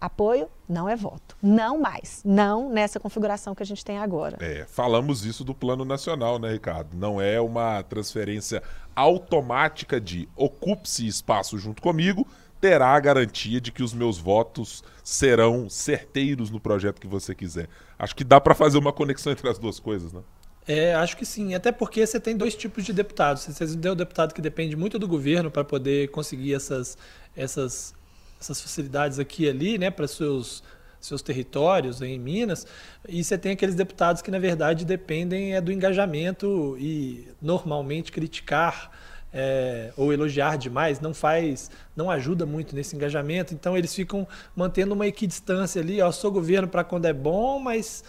Apoio 0.00 0.48
não 0.68 0.88
é 0.88 0.94
voto. 0.94 1.36
Não 1.42 1.78
mais. 1.78 2.22
Não 2.24 2.70
nessa 2.70 3.00
configuração 3.00 3.54
que 3.54 3.62
a 3.62 3.66
gente 3.66 3.84
tem 3.84 3.98
agora. 3.98 4.36
É, 4.40 4.64
falamos 4.68 5.24
isso 5.24 5.42
do 5.42 5.54
plano 5.54 5.84
nacional, 5.84 6.38
né, 6.38 6.52
Ricardo? 6.52 6.96
Não 6.96 7.20
é 7.20 7.40
uma 7.40 7.82
transferência 7.82 8.62
automática 8.94 10.00
de 10.00 10.28
ocupe-se 10.36 11.06
espaço 11.06 11.58
junto 11.58 11.80
comigo, 11.80 12.26
terá 12.60 12.88
a 12.88 13.00
garantia 13.00 13.60
de 13.60 13.70
que 13.70 13.82
os 13.82 13.92
meus 13.94 14.18
votos 14.18 14.82
serão 15.02 15.68
certeiros 15.68 16.50
no 16.50 16.60
projeto 16.60 17.00
que 17.00 17.06
você 17.06 17.34
quiser. 17.34 17.68
Acho 17.98 18.14
que 18.14 18.24
dá 18.24 18.40
para 18.40 18.54
fazer 18.54 18.78
uma 18.78 18.92
conexão 18.92 19.32
entre 19.32 19.48
as 19.48 19.58
duas 19.58 19.78
coisas, 19.78 20.12
né? 20.12 20.20
É, 20.66 20.94
acho 20.94 21.16
que 21.16 21.24
sim. 21.24 21.54
Até 21.54 21.70
porque 21.70 22.04
você 22.04 22.18
tem 22.18 22.36
dois 22.36 22.54
tipos 22.54 22.84
de 22.84 22.92
deputados. 22.92 23.44
Você 23.44 23.76
tem 23.76 23.90
o 23.90 23.94
deputado 23.94 24.34
que 24.34 24.42
depende 24.42 24.74
muito 24.74 24.98
do 24.98 25.06
governo 25.06 25.50
para 25.50 25.62
poder 25.62 26.10
conseguir 26.10 26.54
essas, 26.54 26.98
essas 27.36 27.94
essas 28.40 28.60
facilidades 28.60 29.18
aqui 29.18 29.44
e 29.44 29.48
ali, 29.48 29.78
né, 29.78 29.90
para 29.90 30.06
seus 30.06 30.62
seus 30.98 31.22
territórios 31.22 32.02
em 32.02 32.18
Minas, 32.18 32.66
e 33.08 33.22
você 33.22 33.38
tem 33.38 33.52
aqueles 33.52 33.76
deputados 33.76 34.22
que 34.22 34.30
na 34.30 34.40
verdade 34.40 34.84
dependem 34.84 35.54
é 35.54 35.60
do 35.60 35.70
engajamento 35.70 36.76
e 36.80 37.28
normalmente 37.40 38.10
criticar 38.10 38.90
é, 39.32 39.92
ou 39.96 40.12
elogiar 40.12 40.56
demais 40.56 40.98
não 40.98 41.12
faz, 41.12 41.70
não 41.94 42.10
ajuda 42.10 42.46
muito 42.46 42.74
nesse 42.74 42.96
engajamento. 42.96 43.52
Então 43.52 43.76
eles 43.76 43.94
ficam 43.94 44.26
mantendo 44.54 44.94
uma 44.94 45.06
equidistância 45.06 45.82
ali. 45.82 46.00
Ó, 46.00 46.10
sou 46.10 46.32
governo 46.32 46.66
para 46.66 46.82
quando 46.82 47.04
é 47.04 47.12
bom, 47.12 47.58
mas 47.58 48.02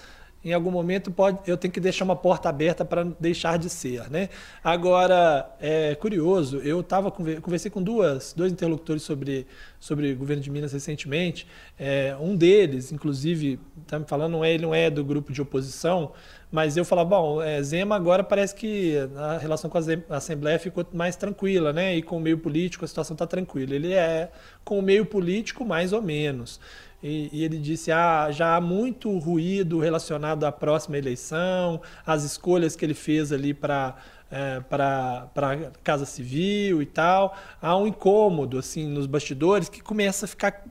em 0.47 0.53
algum 0.53 0.71
momento 0.71 1.11
pode, 1.11 1.39
eu 1.45 1.57
tenho 1.57 1.71
que 1.71 1.79
deixar 1.79 2.05
uma 2.05 2.15
porta 2.15 2.47
aberta 2.47 2.85
para 2.85 3.03
deixar 3.19 3.57
de 3.57 3.69
ser, 3.69 4.09
né? 4.09 4.29
Agora 4.63 5.49
é 5.59 5.95
curioso, 5.95 6.57
eu 6.59 6.81
tava 6.81 7.11
conversei 7.11 7.69
com 7.69 7.83
duas 7.83 8.33
dois 8.33 8.51
interlocutores 8.51 9.03
sobre 9.03 9.45
sobre 9.79 10.13
governo 10.15 10.41
de 10.41 10.49
Minas 10.49 10.73
recentemente. 10.73 11.47
É, 11.77 12.15
um 12.19 12.35
deles, 12.35 12.91
inclusive, 12.91 13.59
está 13.81 13.99
me 13.99 14.05
falando, 14.05 14.31
não 14.31 14.43
é, 14.43 14.53
ele 14.53 14.63
não 14.63 14.73
é 14.73 14.89
do 14.89 15.03
grupo 15.03 15.31
de 15.31 15.41
oposição, 15.41 16.11
mas 16.51 16.77
eu 16.77 16.85
falava, 16.85 17.09
bom, 17.09 17.41
é, 17.41 17.61
Zema 17.61 17.95
agora 17.95 18.23
parece 18.23 18.55
que 18.55 18.95
a 19.17 19.37
relação 19.37 19.69
com 19.69 19.77
a 19.77 20.17
Assembleia 20.17 20.57
ficou 20.57 20.85
mais 20.93 21.15
tranquila, 21.15 21.73
né? 21.73 21.95
E 21.95 22.01
com 22.01 22.17
o 22.17 22.21
meio 22.21 22.37
político 22.37 22.85
a 22.85 22.87
situação 22.87 23.13
está 23.15 23.27
tranquila. 23.27 23.75
Ele 23.75 23.93
é 23.93 24.31
com 24.63 24.79
o 24.79 24.81
meio 24.81 25.05
político 25.05 25.65
mais 25.65 25.91
ou 25.91 26.01
menos. 26.01 26.59
E, 27.01 27.29
e, 27.31 27.43
ele 27.43 27.57
disse: 27.57 27.91
ah, 27.91 28.29
já 28.31 28.55
há 28.55 28.61
muito 28.61 29.15
ruído 29.17 29.79
relacionado 29.79 30.45
à 30.45 30.51
próxima 30.51 30.97
eleição, 30.97 31.81
às 32.05 32.23
escolhas 32.23 32.75
que 32.75 32.83
ele 32.83 32.95
fez 32.95 33.31
ali 33.31 33.53
para 33.53 33.95
é, 34.29 34.59
para 34.59 35.29
a 35.35 35.71
Casa 35.83 36.05
Civil 36.05 36.81
e 36.81 36.85
tal. 36.85 37.35
Há 37.61 37.77
um 37.77 37.87
incômodo 37.87 38.57
assim 38.57 38.85
nos 38.87 39.05
bastidores 39.05 39.69
que 39.69 39.81
começa 39.81 40.25
a 40.25 40.27
ficar 40.27 40.65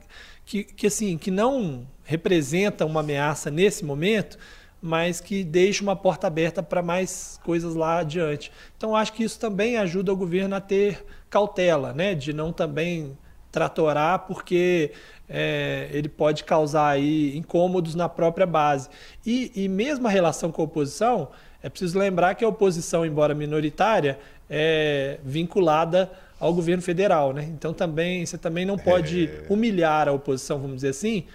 que, 0.45 0.63
que 0.63 0.87
assim 0.87 1.17
que 1.17 1.31
não 1.31 1.87
representa 2.03 2.85
uma 2.85 2.99
ameaça 2.99 3.49
nesse 3.49 3.83
momento, 3.83 4.37
mas 4.81 5.19
que 5.19 5.43
deixa 5.43 5.81
uma 5.81 5.95
porta 5.95 6.27
aberta 6.27 6.61
para 6.61 6.81
mais 6.81 7.39
coisas 7.43 7.73
lá 7.73 7.99
adiante. 7.99 8.51
Então 8.77 8.95
acho 8.95 9.11
que 9.13 9.23
isso 9.23 9.39
também 9.39 9.77
ajuda 9.77 10.13
o 10.13 10.15
governo 10.15 10.55
a 10.55 10.61
ter 10.61 11.03
cautela, 11.29 11.93
né, 11.93 12.13
de 12.15 12.31
não 12.31 12.53
também 12.53 13.17
tratorar, 13.51 14.19
porque 14.27 14.91
é, 15.29 15.89
ele 15.91 16.07
pode 16.07 16.43
causar 16.43 16.89
aí 16.89 17.35
incômodos 17.37 17.95
na 17.95 18.07
própria 18.07 18.45
base. 18.45 18.89
E, 19.25 19.51
e 19.55 19.67
mesmo 19.67 20.07
a 20.07 20.09
relação 20.09 20.51
com 20.51 20.61
a 20.61 20.65
oposição, 20.65 21.29
é 21.61 21.69
preciso 21.69 21.97
lembrar 21.97 22.35
que 22.35 22.45
a 22.45 22.47
oposição, 22.47 23.05
embora 23.05 23.33
minoritária, 23.33 24.19
é 24.49 25.19
vinculada 25.23 26.11
ao 26.39 26.53
governo 26.53 26.81
federal, 26.81 27.33
né? 27.33 27.43
Então 27.43 27.73
também 27.73 28.25
você 28.25 28.37
também 28.37 28.65
não 28.65 28.77
pode 28.77 29.25
é... 29.25 29.45
humilhar 29.49 30.07
a 30.07 30.11
oposição, 30.11 30.59
vamos 30.59 30.77
dizer 30.77 30.89
assim, 30.89 31.25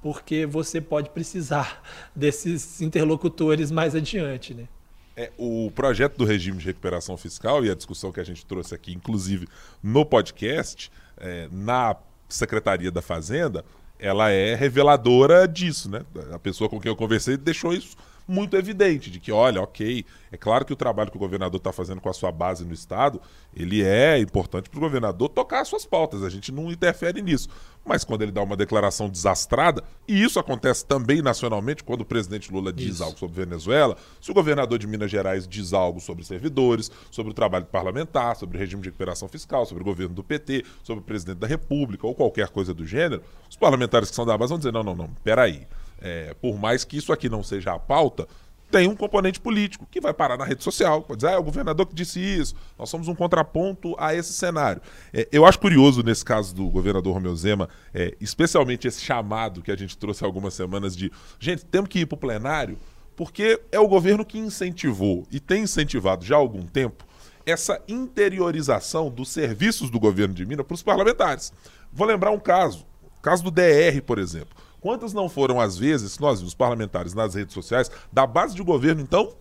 porque 0.00 0.46
você 0.46 0.80
pode 0.80 1.10
precisar 1.10 1.82
desses 2.14 2.80
interlocutores 2.80 3.70
mais 3.70 3.94
adiante, 3.94 4.54
né? 4.54 4.68
É, 5.14 5.30
o 5.36 5.70
projeto 5.74 6.16
do 6.16 6.24
regime 6.24 6.56
de 6.56 6.64
recuperação 6.64 7.18
fiscal 7.18 7.62
e 7.62 7.70
a 7.70 7.74
discussão 7.74 8.10
que 8.10 8.18
a 8.18 8.24
gente 8.24 8.46
trouxe 8.46 8.74
aqui, 8.74 8.94
inclusive 8.94 9.46
no 9.82 10.06
podcast, 10.06 10.90
é, 11.18 11.48
na 11.52 11.94
Secretaria 12.34 12.90
da 12.90 13.02
Fazenda, 13.02 13.64
ela 13.98 14.30
é 14.30 14.54
reveladora 14.54 15.46
disso, 15.46 15.90
né? 15.90 16.02
A 16.32 16.38
pessoa 16.38 16.68
com 16.68 16.80
quem 16.80 16.90
eu 16.90 16.96
conversei 16.96 17.36
deixou 17.36 17.72
isso 17.72 17.96
muito 18.26 18.56
evidente 18.56 19.10
de 19.10 19.20
que, 19.20 19.32
olha, 19.32 19.60
ok, 19.60 20.04
é 20.30 20.36
claro 20.36 20.64
que 20.64 20.72
o 20.72 20.76
trabalho 20.76 21.10
que 21.10 21.16
o 21.16 21.20
governador 21.20 21.58
está 21.58 21.72
fazendo 21.72 22.00
com 22.00 22.08
a 22.08 22.12
sua 22.12 22.32
base 22.32 22.64
no 22.64 22.72
Estado, 22.72 23.20
ele 23.54 23.82
é 23.82 24.18
importante 24.18 24.70
para 24.70 24.78
o 24.78 24.80
governador 24.80 25.28
tocar 25.28 25.60
as 25.60 25.68
suas 25.68 25.84
pautas, 25.84 26.22
a 26.22 26.30
gente 26.30 26.50
não 26.50 26.70
interfere 26.70 27.20
nisso. 27.20 27.48
Mas 27.84 28.04
quando 28.04 28.22
ele 28.22 28.30
dá 28.30 28.42
uma 28.42 28.56
declaração 28.56 29.08
desastrada, 29.08 29.82
e 30.06 30.22
isso 30.22 30.38
acontece 30.38 30.86
também 30.86 31.20
nacionalmente, 31.20 31.82
quando 31.82 32.02
o 32.02 32.04
presidente 32.04 32.52
Lula 32.52 32.72
diz 32.72 32.94
isso. 32.94 33.04
algo 33.04 33.18
sobre 33.18 33.44
Venezuela, 33.44 33.96
se 34.20 34.30
o 34.30 34.34
governador 34.34 34.78
de 34.78 34.86
Minas 34.86 35.10
Gerais 35.10 35.46
diz 35.48 35.72
algo 35.72 36.00
sobre 36.00 36.24
servidores, 36.24 36.90
sobre 37.10 37.32
o 37.32 37.34
trabalho 37.34 37.66
parlamentar, 37.66 38.36
sobre 38.36 38.56
o 38.56 38.60
regime 38.60 38.82
de 38.82 38.88
recuperação 38.88 39.28
fiscal, 39.28 39.66
sobre 39.66 39.82
o 39.82 39.86
governo 39.86 40.14
do 40.14 40.22
PT, 40.22 40.64
sobre 40.82 41.02
o 41.02 41.04
presidente 41.04 41.38
da 41.38 41.46
República, 41.46 42.06
ou 42.06 42.14
qualquer 42.14 42.48
coisa 42.48 42.72
do 42.72 42.86
gênero, 42.86 43.22
os 43.50 43.56
parlamentares 43.56 44.10
que 44.10 44.16
são 44.16 44.24
da 44.24 44.38
base 44.38 44.50
vão 44.50 44.58
dizer, 44.58 44.72
não, 44.72 44.84
não, 44.84 44.94
não, 44.94 45.10
peraí. 45.24 45.66
É, 46.02 46.34
por 46.40 46.58
mais 46.58 46.84
que 46.84 46.96
isso 46.96 47.12
aqui 47.12 47.28
não 47.28 47.42
seja 47.42 47.72
a 47.72 47.78
pauta, 47.78 48.26
tem 48.72 48.88
um 48.88 48.96
componente 48.96 49.38
político 49.38 49.86
que 49.90 50.00
vai 50.00 50.14
parar 50.14 50.38
na 50.38 50.44
rede 50.46 50.64
social. 50.64 51.02
Pode 51.02 51.18
dizer, 51.18 51.28
ah, 51.28 51.34
é 51.34 51.38
o 51.38 51.42
governador 51.42 51.86
que 51.86 51.94
disse 51.94 52.18
isso. 52.18 52.54
Nós 52.78 52.88
somos 52.88 53.06
um 53.06 53.14
contraponto 53.14 53.94
a 53.98 54.14
esse 54.14 54.32
cenário. 54.32 54.80
É, 55.12 55.28
eu 55.30 55.44
acho 55.44 55.58
curioso 55.58 56.02
nesse 56.02 56.24
caso 56.24 56.54
do 56.54 56.68
governador 56.70 57.12
Romeu 57.12 57.36
Zema, 57.36 57.68
é, 57.92 58.16
especialmente 58.18 58.88
esse 58.88 59.02
chamado 59.02 59.62
que 59.62 59.70
a 59.70 59.76
gente 59.76 59.96
trouxe 59.96 60.24
há 60.24 60.26
algumas 60.26 60.54
semanas 60.54 60.96
de 60.96 61.12
gente, 61.38 61.64
temos 61.66 61.90
que 61.90 62.00
ir 62.00 62.06
para 62.06 62.16
o 62.16 62.18
plenário, 62.18 62.78
porque 63.14 63.60
é 63.70 63.78
o 63.78 63.86
governo 63.86 64.24
que 64.24 64.38
incentivou 64.38 65.26
e 65.30 65.38
tem 65.38 65.64
incentivado 65.64 66.24
já 66.24 66.34
há 66.34 66.38
algum 66.38 66.62
tempo 66.62 67.04
essa 67.44 67.80
interiorização 67.88 69.10
dos 69.10 69.28
serviços 69.28 69.90
do 69.90 70.00
governo 70.00 70.34
de 70.34 70.46
Minas 70.46 70.64
para 70.64 70.74
os 70.74 70.82
parlamentares. 70.82 71.52
Vou 71.92 72.06
lembrar 72.06 72.30
um 72.30 72.38
caso, 72.38 72.86
o 73.02 73.20
caso 73.20 73.42
do 73.42 73.50
DR, 73.50 74.00
por 74.06 74.18
exemplo. 74.18 74.56
Quantas 74.82 75.12
não 75.12 75.28
foram 75.28 75.60
as 75.60 75.78
vezes 75.78 76.18
nós, 76.18 76.42
os 76.42 76.54
parlamentares, 76.54 77.14
nas 77.14 77.36
redes 77.36 77.54
sociais, 77.54 77.90
da 78.12 78.26
base 78.26 78.54
de 78.54 78.62
governo, 78.62 79.00
então, 79.00 79.32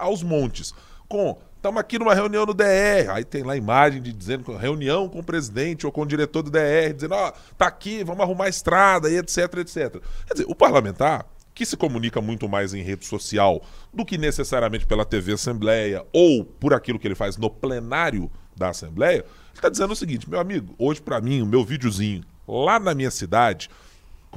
aos 0.00 0.22
montes, 0.22 0.72
com 1.08 1.36
estamos 1.56 1.80
aqui 1.80 1.98
numa 1.98 2.14
reunião 2.14 2.46
no 2.46 2.54
DR. 2.54 3.10
Aí 3.12 3.24
tem 3.24 3.42
lá 3.42 3.54
a 3.54 3.56
imagem 3.56 4.00
de 4.00 4.12
dizendo 4.12 4.56
reunião 4.56 5.08
com 5.08 5.18
o 5.18 5.24
presidente 5.24 5.84
ou 5.84 5.90
com 5.90 6.02
o 6.02 6.06
diretor 6.06 6.42
do 6.42 6.50
DR, 6.52 6.94
dizendo, 6.94 7.14
ó, 7.14 7.28
oh, 7.28 7.32
tá 7.56 7.66
aqui, 7.66 8.04
vamos 8.04 8.22
arrumar 8.22 8.44
a 8.44 8.48
estrada 8.48 9.10
e 9.10 9.18
etc, 9.18 9.38
etc. 9.58 10.00
Quer 10.26 10.34
dizer, 10.34 10.46
o 10.46 10.54
parlamentar, 10.54 11.26
que 11.52 11.66
se 11.66 11.76
comunica 11.76 12.20
muito 12.20 12.48
mais 12.48 12.72
em 12.72 12.82
rede 12.82 13.04
social 13.04 13.60
do 13.92 14.04
que 14.04 14.16
necessariamente 14.16 14.86
pela 14.86 15.04
TV 15.04 15.32
Assembleia 15.32 16.06
ou 16.12 16.44
por 16.44 16.72
aquilo 16.72 17.00
que 17.00 17.08
ele 17.08 17.16
faz 17.16 17.36
no 17.36 17.50
plenário 17.50 18.30
da 18.56 18.68
Assembleia, 18.68 19.24
está 19.52 19.68
dizendo 19.68 19.92
o 19.92 19.96
seguinte, 19.96 20.30
meu 20.30 20.38
amigo, 20.38 20.72
hoje 20.78 21.02
para 21.02 21.20
mim, 21.20 21.42
o 21.42 21.46
meu 21.46 21.64
videozinho 21.64 22.22
lá 22.46 22.78
na 22.78 22.94
minha 22.94 23.10
cidade, 23.10 23.68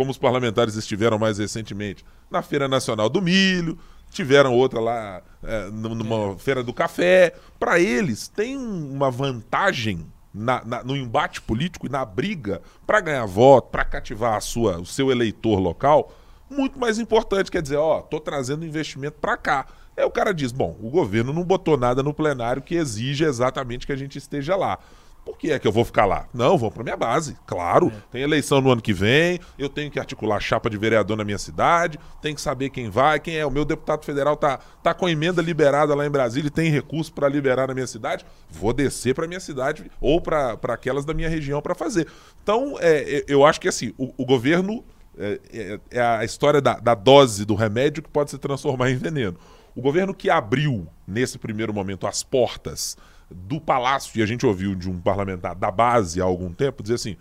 como 0.01 0.09
os 0.09 0.17
parlamentares 0.17 0.75
estiveram 0.75 1.19
mais 1.19 1.37
recentemente 1.37 2.03
na 2.27 2.41
Feira 2.41 2.67
Nacional 2.67 3.07
do 3.07 3.21
Milho, 3.21 3.77
tiveram 4.09 4.51
outra 4.51 4.79
lá 4.79 5.21
é, 5.43 5.69
numa 5.69 6.35
feira 6.39 6.63
do 6.63 6.73
café. 6.73 7.35
Para 7.59 7.79
eles, 7.79 8.27
tem 8.27 8.57
uma 8.57 9.11
vantagem 9.11 10.07
na, 10.33 10.65
na, 10.65 10.83
no 10.83 10.97
embate 10.97 11.39
político 11.39 11.85
e 11.85 11.89
na 11.89 12.03
briga 12.03 12.63
para 12.87 12.99
ganhar 12.99 13.27
voto, 13.27 13.69
para 13.69 13.85
cativar 13.85 14.33
a 14.33 14.41
sua, 14.41 14.79
o 14.79 14.87
seu 14.87 15.11
eleitor 15.11 15.59
local, 15.59 16.11
muito 16.49 16.79
mais 16.79 16.97
importante. 16.97 17.51
Quer 17.51 17.61
dizer, 17.61 17.77
ó, 17.77 18.01
tô 18.01 18.19
trazendo 18.19 18.65
investimento 18.65 19.19
para 19.21 19.37
cá. 19.37 19.67
Aí 19.95 20.03
o 20.03 20.09
cara 20.09 20.33
diz: 20.33 20.51
bom, 20.51 20.75
o 20.81 20.89
governo 20.89 21.31
não 21.31 21.43
botou 21.43 21.77
nada 21.77 22.01
no 22.01 22.11
plenário 22.11 22.63
que 22.63 22.73
exige 22.73 23.23
exatamente 23.23 23.85
que 23.85 23.93
a 23.93 23.97
gente 23.97 24.17
esteja 24.17 24.55
lá. 24.55 24.79
Por 25.23 25.37
que 25.37 25.51
é 25.51 25.59
que 25.59 25.67
eu 25.67 25.71
vou 25.71 25.85
ficar 25.85 26.05
lá? 26.05 26.27
Não, 26.33 26.57
vou 26.57 26.71
para 26.71 26.83
minha 26.83 26.97
base. 26.97 27.37
Claro, 27.45 27.87
é. 27.87 28.01
tem 28.11 28.21
eleição 28.23 28.59
no 28.59 28.71
ano 28.71 28.81
que 28.81 28.93
vem, 28.93 29.39
eu 29.57 29.69
tenho 29.69 29.91
que 29.91 29.99
articular 29.99 30.39
chapa 30.39 30.69
de 30.69 30.77
vereador 30.77 31.15
na 31.15 31.23
minha 31.23 31.37
cidade, 31.37 31.99
tenho 32.21 32.33
que 32.33 32.41
saber 32.41 32.69
quem 32.69 32.89
vai, 32.89 33.19
quem 33.19 33.37
é. 33.37 33.45
O 33.45 33.51
meu 33.51 33.63
deputado 33.63 34.03
federal 34.03 34.35
tá, 34.35 34.59
tá 34.81 34.93
com 34.93 35.07
emenda 35.07 35.41
liberada 35.41 35.93
lá 35.93 36.05
em 36.05 36.09
Brasília 36.09 36.47
e 36.47 36.51
tem 36.51 36.71
recurso 36.71 37.13
para 37.13 37.29
liberar 37.29 37.67
na 37.67 37.73
minha 37.73 37.87
cidade. 37.87 38.25
Vou 38.49 38.73
descer 38.73 39.13
para 39.13 39.27
minha 39.27 39.39
cidade 39.39 39.89
ou 39.99 40.19
para 40.19 40.57
aquelas 40.69 41.05
da 41.05 41.13
minha 41.13 41.29
região 41.29 41.61
para 41.61 41.75
fazer. 41.75 42.07
Então, 42.41 42.77
é, 42.79 43.17
é, 43.17 43.25
eu 43.27 43.45
acho 43.45 43.61
que 43.61 43.67
assim, 43.67 43.93
o, 43.97 44.11
o 44.17 44.25
governo 44.25 44.83
é, 45.17 45.39
é, 45.53 45.79
é, 45.91 46.01
a 46.01 46.25
história 46.25 46.61
da, 46.61 46.79
da 46.79 46.95
dose 46.95 47.45
do 47.45 47.53
remédio 47.53 48.01
que 48.01 48.09
pode 48.09 48.31
se 48.31 48.37
transformar 48.37 48.89
em 48.89 48.95
veneno. 48.95 49.37
O 49.75 49.81
governo 49.81 50.13
que 50.13 50.29
abriu, 50.29 50.87
nesse 51.07 51.37
primeiro 51.37 51.73
momento, 51.73 52.07
as 52.07 52.23
portas 52.23 52.97
do 53.33 53.59
palácio, 53.59 54.19
e 54.19 54.23
a 54.23 54.25
gente 54.25 54.45
ouviu 54.45 54.75
de 54.75 54.89
um 54.89 54.99
parlamentar 54.99 55.55
da 55.55 55.71
base 55.71 56.21
há 56.21 56.23
algum 56.23 56.53
tempo, 56.53 56.83
dizer 56.83 56.95
assim: 56.95 57.17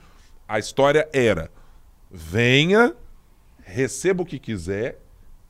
a 0.48 0.58
história 0.58 1.08
era: 1.12 1.50
venha, 2.10 2.94
receba 3.62 4.22
o 4.22 4.26
que 4.26 4.38
quiser, 4.38 5.00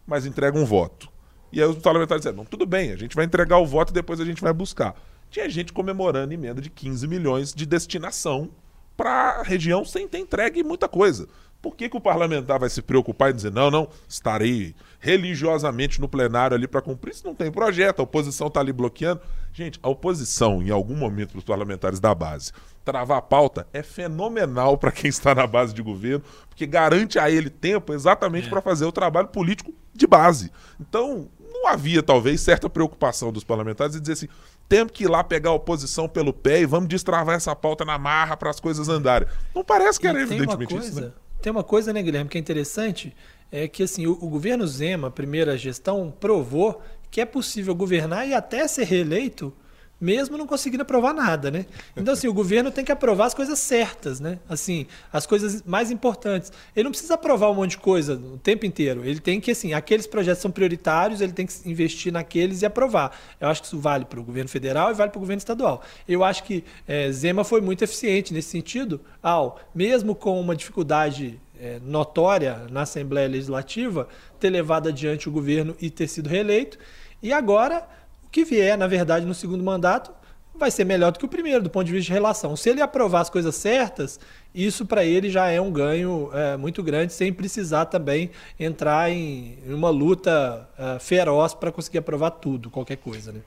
mas 0.06 0.26
entrega 0.26 0.58
um 0.58 0.64
voto. 0.64 1.08
E 1.52 1.60
aí 1.60 1.68
os 1.68 1.78
parlamentares 1.78 2.24
disseram: 2.24 2.44
tudo 2.44 2.66
bem, 2.66 2.92
a 2.92 2.96
gente 2.96 3.16
vai 3.16 3.24
entregar 3.24 3.58
o 3.58 3.66
voto 3.66 3.90
e 3.90 3.94
depois 3.94 4.20
a 4.20 4.24
gente 4.24 4.42
vai 4.42 4.52
buscar. 4.52 4.94
Tinha 5.30 5.48
gente 5.48 5.72
comemorando 5.72 6.34
emenda 6.34 6.60
de 6.60 6.68
15 6.68 7.06
milhões 7.06 7.54
de 7.54 7.64
destinação 7.64 8.50
para 8.96 9.40
a 9.40 9.42
região 9.42 9.84
sem 9.84 10.06
ter 10.08 10.18
entregue 10.18 10.62
muita 10.62 10.88
coisa. 10.88 11.28
Por 11.62 11.76
que, 11.76 11.88
que 11.88 11.96
o 11.96 12.00
parlamentar 12.00 12.58
vai 12.58 12.68
se 12.68 12.82
preocupar 12.82 13.30
e 13.30 13.34
dizer, 13.34 13.52
não, 13.52 13.70
não, 13.70 13.88
estarei 14.08 14.74
religiosamente 15.00 16.00
no 16.00 16.08
plenário 16.08 16.54
ali 16.54 16.68
para 16.68 16.82
cumprir? 16.82 17.12
Isso 17.12 17.26
não 17.26 17.34
tem 17.34 17.50
projeto, 17.50 18.00
a 18.00 18.02
oposição 18.02 18.46
está 18.46 18.60
ali 18.60 18.72
bloqueando. 18.72 19.20
Gente, 19.52 19.80
a 19.82 19.88
oposição, 19.88 20.62
em 20.62 20.70
algum 20.70 20.94
momento, 20.94 21.30
para 21.30 21.38
os 21.38 21.44
parlamentares 21.44 21.98
da 21.98 22.14
base, 22.14 22.52
travar 22.84 23.18
a 23.18 23.22
pauta 23.22 23.66
é 23.72 23.82
fenomenal 23.82 24.78
para 24.78 24.92
quem 24.92 25.08
está 25.08 25.34
na 25.34 25.46
base 25.46 25.74
de 25.74 25.82
governo, 25.82 26.22
porque 26.48 26.66
garante 26.66 27.18
a 27.18 27.30
ele 27.30 27.50
tempo 27.50 27.92
exatamente 27.92 28.46
é. 28.46 28.50
para 28.50 28.60
fazer 28.60 28.84
o 28.84 28.92
trabalho 28.92 29.28
político 29.28 29.72
de 29.92 30.06
base. 30.06 30.52
Então, 30.78 31.28
não 31.52 31.66
havia, 31.68 32.02
talvez, 32.02 32.40
certa 32.40 32.70
preocupação 32.70 33.32
dos 33.32 33.42
parlamentares 33.42 33.94
de 33.94 34.00
dizer 34.00 34.12
assim: 34.12 34.28
temos 34.68 34.92
que 34.92 35.04
ir 35.04 35.08
lá 35.08 35.24
pegar 35.24 35.50
a 35.50 35.54
oposição 35.54 36.08
pelo 36.08 36.32
pé 36.32 36.60
e 36.60 36.66
vamos 36.66 36.88
destravar 36.88 37.34
essa 37.34 37.56
pauta 37.56 37.84
na 37.84 37.98
marra 37.98 38.36
para 38.36 38.50
as 38.50 38.60
coisas 38.60 38.88
andarem. 38.88 39.26
Não 39.54 39.64
parece 39.64 39.98
que 39.98 40.06
era 40.06 40.20
evidentemente 40.20 40.72
coisa, 40.72 40.88
isso, 40.88 41.00
né? 41.00 41.12
Tem 41.42 41.50
uma 41.50 41.64
coisa, 41.64 41.92
né, 41.92 42.02
Guilherme, 42.02 42.28
que 42.28 42.36
é 42.36 42.40
interessante, 42.40 43.16
é 43.50 43.66
que 43.68 43.82
assim, 43.82 44.06
o, 44.06 44.12
o 44.12 44.28
governo 44.28 44.66
Zema, 44.66 45.10
primeira 45.10 45.56
gestão, 45.56 46.12
provou 46.18 46.82
que 47.10 47.20
é 47.20 47.24
possível 47.24 47.74
governar 47.74 48.26
e 48.26 48.34
até 48.34 48.66
ser 48.68 48.84
reeleito 48.84 49.52
mesmo 50.00 50.38
não 50.38 50.46
conseguindo 50.46 50.82
aprovar 50.82 51.12
nada, 51.12 51.50
né? 51.50 51.66
Então, 51.94 52.14
assim, 52.14 52.26
o 52.26 52.32
governo 52.32 52.70
tem 52.70 52.84
que 52.84 52.90
aprovar 52.90 53.26
as 53.26 53.34
coisas 53.34 53.58
certas, 53.58 54.18
né? 54.18 54.38
Assim, 54.48 54.86
as 55.12 55.26
coisas 55.26 55.62
mais 55.62 55.90
importantes. 55.90 56.50
Ele 56.74 56.84
não 56.84 56.90
precisa 56.90 57.14
aprovar 57.14 57.50
um 57.50 57.54
monte 57.54 57.72
de 57.72 57.78
coisa 57.78 58.14
o 58.14 58.38
tempo 58.38 58.64
inteiro. 58.64 59.04
Ele 59.04 59.20
tem 59.20 59.38
que, 59.40 59.50
assim, 59.50 59.74
aqueles 59.74 60.06
projetos 60.06 60.40
são 60.40 60.50
prioritários, 60.50 61.20
ele 61.20 61.32
tem 61.32 61.46
que 61.46 61.52
investir 61.68 62.10
naqueles 62.10 62.62
e 62.62 62.66
aprovar. 62.66 63.14
Eu 63.38 63.48
acho 63.48 63.60
que 63.60 63.66
isso 63.66 63.78
vale 63.78 64.06
para 64.06 64.18
o 64.18 64.24
governo 64.24 64.48
federal 64.48 64.90
e 64.90 64.94
vale 64.94 65.10
para 65.10 65.18
o 65.18 65.20
governo 65.20 65.38
estadual. 65.38 65.82
Eu 66.08 66.24
acho 66.24 66.44
que 66.44 66.64
é, 66.88 67.12
Zema 67.12 67.44
foi 67.44 67.60
muito 67.60 67.84
eficiente 67.84 68.32
nesse 68.32 68.48
sentido, 68.48 69.02
ao, 69.22 69.60
mesmo 69.74 70.14
com 70.14 70.40
uma 70.40 70.56
dificuldade 70.56 71.38
é, 71.60 71.78
notória 71.82 72.66
na 72.70 72.82
Assembleia 72.82 73.28
Legislativa, 73.28 74.08
ter 74.38 74.50
levado 74.50 74.88
adiante 74.88 75.28
o 75.28 75.32
governo 75.32 75.76
e 75.80 75.90
ter 75.90 76.08
sido 76.08 76.28
reeleito. 76.28 76.78
E 77.22 77.32
agora 77.32 77.86
que 78.30 78.44
vier, 78.44 78.78
na 78.78 78.86
verdade, 78.86 79.26
no 79.26 79.34
segundo 79.34 79.62
mandato, 79.62 80.12
vai 80.54 80.70
ser 80.70 80.84
melhor 80.84 81.10
do 81.10 81.18
que 81.18 81.24
o 81.24 81.28
primeiro, 81.28 81.62
do 81.62 81.70
ponto 81.70 81.86
de 81.86 81.92
vista 81.92 82.06
de 82.08 82.12
relação. 82.12 82.54
Se 82.54 82.68
ele 82.68 82.82
aprovar 82.82 83.20
as 83.20 83.30
coisas 83.30 83.54
certas, 83.54 84.20
isso 84.54 84.84
para 84.84 85.04
ele 85.04 85.30
já 85.30 85.48
é 85.48 85.60
um 85.60 85.70
ganho 85.70 86.30
é, 86.32 86.56
muito 86.56 86.82
grande, 86.82 87.12
sem 87.12 87.32
precisar 87.32 87.86
também 87.86 88.30
entrar 88.58 89.10
em, 89.10 89.58
uma 89.66 89.90
luta 89.90 90.68
é, 90.78 90.98
feroz 90.98 91.54
para 91.54 91.72
conseguir 91.72 91.98
aprovar 91.98 92.32
tudo, 92.32 92.70
qualquer 92.70 92.96
coisa. 92.96 93.32
Né? 93.32 93.40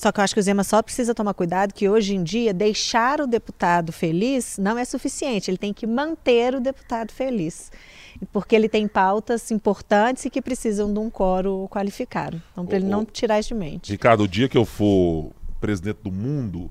Só 0.00 0.10
que 0.10 0.18
eu 0.18 0.24
acho 0.24 0.32
que 0.32 0.40
o 0.40 0.42
Zema 0.42 0.64
só 0.64 0.82
precisa 0.82 1.14
tomar 1.14 1.34
cuidado 1.34 1.74
que 1.74 1.86
hoje 1.86 2.14
em 2.14 2.24
dia 2.24 2.54
deixar 2.54 3.20
o 3.20 3.26
deputado 3.26 3.92
feliz 3.92 4.56
não 4.56 4.78
é 4.78 4.84
suficiente, 4.86 5.50
ele 5.50 5.58
tem 5.58 5.74
que 5.74 5.86
manter 5.86 6.54
o 6.54 6.60
deputado 6.60 7.12
feliz 7.12 7.70
porque 8.32 8.56
ele 8.56 8.66
tem 8.66 8.88
pautas 8.88 9.50
importantes 9.50 10.24
e 10.24 10.30
que 10.30 10.40
precisam 10.40 10.90
de 10.90 10.98
um 10.98 11.10
coro 11.10 11.68
qualificado. 11.70 12.40
Então, 12.52 12.64
para 12.64 12.76
ele 12.76 12.86
não 12.86 13.04
tirar 13.04 13.38
isso 13.40 13.50
de 13.50 13.54
mente. 13.54 13.92
Ricardo, 13.92 14.22
o 14.22 14.28
dia 14.28 14.48
que 14.48 14.56
eu 14.56 14.64
for 14.64 15.32
presidente 15.60 15.98
do 16.02 16.10
mundo, 16.10 16.70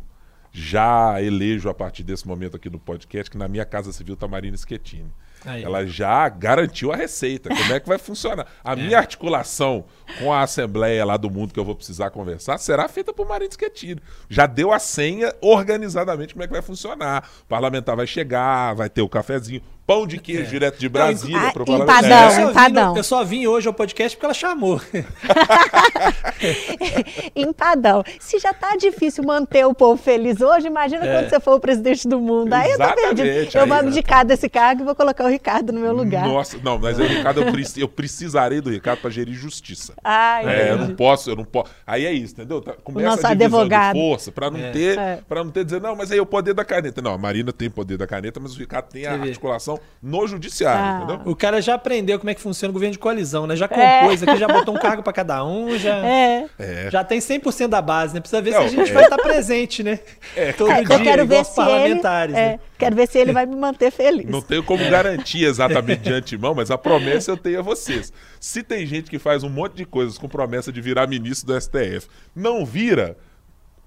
já 0.52 1.22
elejo 1.22 1.70
a 1.70 1.74
partir 1.74 2.02
desse 2.02 2.28
momento 2.28 2.56
aqui 2.58 2.68
no 2.68 2.80
podcast 2.80 3.30
que 3.30 3.38
na 3.38 3.48
minha 3.48 3.66
casa 3.66 3.94
civil 3.94 4.16
está 4.16 4.28
Marina 4.28 4.58
Schettini. 4.58 5.12
Aí. 5.46 5.64
Ela 5.64 5.86
já 5.86 6.28
garantiu 6.28 6.92
a 6.92 6.96
receita. 6.96 7.50
Como 7.50 7.74
é 7.74 7.80
que 7.80 7.88
vai 7.88 7.98
funcionar? 7.98 8.48
A 8.64 8.74
é. 8.74 8.76
minha 8.76 8.98
articulação 8.98 9.86
com 10.18 10.34
a 10.34 10.42
Assembleia 10.42 11.06
lá 11.06 11.18
do 11.18 11.30
mundo 11.30 11.54
que 11.54 11.60
eu 11.60 11.66
vou 11.66 11.76
precisar 11.76 12.10
conversar 12.10 12.58
será 12.58 12.88
feita 12.88 13.14
por 13.14 13.28
Marinho 13.28 13.52
Schettino. 13.52 14.02
Já 14.30 14.46
deu 14.46 14.72
a 14.72 14.80
senha 14.80 15.34
organizadamente 15.42 16.34
como 16.34 16.44
é 16.44 16.48
que 16.48 16.54
vai 16.54 16.62
funcionar. 16.62 17.30
O 17.44 17.46
parlamentar 17.46 17.96
vai 17.96 18.08
chegar, 18.08 18.74
vai 18.74 18.90
ter 18.90 19.02
o 19.02 19.10
cafezinho, 19.10 19.62
pão 19.90 20.06
de 20.06 20.20
queijo 20.20 20.44
é. 20.44 20.46
direto 20.46 20.78
de 20.78 20.88
Brasília 20.88 21.48
ah, 21.48 21.52
para 21.52 21.64
o 21.64 21.66
parlamentar. 21.66 22.04
Empadão, 22.04 22.30
é. 22.30 22.44
empadão. 22.52 22.96
Eu 22.98 23.04
só 23.04 23.24
vim 23.24 23.48
hoje 23.48 23.68
ao 23.68 23.74
podcast 23.74 24.16
porque 24.16 24.28
ela 24.28 24.36
chamou. 24.36 24.80
empadão. 27.36 28.04
Se 28.20 28.38
já 28.38 28.54
tá 28.54 28.76
difícil 28.76 29.24
manter 29.24 29.66
o 29.66 29.74
povo 29.74 30.00
feliz 30.00 30.42
hoje, 30.42 30.68
imagina 30.68 31.04
é. 31.04 31.12
quando 31.12 31.32
você 31.32 31.40
for 31.40 31.56
o 31.56 31.60
presidente 31.60 32.08
do 32.08 32.20
mundo. 32.20 32.54
Aí 32.54 32.70
Exatamente, 32.70 33.02
eu 33.02 33.10
tô 33.10 33.16
perdido. 33.16 33.58
Eu 33.58 33.68
vou 33.68 33.78
abdicar 33.78 34.24
desse 34.24 34.48
cargo 34.48 34.84
e 34.84 34.86
vou 34.86 34.94
colocar 34.94 35.26
o 35.26 35.28
Ricardo 35.28 35.74
no 35.74 35.80
meu 35.80 35.92
lugar. 35.92 36.24
Nossa, 36.24 36.60
não, 36.64 36.78
mas 36.78 37.00
o 37.00 37.04
Ricardo, 37.04 37.42
eu, 37.42 37.52
eu 37.78 37.88
precisarei 37.88 38.62
do 38.62 38.70
Ricardo 38.70 39.00
para 39.00 39.10
gerir 39.10 39.34
justiça. 39.34 39.96
Ah, 40.04 40.42
é, 40.44 40.70
eu 40.70 40.78
não 40.78 40.96
posso, 40.96 41.32
eu 41.32 41.36
não 41.36 41.46
posso. 41.46 41.72
Aí 41.88 42.06
é 42.06 42.14
isso, 42.14 42.36
entendeu? 42.36 42.62
Tá, 42.62 42.76
começa 42.84 43.08
o 43.08 43.10
nosso 43.10 43.26
a 43.26 43.32
advogado. 43.32 43.96
força 43.96 44.32
para 44.32 44.52
não 44.52 44.60
é. 44.60 44.70
ter, 44.70 45.00
é. 45.00 45.20
para 45.28 45.44
não 45.44 45.50
ter 45.50 45.66
dizer 45.66 45.82
não, 45.82 45.96
mas 45.96 46.12
aí 46.12 46.20
é 46.20 46.22
o 46.22 46.28
poder 46.28 46.54
da 46.54 46.64
caneta. 46.64 47.02
Não, 47.02 47.14
a 47.14 47.18
Marina 47.18 47.52
tem 47.52 47.72
poder 47.72 47.98
da 47.98 48.06
caneta, 48.06 48.40
mas 48.40 48.56
o 48.56 48.60
Ricardo 48.60 48.90
tem 48.90 49.08
a 49.08 49.14
articulação 49.14 49.79
no 50.02 50.26
judiciário, 50.28 50.82
ah. 50.82 51.04
entendeu? 51.04 51.32
O 51.32 51.36
cara 51.36 51.62
já 51.62 51.74
aprendeu 51.74 52.18
como 52.18 52.30
é 52.30 52.34
que 52.34 52.42
funciona 52.42 52.70
o 52.70 52.74
governo 52.74 52.94
de 52.94 53.00
coalizão, 53.00 53.46
né? 53.46 53.56
Já 53.56 53.66
é. 53.70 54.00
compôs 54.02 54.24
aqui, 54.24 54.38
já 54.38 54.48
botou 54.48 54.74
um 54.76 54.80
cargo 54.80 55.04
para 55.04 55.12
cada 55.12 55.44
um, 55.44 55.78
já 55.78 55.98
é. 56.06 56.46
é. 56.58 56.90
já 56.92 57.04
tem 57.04 57.20
100% 57.20 57.68
da 57.68 57.82
base, 57.82 58.14
né? 58.14 58.20
Precisa 58.20 58.42
ver 58.42 58.52
não, 58.52 58.62
se 58.62 58.66
a 58.66 58.70
gente 58.70 58.94
vai 58.94 59.04
estar 59.04 59.18
presente, 59.18 59.84
né? 59.84 60.00
Todo 60.58 60.74
dia, 60.74 60.96
eu 60.98 61.04
quero 61.04 61.26
ver 61.26 61.46
se 61.46 61.56
parlamentares, 61.56 62.36
ele, 62.36 62.46
né? 62.46 62.60
Quero 62.78 62.96
ver 62.96 63.08
se 63.08 63.18
ele 63.18 63.34
vai 63.34 63.46
me 63.46 63.56
manter 63.56 63.92
feliz. 63.92 64.26
Não 64.26 64.42
tenho 64.42 64.64
como 64.64 64.90
garantir 64.90 65.44
exatamente 65.44 66.02
de 66.02 66.14
antemão, 66.14 66.56
mas 66.56 66.72
a 66.72 66.78
promessa 66.78 67.32
eu 67.32 67.38
tenho 67.38 67.60
a 67.60 67.62
vocês. 67.62 68.14
Se 68.40 68.64
tem 68.64 68.86
gente 68.86 69.10
que 69.10 69.20
faz 69.20 69.44
um 69.44 69.50
monte 69.50 69.76
de 69.76 69.86
coisas 69.86 70.18
com 70.18 70.30
promessa 70.30 70.72
de 70.72 70.80
virar 70.80 71.08
ministro 71.08 71.48
do 71.48 71.60
STF, 71.60 72.08
não 72.34 72.66
vira, 72.66 73.18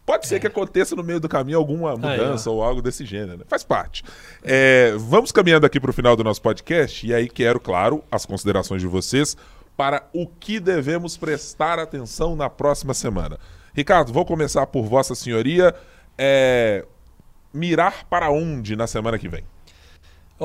Pode 0.05 0.27
ser 0.27 0.37
é. 0.37 0.39
que 0.41 0.47
aconteça 0.47 0.97
no 0.97 1.05
meio 1.05 1.21
do 1.21 1.29
caminho 1.29 1.59
alguma 1.59 1.93
mudança 1.97 2.51
aí, 2.51 2.57
ou 2.57 2.63
algo 2.63 2.83
desse 2.83 3.05
gênero. 3.05 3.39
Né? 3.39 3.45
Faz 3.47 3.63
parte. 3.63 4.03
É, 4.43 4.95
vamos 4.99 5.31
caminhando 5.31 5.65
aqui 5.65 5.79
para 5.79 5.91
o 5.91 5.93
final 5.93 6.17
do 6.17 6.25
nosso 6.25 6.43
podcast 6.43 7.07
e 7.07 7.15
aí 7.15 7.29
quero, 7.29 7.61
claro, 7.61 8.03
as 8.11 8.27
considerações 8.27 8.83
de 8.83 8.89
vocês 8.89 9.37
para 9.77 10.09
o 10.13 10.27
que 10.27 10.59
devemos 10.59 11.17
prestar 11.17 11.79
atenção 11.79 12.35
na 12.35 12.51
próxima 12.51 12.95
semana. 12.95 13.39
Ricardo, 13.75 14.13
vou 14.13 14.25
começar 14.25 14.67
por 14.67 14.85
Vossa 14.85 15.15
Senhoria. 15.15 15.75
É, 16.19 16.85
mirar 17.53 18.05
para 18.09 18.31
onde 18.31 18.77
na 18.77 18.87
semana 18.87 19.19
que 19.19 19.29
vem? 19.29 19.45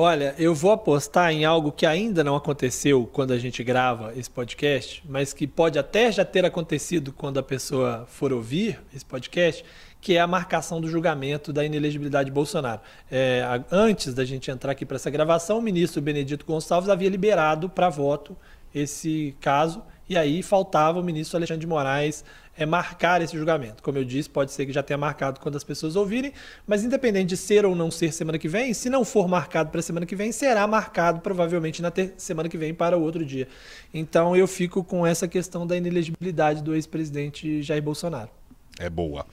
Olha, 0.00 0.32
eu 0.38 0.54
vou 0.54 0.70
apostar 0.70 1.32
em 1.32 1.44
algo 1.44 1.72
que 1.72 1.84
ainda 1.84 2.22
não 2.22 2.36
aconteceu 2.36 3.04
quando 3.12 3.32
a 3.32 3.36
gente 3.36 3.64
grava 3.64 4.12
esse 4.14 4.30
podcast, 4.30 5.02
mas 5.08 5.32
que 5.32 5.44
pode 5.44 5.76
até 5.76 6.12
já 6.12 6.24
ter 6.24 6.44
acontecido 6.44 7.12
quando 7.12 7.38
a 7.38 7.42
pessoa 7.42 8.06
for 8.06 8.32
ouvir 8.32 8.78
esse 8.94 9.04
podcast, 9.04 9.64
que 10.00 10.14
é 10.14 10.20
a 10.20 10.26
marcação 10.28 10.80
do 10.80 10.88
julgamento 10.88 11.52
da 11.52 11.64
inelegibilidade 11.64 12.26
de 12.26 12.32
Bolsonaro. 12.32 12.80
É, 13.10 13.42
antes 13.72 14.14
da 14.14 14.24
gente 14.24 14.48
entrar 14.52 14.70
aqui 14.70 14.86
para 14.86 14.94
essa 14.94 15.10
gravação, 15.10 15.58
o 15.58 15.62
ministro 15.62 16.00
Benedito 16.00 16.46
Gonçalves 16.46 16.88
havia 16.88 17.10
liberado 17.10 17.68
para 17.68 17.88
voto 17.88 18.36
esse 18.72 19.34
caso 19.40 19.82
E 20.08 20.16
aí 20.16 20.42
faltava 20.42 21.00
o 21.00 21.02
ministro 21.02 21.36
Alexandre 21.36 21.62
de 21.62 21.66
Moraes 21.66 22.24
é, 22.58 22.66
marcar 22.66 23.22
esse 23.22 23.36
julgamento. 23.36 23.82
Como 23.82 23.96
eu 23.96 24.04
disse, 24.04 24.28
pode 24.28 24.52
ser 24.52 24.66
que 24.66 24.72
já 24.72 24.82
tenha 24.82 24.98
marcado 24.98 25.38
quando 25.40 25.56
as 25.56 25.64
pessoas 25.64 25.96
ouvirem, 25.96 26.32
mas 26.66 26.84
independente 26.84 27.28
de 27.28 27.36
ser 27.36 27.64
ou 27.64 27.74
não 27.74 27.90
ser 27.90 28.12
semana 28.12 28.38
que 28.38 28.48
vem, 28.48 28.74
se 28.74 28.90
não 28.90 29.04
for 29.04 29.28
marcado 29.28 29.70
para 29.70 29.80
a 29.80 29.82
semana 29.82 30.04
que 30.04 30.16
vem, 30.16 30.32
será 30.32 30.66
marcado 30.66 31.20
provavelmente 31.20 31.80
na 31.80 31.92
semana 32.16 32.48
que 32.48 32.58
vem 32.58 32.74
para 32.74 32.98
o 32.98 33.02
outro 33.02 33.24
dia. 33.24 33.46
Então 33.94 34.36
eu 34.36 34.46
fico 34.46 34.82
com 34.82 35.06
essa 35.06 35.28
questão 35.28 35.66
da 35.66 35.76
inelegibilidade 35.76 36.62
do 36.62 36.74
ex-presidente 36.74 37.62
Jair 37.62 37.82
Bolsonaro. 37.82 38.30
É 38.78 38.90
boa. 38.90 39.24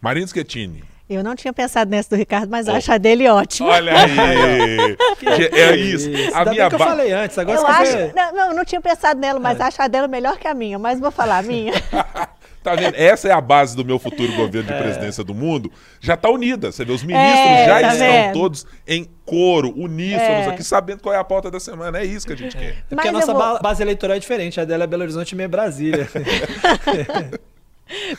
Marina 0.00 0.26
Schettini, 0.26 0.84
eu 1.08 1.24
não 1.24 1.34
tinha 1.34 1.52
pensado 1.54 1.90
nessa 1.90 2.10
do 2.10 2.16
Ricardo, 2.16 2.50
mas 2.50 2.68
oh. 2.68 2.72
acho 2.72 2.92
a 2.92 2.98
dele 2.98 3.26
ótima. 3.28 3.70
Olha 3.70 3.92
aí! 3.94 4.96
é 5.52 5.74
isso. 5.74 6.10
A 6.34 6.40
Ainda 6.40 6.50
minha 6.50 6.68
que 6.68 6.74
eu 6.74 6.78
falei 6.78 7.12
antes, 7.12 7.38
agora 7.38 7.58
eu 7.58 7.62
você 7.62 7.72
acho, 7.72 8.14
não, 8.14 8.32
não, 8.34 8.54
não 8.56 8.64
tinha 8.64 8.80
pensado 8.80 9.18
nela, 9.18 9.40
mas 9.40 9.58
é. 9.58 9.62
acho 9.62 9.80
a 9.80 9.88
dela 9.88 10.06
melhor 10.06 10.36
que 10.36 10.46
a 10.46 10.52
minha, 10.52 10.78
mas 10.78 11.00
vou 11.00 11.10
falar 11.10 11.38
a 11.38 11.42
minha. 11.42 11.72
tá 12.62 12.74
vendo? 12.74 12.94
Essa 12.94 13.28
é 13.28 13.32
a 13.32 13.40
base 13.40 13.76
do 13.76 13.84
meu 13.84 13.98
futuro 13.98 14.32
governo 14.34 14.68
de 14.68 14.74
é. 14.74 14.82
presidência 14.82 15.24
do 15.24 15.34
mundo. 15.34 15.70
Já 16.00 16.14
está 16.14 16.30
unida. 16.30 16.72
Você 16.72 16.84
vê, 16.84 16.92
os 16.92 17.02
ministros 17.02 17.50
é, 17.50 17.66
já 17.66 17.80
tá 17.80 17.92
estão 17.92 18.06
vendo? 18.06 18.32
todos 18.32 18.66
em 18.86 19.08
coro, 19.24 19.72
uníssonos 19.76 20.46
é. 20.46 20.50
aqui, 20.50 20.62
sabendo 20.62 21.00
qual 21.02 21.14
é 21.14 21.18
a 21.18 21.24
pauta 21.24 21.50
da 21.50 21.60
semana. 21.60 21.98
É 21.98 22.04
isso 22.04 22.26
que 22.26 22.32
a 22.32 22.36
gente 22.36 22.56
quer. 22.56 22.84
É 22.90 22.94
porque 22.94 23.08
a 23.08 23.12
nossa 23.12 23.32
vou... 23.32 23.60
base 23.60 23.82
eleitoral 23.82 24.16
é 24.16 24.20
diferente. 24.20 24.60
A 24.60 24.64
dela 24.64 24.84
é 24.84 24.86
Belo 24.86 25.02
Horizonte 25.02 25.32
e 25.32 25.34
minha 25.34 25.46
é 25.46 25.48
Brasília. 25.48 26.08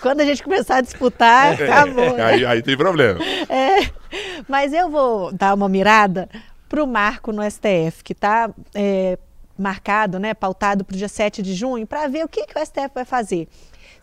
Quando 0.01 0.21
a 0.21 0.25
gente 0.25 0.41
começar 0.41 0.77
a 0.77 0.81
disputar, 0.81 1.59
é, 1.59 1.65
acabou. 1.65 2.15
Né? 2.15 2.23
Aí, 2.23 2.45
aí, 2.45 2.61
tem 2.61 2.75
problema. 2.75 3.19
É, 3.49 3.89
mas 4.47 4.73
eu 4.73 4.89
vou 4.89 5.31
dar 5.31 5.53
uma 5.53 5.69
mirada 5.69 6.27
para 6.67 6.83
o 6.83 6.87
marco 6.87 7.31
no 7.31 7.43
STF, 7.43 8.03
que 8.03 8.13
está 8.13 8.49
é, 8.73 9.17
marcado, 9.57 10.19
né, 10.19 10.33
pautado 10.33 10.83
para 10.83 10.95
o 10.95 10.97
dia 10.97 11.09
7 11.09 11.41
de 11.41 11.53
junho, 11.53 11.85
para 11.85 12.07
ver 12.07 12.23
o 12.23 12.27
que, 12.27 12.45
que 12.45 12.57
o 12.57 12.65
STF 12.65 12.89
vai 12.93 13.05
fazer. 13.05 13.47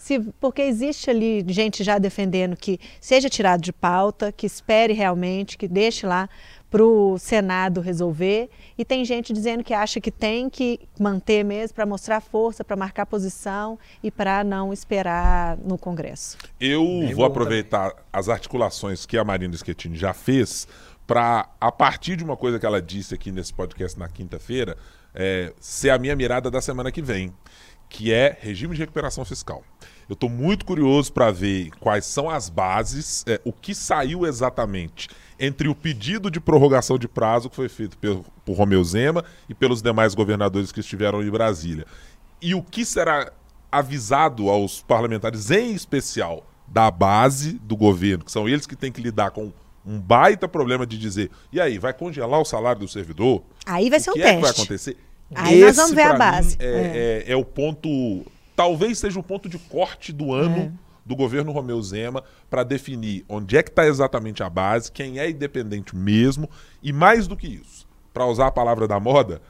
Se, 0.07 0.21
porque 0.39 0.63
existe 0.63 1.11
ali 1.11 1.45
gente 1.49 1.83
já 1.83 1.99
defendendo 1.99 2.57
que 2.57 2.79
seja 3.01 3.29
tirado 3.29 3.61
de 3.61 3.73
pauta, 3.73 4.31
que 4.31 4.47
espere 4.47 4.93
realmente, 4.93 5.59
que 5.59 5.67
deixe 5.67 6.07
lá 6.07 6.29
para 6.71 6.85
o 6.85 7.19
Senado 7.19 7.81
resolver. 7.81 8.49
E 8.79 8.85
tem 8.85 9.05
gente 9.05 9.33
dizendo 9.33 9.65
que 9.65 9.75
acha 9.75 10.01
que 10.01 10.13
tem 10.13 10.49
que 10.49 10.79
manter 10.97 11.45
mesmo 11.45 11.75
para 11.75 11.85
mostrar 11.85 12.21
força, 12.21 12.63
para 12.63 12.77
marcar 12.77 13.05
posição 13.05 13.77
e 14.01 14.09
para 14.09 14.45
não 14.45 14.73
esperar 14.73 15.59
no 15.59 15.77
Congresso. 15.77 16.39
Eu 16.61 16.85
Bem 16.85 17.13
vou 17.13 17.25
aproveitar 17.25 17.91
também. 17.91 18.05
as 18.13 18.29
articulações 18.29 19.05
que 19.07 19.19
a 19.19 19.25
Marina 19.25 19.57
Schettini 19.57 19.97
já 19.97 20.15
fez 20.15 20.69
para, 21.05 21.49
a 21.61 21.73
partir 21.73 22.15
de 22.15 22.23
uma 22.23 22.37
coisa 22.37 22.61
que 22.61 22.67
ela 22.67 22.81
disse 22.81 23.13
aqui 23.13 23.33
nesse 23.33 23.53
podcast 23.53 23.99
na 23.99 24.09
quinta-feira, 24.09 24.77
é, 25.13 25.53
ser 25.59 25.91
a 25.91 25.99
minha 25.99 26.15
mirada 26.15 26.49
da 26.49 26.61
semana 26.61 26.93
que 26.93 27.03
vem, 27.03 27.35
que 27.89 28.13
é 28.13 28.37
regime 28.41 28.75
de 28.77 28.83
recuperação 28.83 29.25
fiscal. 29.25 29.65
Eu 30.09 30.15
estou 30.15 30.31
muito 30.31 30.65
curioso 30.65 31.13
para 31.13 31.31
ver 31.33 31.71
quais 31.81 32.05
são 32.07 32.31
as 32.31 32.49
bases, 32.49 33.25
é, 33.27 33.41
o 33.45 33.53
que 33.53 33.75
saiu 33.75 34.25
exatamente 34.25 35.09
entre 35.39 35.69
o 35.69 35.75
pedido 35.75 36.31
de 36.31 36.41
prorrogação 36.41 36.99
de 36.99 37.09
prazo 37.09 37.51
que 37.51 37.57
foi 37.57 37.69
feito 37.69 37.99
pelo, 37.99 38.25
por 38.45 38.57
Romeu 38.57 38.83
Zema 38.85 39.25
e 39.49 39.55
pelos 39.55 39.83
demais 39.83 40.15
governadores 40.15 40.73
que 40.73 40.81
estiveram 40.81 41.23
em 41.23 41.31
Brasília. 41.31 41.85
E 42.41 42.55
o 42.55 42.63
que 42.63 42.85
será 42.85 43.33
avisado 43.71 44.49
aos 44.49 44.81
parlamentares, 44.81 45.51
em 45.51 45.75
especial 45.75 46.47
da 46.67 46.91
base 46.91 47.55
do 47.55 47.77
governo, 47.77 48.25
que 48.25 48.33
são 48.33 48.49
eles 48.49 48.67
que 48.67 48.77
têm 48.77 48.93
que 48.93 49.01
lidar 49.01 49.31
com 49.31 49.53
um 49.85 50.01
baita 50.01 50.49
problema 50.49 50.87
de 50.87 50.99
dizer: 50.99 51.31
e 51.53 51.61
aí, 51.61 51.79
vai 51.79 51.93
congelar 51.93 52.41
o 52.41 52.45
salário 52.45 52.81
do 52.81 52.89
servidor? 52.89 53.43
Aí 53.65 53.89
vai 53.89 54.01
ser 54.01 54.11
um 54.11 54.15
teste. 54.15 54.29
É 54.29 54.35
que 54.35 54.43
vai 54.43 54.51
acontecer? 54.51 54.97
Aí 55.35 55.55
Esse, 55.55 55.67
nós 55.67 55.77
vamos 55.77 55.93
ver 55.93 56.03
a 56.03 56.15
base. 56.15 56.57
É, 56.59 56.67
é. 56.67 57.25
É, 57.29 57.33
é 57.33 57.37
o 57.37 57.45
ponto 57.45 58.25
talvez 58.57 58.99
seja 58.99 59.21
o 59.21 59.23
ponto 59.23 59.49
de 59.49 59.59
corte 59.59 60.13
do 60.13 60.33
ano 60.33 60.57
é. 60.57 60.73
do 61.05 61.15
governo 61.15 61.53
Romeu 61.53 61.81
Zema 61.83 62.25
para 62.51 62.65
definir 62.65 63.25
onde 63.29 63.57
é 63.57 63.63
que 63.63 63.71
está 63.71 63.87
exatamente 63.87 64.43
a 64.43 64.49
base, 64.51 64.91
quem 64.91 65.21
é 65.21 65.31
independente 65.31 65.95
mesmo 65.95 66.49
e 66.83 66.93
mais 66.93 67.29
do 67.29 67.37
que 67.37 67.47
isso, 67.47 67.87
para 68.13 68.27
usar 68.27 68.47
a 68.47 68.53
palavra 68.53 68.89
da 68.89 68.99
moda, 68.99 69.43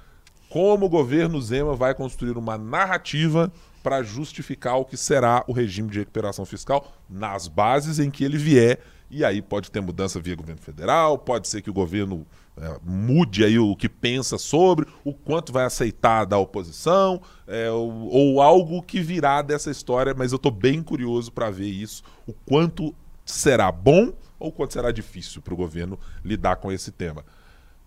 como 0.50 0.86
o 0.86 0.90
governo 0.90 1.40
Zema 1.40 1.74
vai 1.74 1.94
construir 1.94 2.36
uma 2.36 2.58
narrativa 2.58 3.52
para 3.82 4.02
justificar 4.02 4.76
o 4.76 4.84
que 4.84 4.96
será 4.96 5.44
o 5.46 5.52
regime 5.52 5.88
de 5.88 6.00
recuperação 6.00 6.44
fiscal 6.44 6.92
nas 7.08 7.46
bases 7.46 8.00
em 8.00 8.10
que 8.10 8.24
ele 8.24 8.36
vier 8.36 8.80
e 9.10 9.24
aí 9.24 9.40
pode 9.40 9.70
ter 9.70 9.80
mudança 9.80 10.20
via 10.20 10.34
governo 10.34 10.60
federal, 10.60 11.16
pode 11.16 11.48
ser 11.48 11.62
que 11.62 11.70
o 11.70 11.74
governo 11.74 12.26
é, 12.58 12.78
mude 12.82 13.44
aí 13.44 13.58
o 13.58 13.76
que 13.76 13.88
pensa 13.88 14.38
sobre, 14.38 14.86
o 15.04 15.12
quanto 15.12 15.52
vai 15.52 15.64
aceitar 15.64 16.24
da 16.24 16.38
oposição, 16.38 17.20
é, 17.46 17.70
ou, 17.70 18.08
ou, 18.08 18.42
algo 18.42 18.82
que 18.82 19.00
virá 19.00 19.42
dessa 19.42 19.70
história, 19.70 20.14
mas 20.16 20.32
eu 20.32 20.36
estou 20.36 20.50
bem 20.50 20.82
curioso 20.82 21.30
para 21.30 21.50
ver 21.50 21.68
isso, 21.68 22.02
o 22.26 22.32
quanto 22.32 22.94
será 23.24 23.70
bom 23.70 24.12
ou 24.38 24.50
quanto 24.52 24.72
será 24.72 24.90
difícil 24.90 25.42
para 25.42 25.54
o 25.54 25.56
governo 25.56 25.98
lidar 26.24 26.56
com 26.56 26.72
esse 26.72 26.90
tema. 26.90 27.24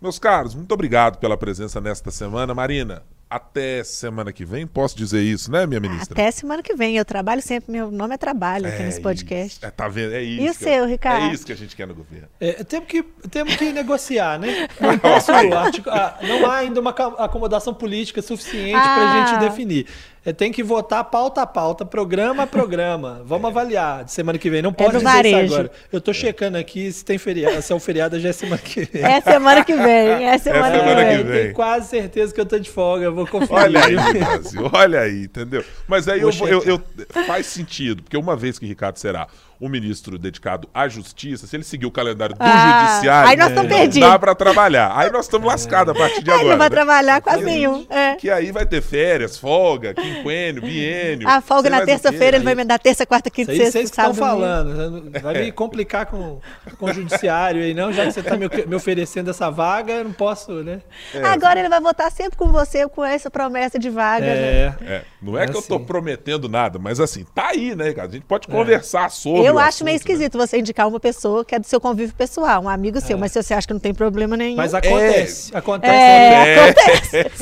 Meus 0.02 0.18
caros, 0.18 0.56
muito 0.56 0.72
obrigado 0.74 1.18
pela 1.18 1.38
presença 1.38 1.82
nesta 1.82 2.10
semana. 2.10 2.54
Marina, 2.54 3.04
até 3.30 3.84
semana 3.84 4.34
que 4.34 4.44
vem, 4.44 4.66
posso 4.66 4.98
dizer 4.98 5.22
isso, 5.22 5.52
né, 5.52 5.68
minha 5.68 5.80
ministra? 5.80 6.14
Até 6.14 6.32
semana 6.32 6.64
que 6.64 6.74
vem. 6.74 6.98
Eu 6.98 7.06
trabalho 7.06 7.42
sempre, 7.42 7.72
meu 7.72 7.92
nome 7.92 8.16
é 8.16 8.18
trabalho 8.18 8.68
aqui 8.68 8.82
é 8.82 8.86
nesse 8.86 9.00
podcast. 9.00 9.58
Isso. 9.58 9.66
É, 9.66 9.70
tá 9.70 9.88
vendo? 9.88 10.14
É 10.14 10.22
isso. 10.22 10.44
E 10.44 10.50
o 10.50 10.54
seu, 10.54 10.88
Ricardo? 10.88 11.30
É 11.30 11.34
isso 11.34 11.46
que 11.46 11.54
a 11.54 11.56
gente 11.56 11.76
quer 11.76 11.88
no 11.88 11.94
governo. 11.94 12.28
É, 12.40 12.64
temos, 12.64 12.88
que, 12.88 13.04
temos 13.30 13.56
que 13.56 13.72
negociar, 13.72 14.40
né? 14.40 14.68
Não, 14.82 14.98
posso, 14.98 15.32
ah, 15.32 16.18
não 16.22 16.50
há 16.50 16.58
ainda 16.58 16.80
uma 16.80 16.90
acomodação 16.90 17.74
política 17.74 18.22
suficiente 18.22 18.76
ah. 18.76 18.82
para 18.82 19.12
a 19.12 19.28
gente 19.28 19.40
definir. 19.42 19.86
É, 20.26 20.34
tem 20.34 20.52
que 20.52 20.62
votar 20.62 21.04
pauta 21.06 21.42
a 21.42 21.46
pauta, 21.46 21.86
programa 21.86 22.44
a 22.44 22.48
programa. 22.48 23.22
Vamos 23.26 23.50
avaliar 23.50 24.04
de 24.04 24.12
semana 24.12 24.38
que 24.38 24.50
vem. 24.50 24.62
Não 24.62 24.74
pode 24.74 24.96
é 24.96 25.00
dizer 25.00 25.06
varejo. 25.06 25.46
isso 25.46 25.54
agora. 25.54 25.72
Eu 25.92 26.00
estou 26.00 26.14
checando 26.14 26.58
aqui 26.58 26.92
se 26.92 27.06
tem 27.06 27.18
feriado, 27.18 27.62
se 27.62 27.72
é 27.72 27.76
o 27.76 27.80
feriado 27.80 28.20
já 28.20 28.30
é 28.30 28.34
semana 28.34 28.62
que 28.62 28.84
vem. 28.86 29.04
É 29.04 29.22
semana 29.22 29.64
que 29.64 29.76
vem. 29.76 30.10
É 30.30 30.38
semana, 30.38 30.76
é 30.76 30.80
semana 30.80 31.02
que, 31.02 31.08
vem. 31.08 31.18
que 31.18 31.24
vem. 31.24 31.42
Tenho 31.44 31.54
quase 31.54 31.88
certeza 31.90 32.34
que 32.34 32.40
eu 32.40 32.44
estou 32.44 32.60
de 32.60 32.70
folga. 32.70 33.06
Eu 33.06 33.16
vou 33.16 33.26
conferir. 33.26 33.54
Olha 33.54 33.86
aí, 33.86 33.96
Brasil. 33.96 34.70
Olha 34.72 35.00
aí, 35.00 35.24
entendeu? 35.24 35.64
Mas 35.88 36.08
aí 36.08 36.22
eu, 36.22 36.30
eu, 36.30 36.64
eu, 36.64 36.82
faz 37.26 37.46
sentido, 37.46 38.04
porque 38.04 38.18
uma 38.18 38.36
vez 38.36 38.60
que 38.60 38.66
Ricardo 38.66 38.98
será 38.98 39.28
um 39.62 39.68
ministro 39.68 40.18
dedicado 40.18 40.70
à 40.74 40.88
justiça, 40.88 41.46
se 41.46 41.56
ele 41.56 41.66
seguir 41.66 41.86
o 41.86 41.92
calendário 41.92 42.34
do 42.34 42.42
ah, 42.42 42.88
judiciário, 42.88 43.30
aí 43.30 43.36
nós 43.36 43.50
estamos 43.50 43.70
né, 43.70 43.78
perdidos. 43.78 44.10
dá 44.10 44.18
para 44.18 44.34
trabalhar. 44.34 44.94
Aí 44.96 45.12
nós 45.12 45.26
estamos 45.26 45.46
lascados 45.46 45.94
a 45.94 45.98
partir 46.00 46.24
de 46.24 46.32
agora. 46.32 46.44
Ele 46.44 46.52
não 46.52 46.58
vai 46.58 46.70
né? 46.70 46.76
trabalhar 46.76 47.22
quase 47.22 47.44
nenhum. 47.44 47.86
É. 47.90 48.16
Que 48.16 48.30
aí 48.30 48.52
vai 48.52 48.66
ter 48.66 48.82
férias, 48.82 49.38
folga, 49.38 49.94
quinquênio, 49.94 50.62
biênio. 50.62 51.28
A 51.28 51.42
folga 51.42 51.70
na 51.70 51.86
terça-feira, 51.86 52.38
ele 52.38 52.46
vai 52.46 52.56
me 52.56 52.64
dar 52.64 52.80
terça, 52.80 53.06
quarta, 53.06 53.30
quinta, 53.30 53.54
sexta, 53.54 53.72
Vocês 53.72 53.86
estão 53.86 54.14
falando. 54.14 55.12
Vai 55.22 55.44
me 55.44 55.52
complicar 55.52 56.06
com, 56.06 56.40
com 56.78 56.86
o 56.86 56.94
judiciário 56.94 57.62
aí, 57.62 57.74
não? 57.74 57.92
Já 57.92 58.06
que 58.06 58.14
você 58.14 58.22
está 58.22 58.38
me, 58.38 58.48
me, 58.66 58.76
oferecendo 58.76 59.30
essa 59.30 59.50
vaga, 59.50 59.92
eu 59.92 60.04
não 60.06 60.14
posso, 60.14 60.64
né? 60.64 60.82
É. 61.14 61.22
Agora 61.26 61.60
ele 61.60 61.70
vai 61.70 61.82
votar 61.82 62.10
sempre 62.12 62.38
com 62.38 62.48
você, 62.48 62.88
com 62.88 63.04
essa 63.04 63.30
promessa 63.30 63.78
de 63.78 63.90
vaga. 63.90 64.26
É. 64.26 64.70
Né? 64.70 64.78
é. 64.86 65.04
Não 65.22 65.38
é, 65.38 65.44
é 65.44 65.46
que 65.46 65.52
assim. 65.52 65.58
eu 65.58 65.62
estou 65.62 65.80
prometendo 65.82 66.48
nada, 66.48 66.80
mas 66.80 67.00
assim, 67.02 67.26
tá 67.36 67.48
aí, 67.50 67.76
né, 67.76 67.92
cara? 67.92 68.08
A 68.08 68.12
gente 68.12 68.26
pode 68.26 68.48
é. 68.50 68.52
conversar 68.52 69.12
sobre. 69.12 69.49
Eu 69.49 69.49
acho 69.58 69.70
assunto, 69.70 69.86
meio 69.86 69.96
esquisito. 69.96 70.20
Né? 70.20 70.26
esquisito 70.26 70.38
você 70.38 70.60
indicar 70.60 70.88
uma 70.88 71.00
pessoa 71.00 71.46
que 71.46 71.56
é 71.56 71.60
do 71.60 71.66
seu 71.66 71.80
convívio 71.80 72.14
pessoal, 72.16 72.64
um 72.64 72.70
amigo 72.70 73.00
seu, 73.00 73.18
é. 73.18 73.20
mas 73.20 73.32
se 73.32 73.42
você 73.42 73.54
acha 73.54 73.66
que 73.66 73.74
não 73.74 73.80
tem 73.80 73.94
problema 73.94 74.36
nenhum. 74.36 74.58
Mas 74.58 74.74
acontece. 74.74 75.54
É. 75.54 75.58
Acontece. 75.58 75.94
É, 75.94 76.60
acontece. 76.60 77.34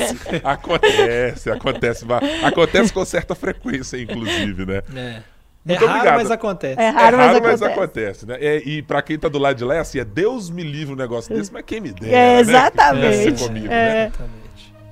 acontece, 0.44 1.50
acontece. 1.52 2.06
Acontece 2.44 2.94
com 2.94 3.04
certa 3.04 3.36
frequência, 3.36 3.98
inclusive, 3.98 4.66
né? 4.66 4.82
É. 4.96 5.22
Muito 5.68 5.84
é 5.84 5.86
raro, 5.86 6.00
obrigado. 6.00 6.18
mas 6.18 6.32
acontece. 6.32 6.80
É 6.80 6.90
raro, 6.90 7.18
é 7.18 7.20
raro 7.20 7.42
mas, 7.44 7.60
mas, 7.60 7.72
acontece. 7.72 8.26
né? 8.26 8.38
É, 8.40 8.58
e 8.66 8.82
para 8.82 9.02
quem 9.02 9.20
tá 9.20 9.28
do 9.28 9.38
lado 9.38 9.58
de 9.58 9.66
lá, 9.66 9.76
é 9.76 9.80
assim, 9.80 10.00
é 10.00 10.06
Deus 10.06 10.50
me 10.50 10.64
livre 10.64 10.94
um 10.94 10.98
negócio 10.98 11.36
desse, 11.36 11.52
mas 11.52 11.64
quem 11.66 11.82
me 11.82 11.92
dera, 11.92 12.16
é, 12.16 12.36
né? 12.36 12.40
exatamente. 12.40 13.32
Né? 13.32 13.48
Comigo, 13.48 13.66
é. 13.66 13.70
né? 13.70 14.12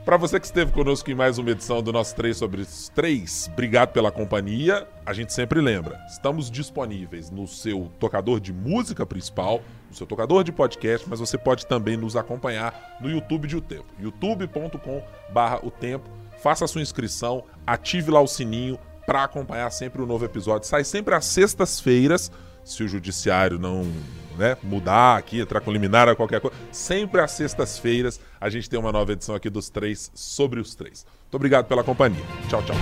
Para 0.06 0.18
você 0.18 0.40
que 0.40 0.46
esteve 0.46 0.72
conosco 0.72 1.10
em 1.10 1.16
mais 1.16 1.40
uma 1.40 1.50
edição 1.50 1.82
do 1.82 1.92
nosso 1.92 2.16
3 2.16 2.38
sobre 2.38 2.64
3, 2.94 3.50
obrigado 3.52 3.92
pela 3.92 4.12
companhia. 4.12 4.88
A 5.04 5.14
gente 5.14 5.34
sempre 5.34 5.60
lembra, 5.60 6.00
estamos 6.08 6.52
disponíveis 6.52 7.32
no 7.32 7.48
seu 7.48 7.92
tocador 8.00 8.40
de 8.40 8.54
música 8.54 9.04
principal, 9.04 9.64
no 9.90 9.96
seu 9.96 10.06
tocador 10.06 10.44
de 10.44 10.52
podcast, 10.52 11.10
mas 11.10 11.20
você 11.20 11.40
pode 11.40 11.66
também 11.66 11.98
nos 11.98 12.16
acompanhar 12.16 13.00
no 13.02 13.10
YouTube 13.10 13.48
de 13.48 13.58
O 13.58 13.62
Tempo, 13.62 13.88
youtube.com/barra 14.00 15.62
O 15.64 15.72
Tempo. 15.72 16.08
Faça 16.38 16.66
a 16.66 16.68
sua 16.68 16.84
inscrição, 16.84 17.44
ative 17.66 18.12
lá 18.12 18.22
o 18.22 18.28
sininho 18.28 18.78
para 19.08 19.24
acompanhar 19.24 19.72
sempre 19.72 20.02
o 20.02 20.04
um 20.04 20.08
novo 20.08 20.24
episódio. 20.24 20.68
Sai 20.68 20.84
sempre 20.84 21.16
às 21.16 21.26
sextas-feiras, 21.26 22.32
se 22.64 22.84
o 22.84 22.88
judiciário 22.88 23.58
não 23.58 23.92
né, 24.38 24.58
mudar 24.64 25.18
aqui, 25.18 25.40
entrar 25.40 25.62
com 25.62 25.72
liminar 25.72 26.14
qualquer 26.16 26.40
coisa. 26.40 26.56
Sempre 26.72 27.22
às 27.22 27.32
sextas-feiras 27.32 28.20
a 28.40 28.50
gente 28.50 28.70
tem 28.70 28.80
uma 28.80 28.92
nova 28.92 29.12
edição 29.12 29.36
aqui 29.36 29.50
dos 29.50 29.70
três 29.70 30.12
sobre 30.14 30.60
os 30.60 30.76
três. 30.76 31.06
Muito 31.24 31.36
obrigado 31.36 31.66
pela 31.66 31.84
companhia. 31.84 32.24
Tchau, 32.50 32.64
tchau. 32.64 32.76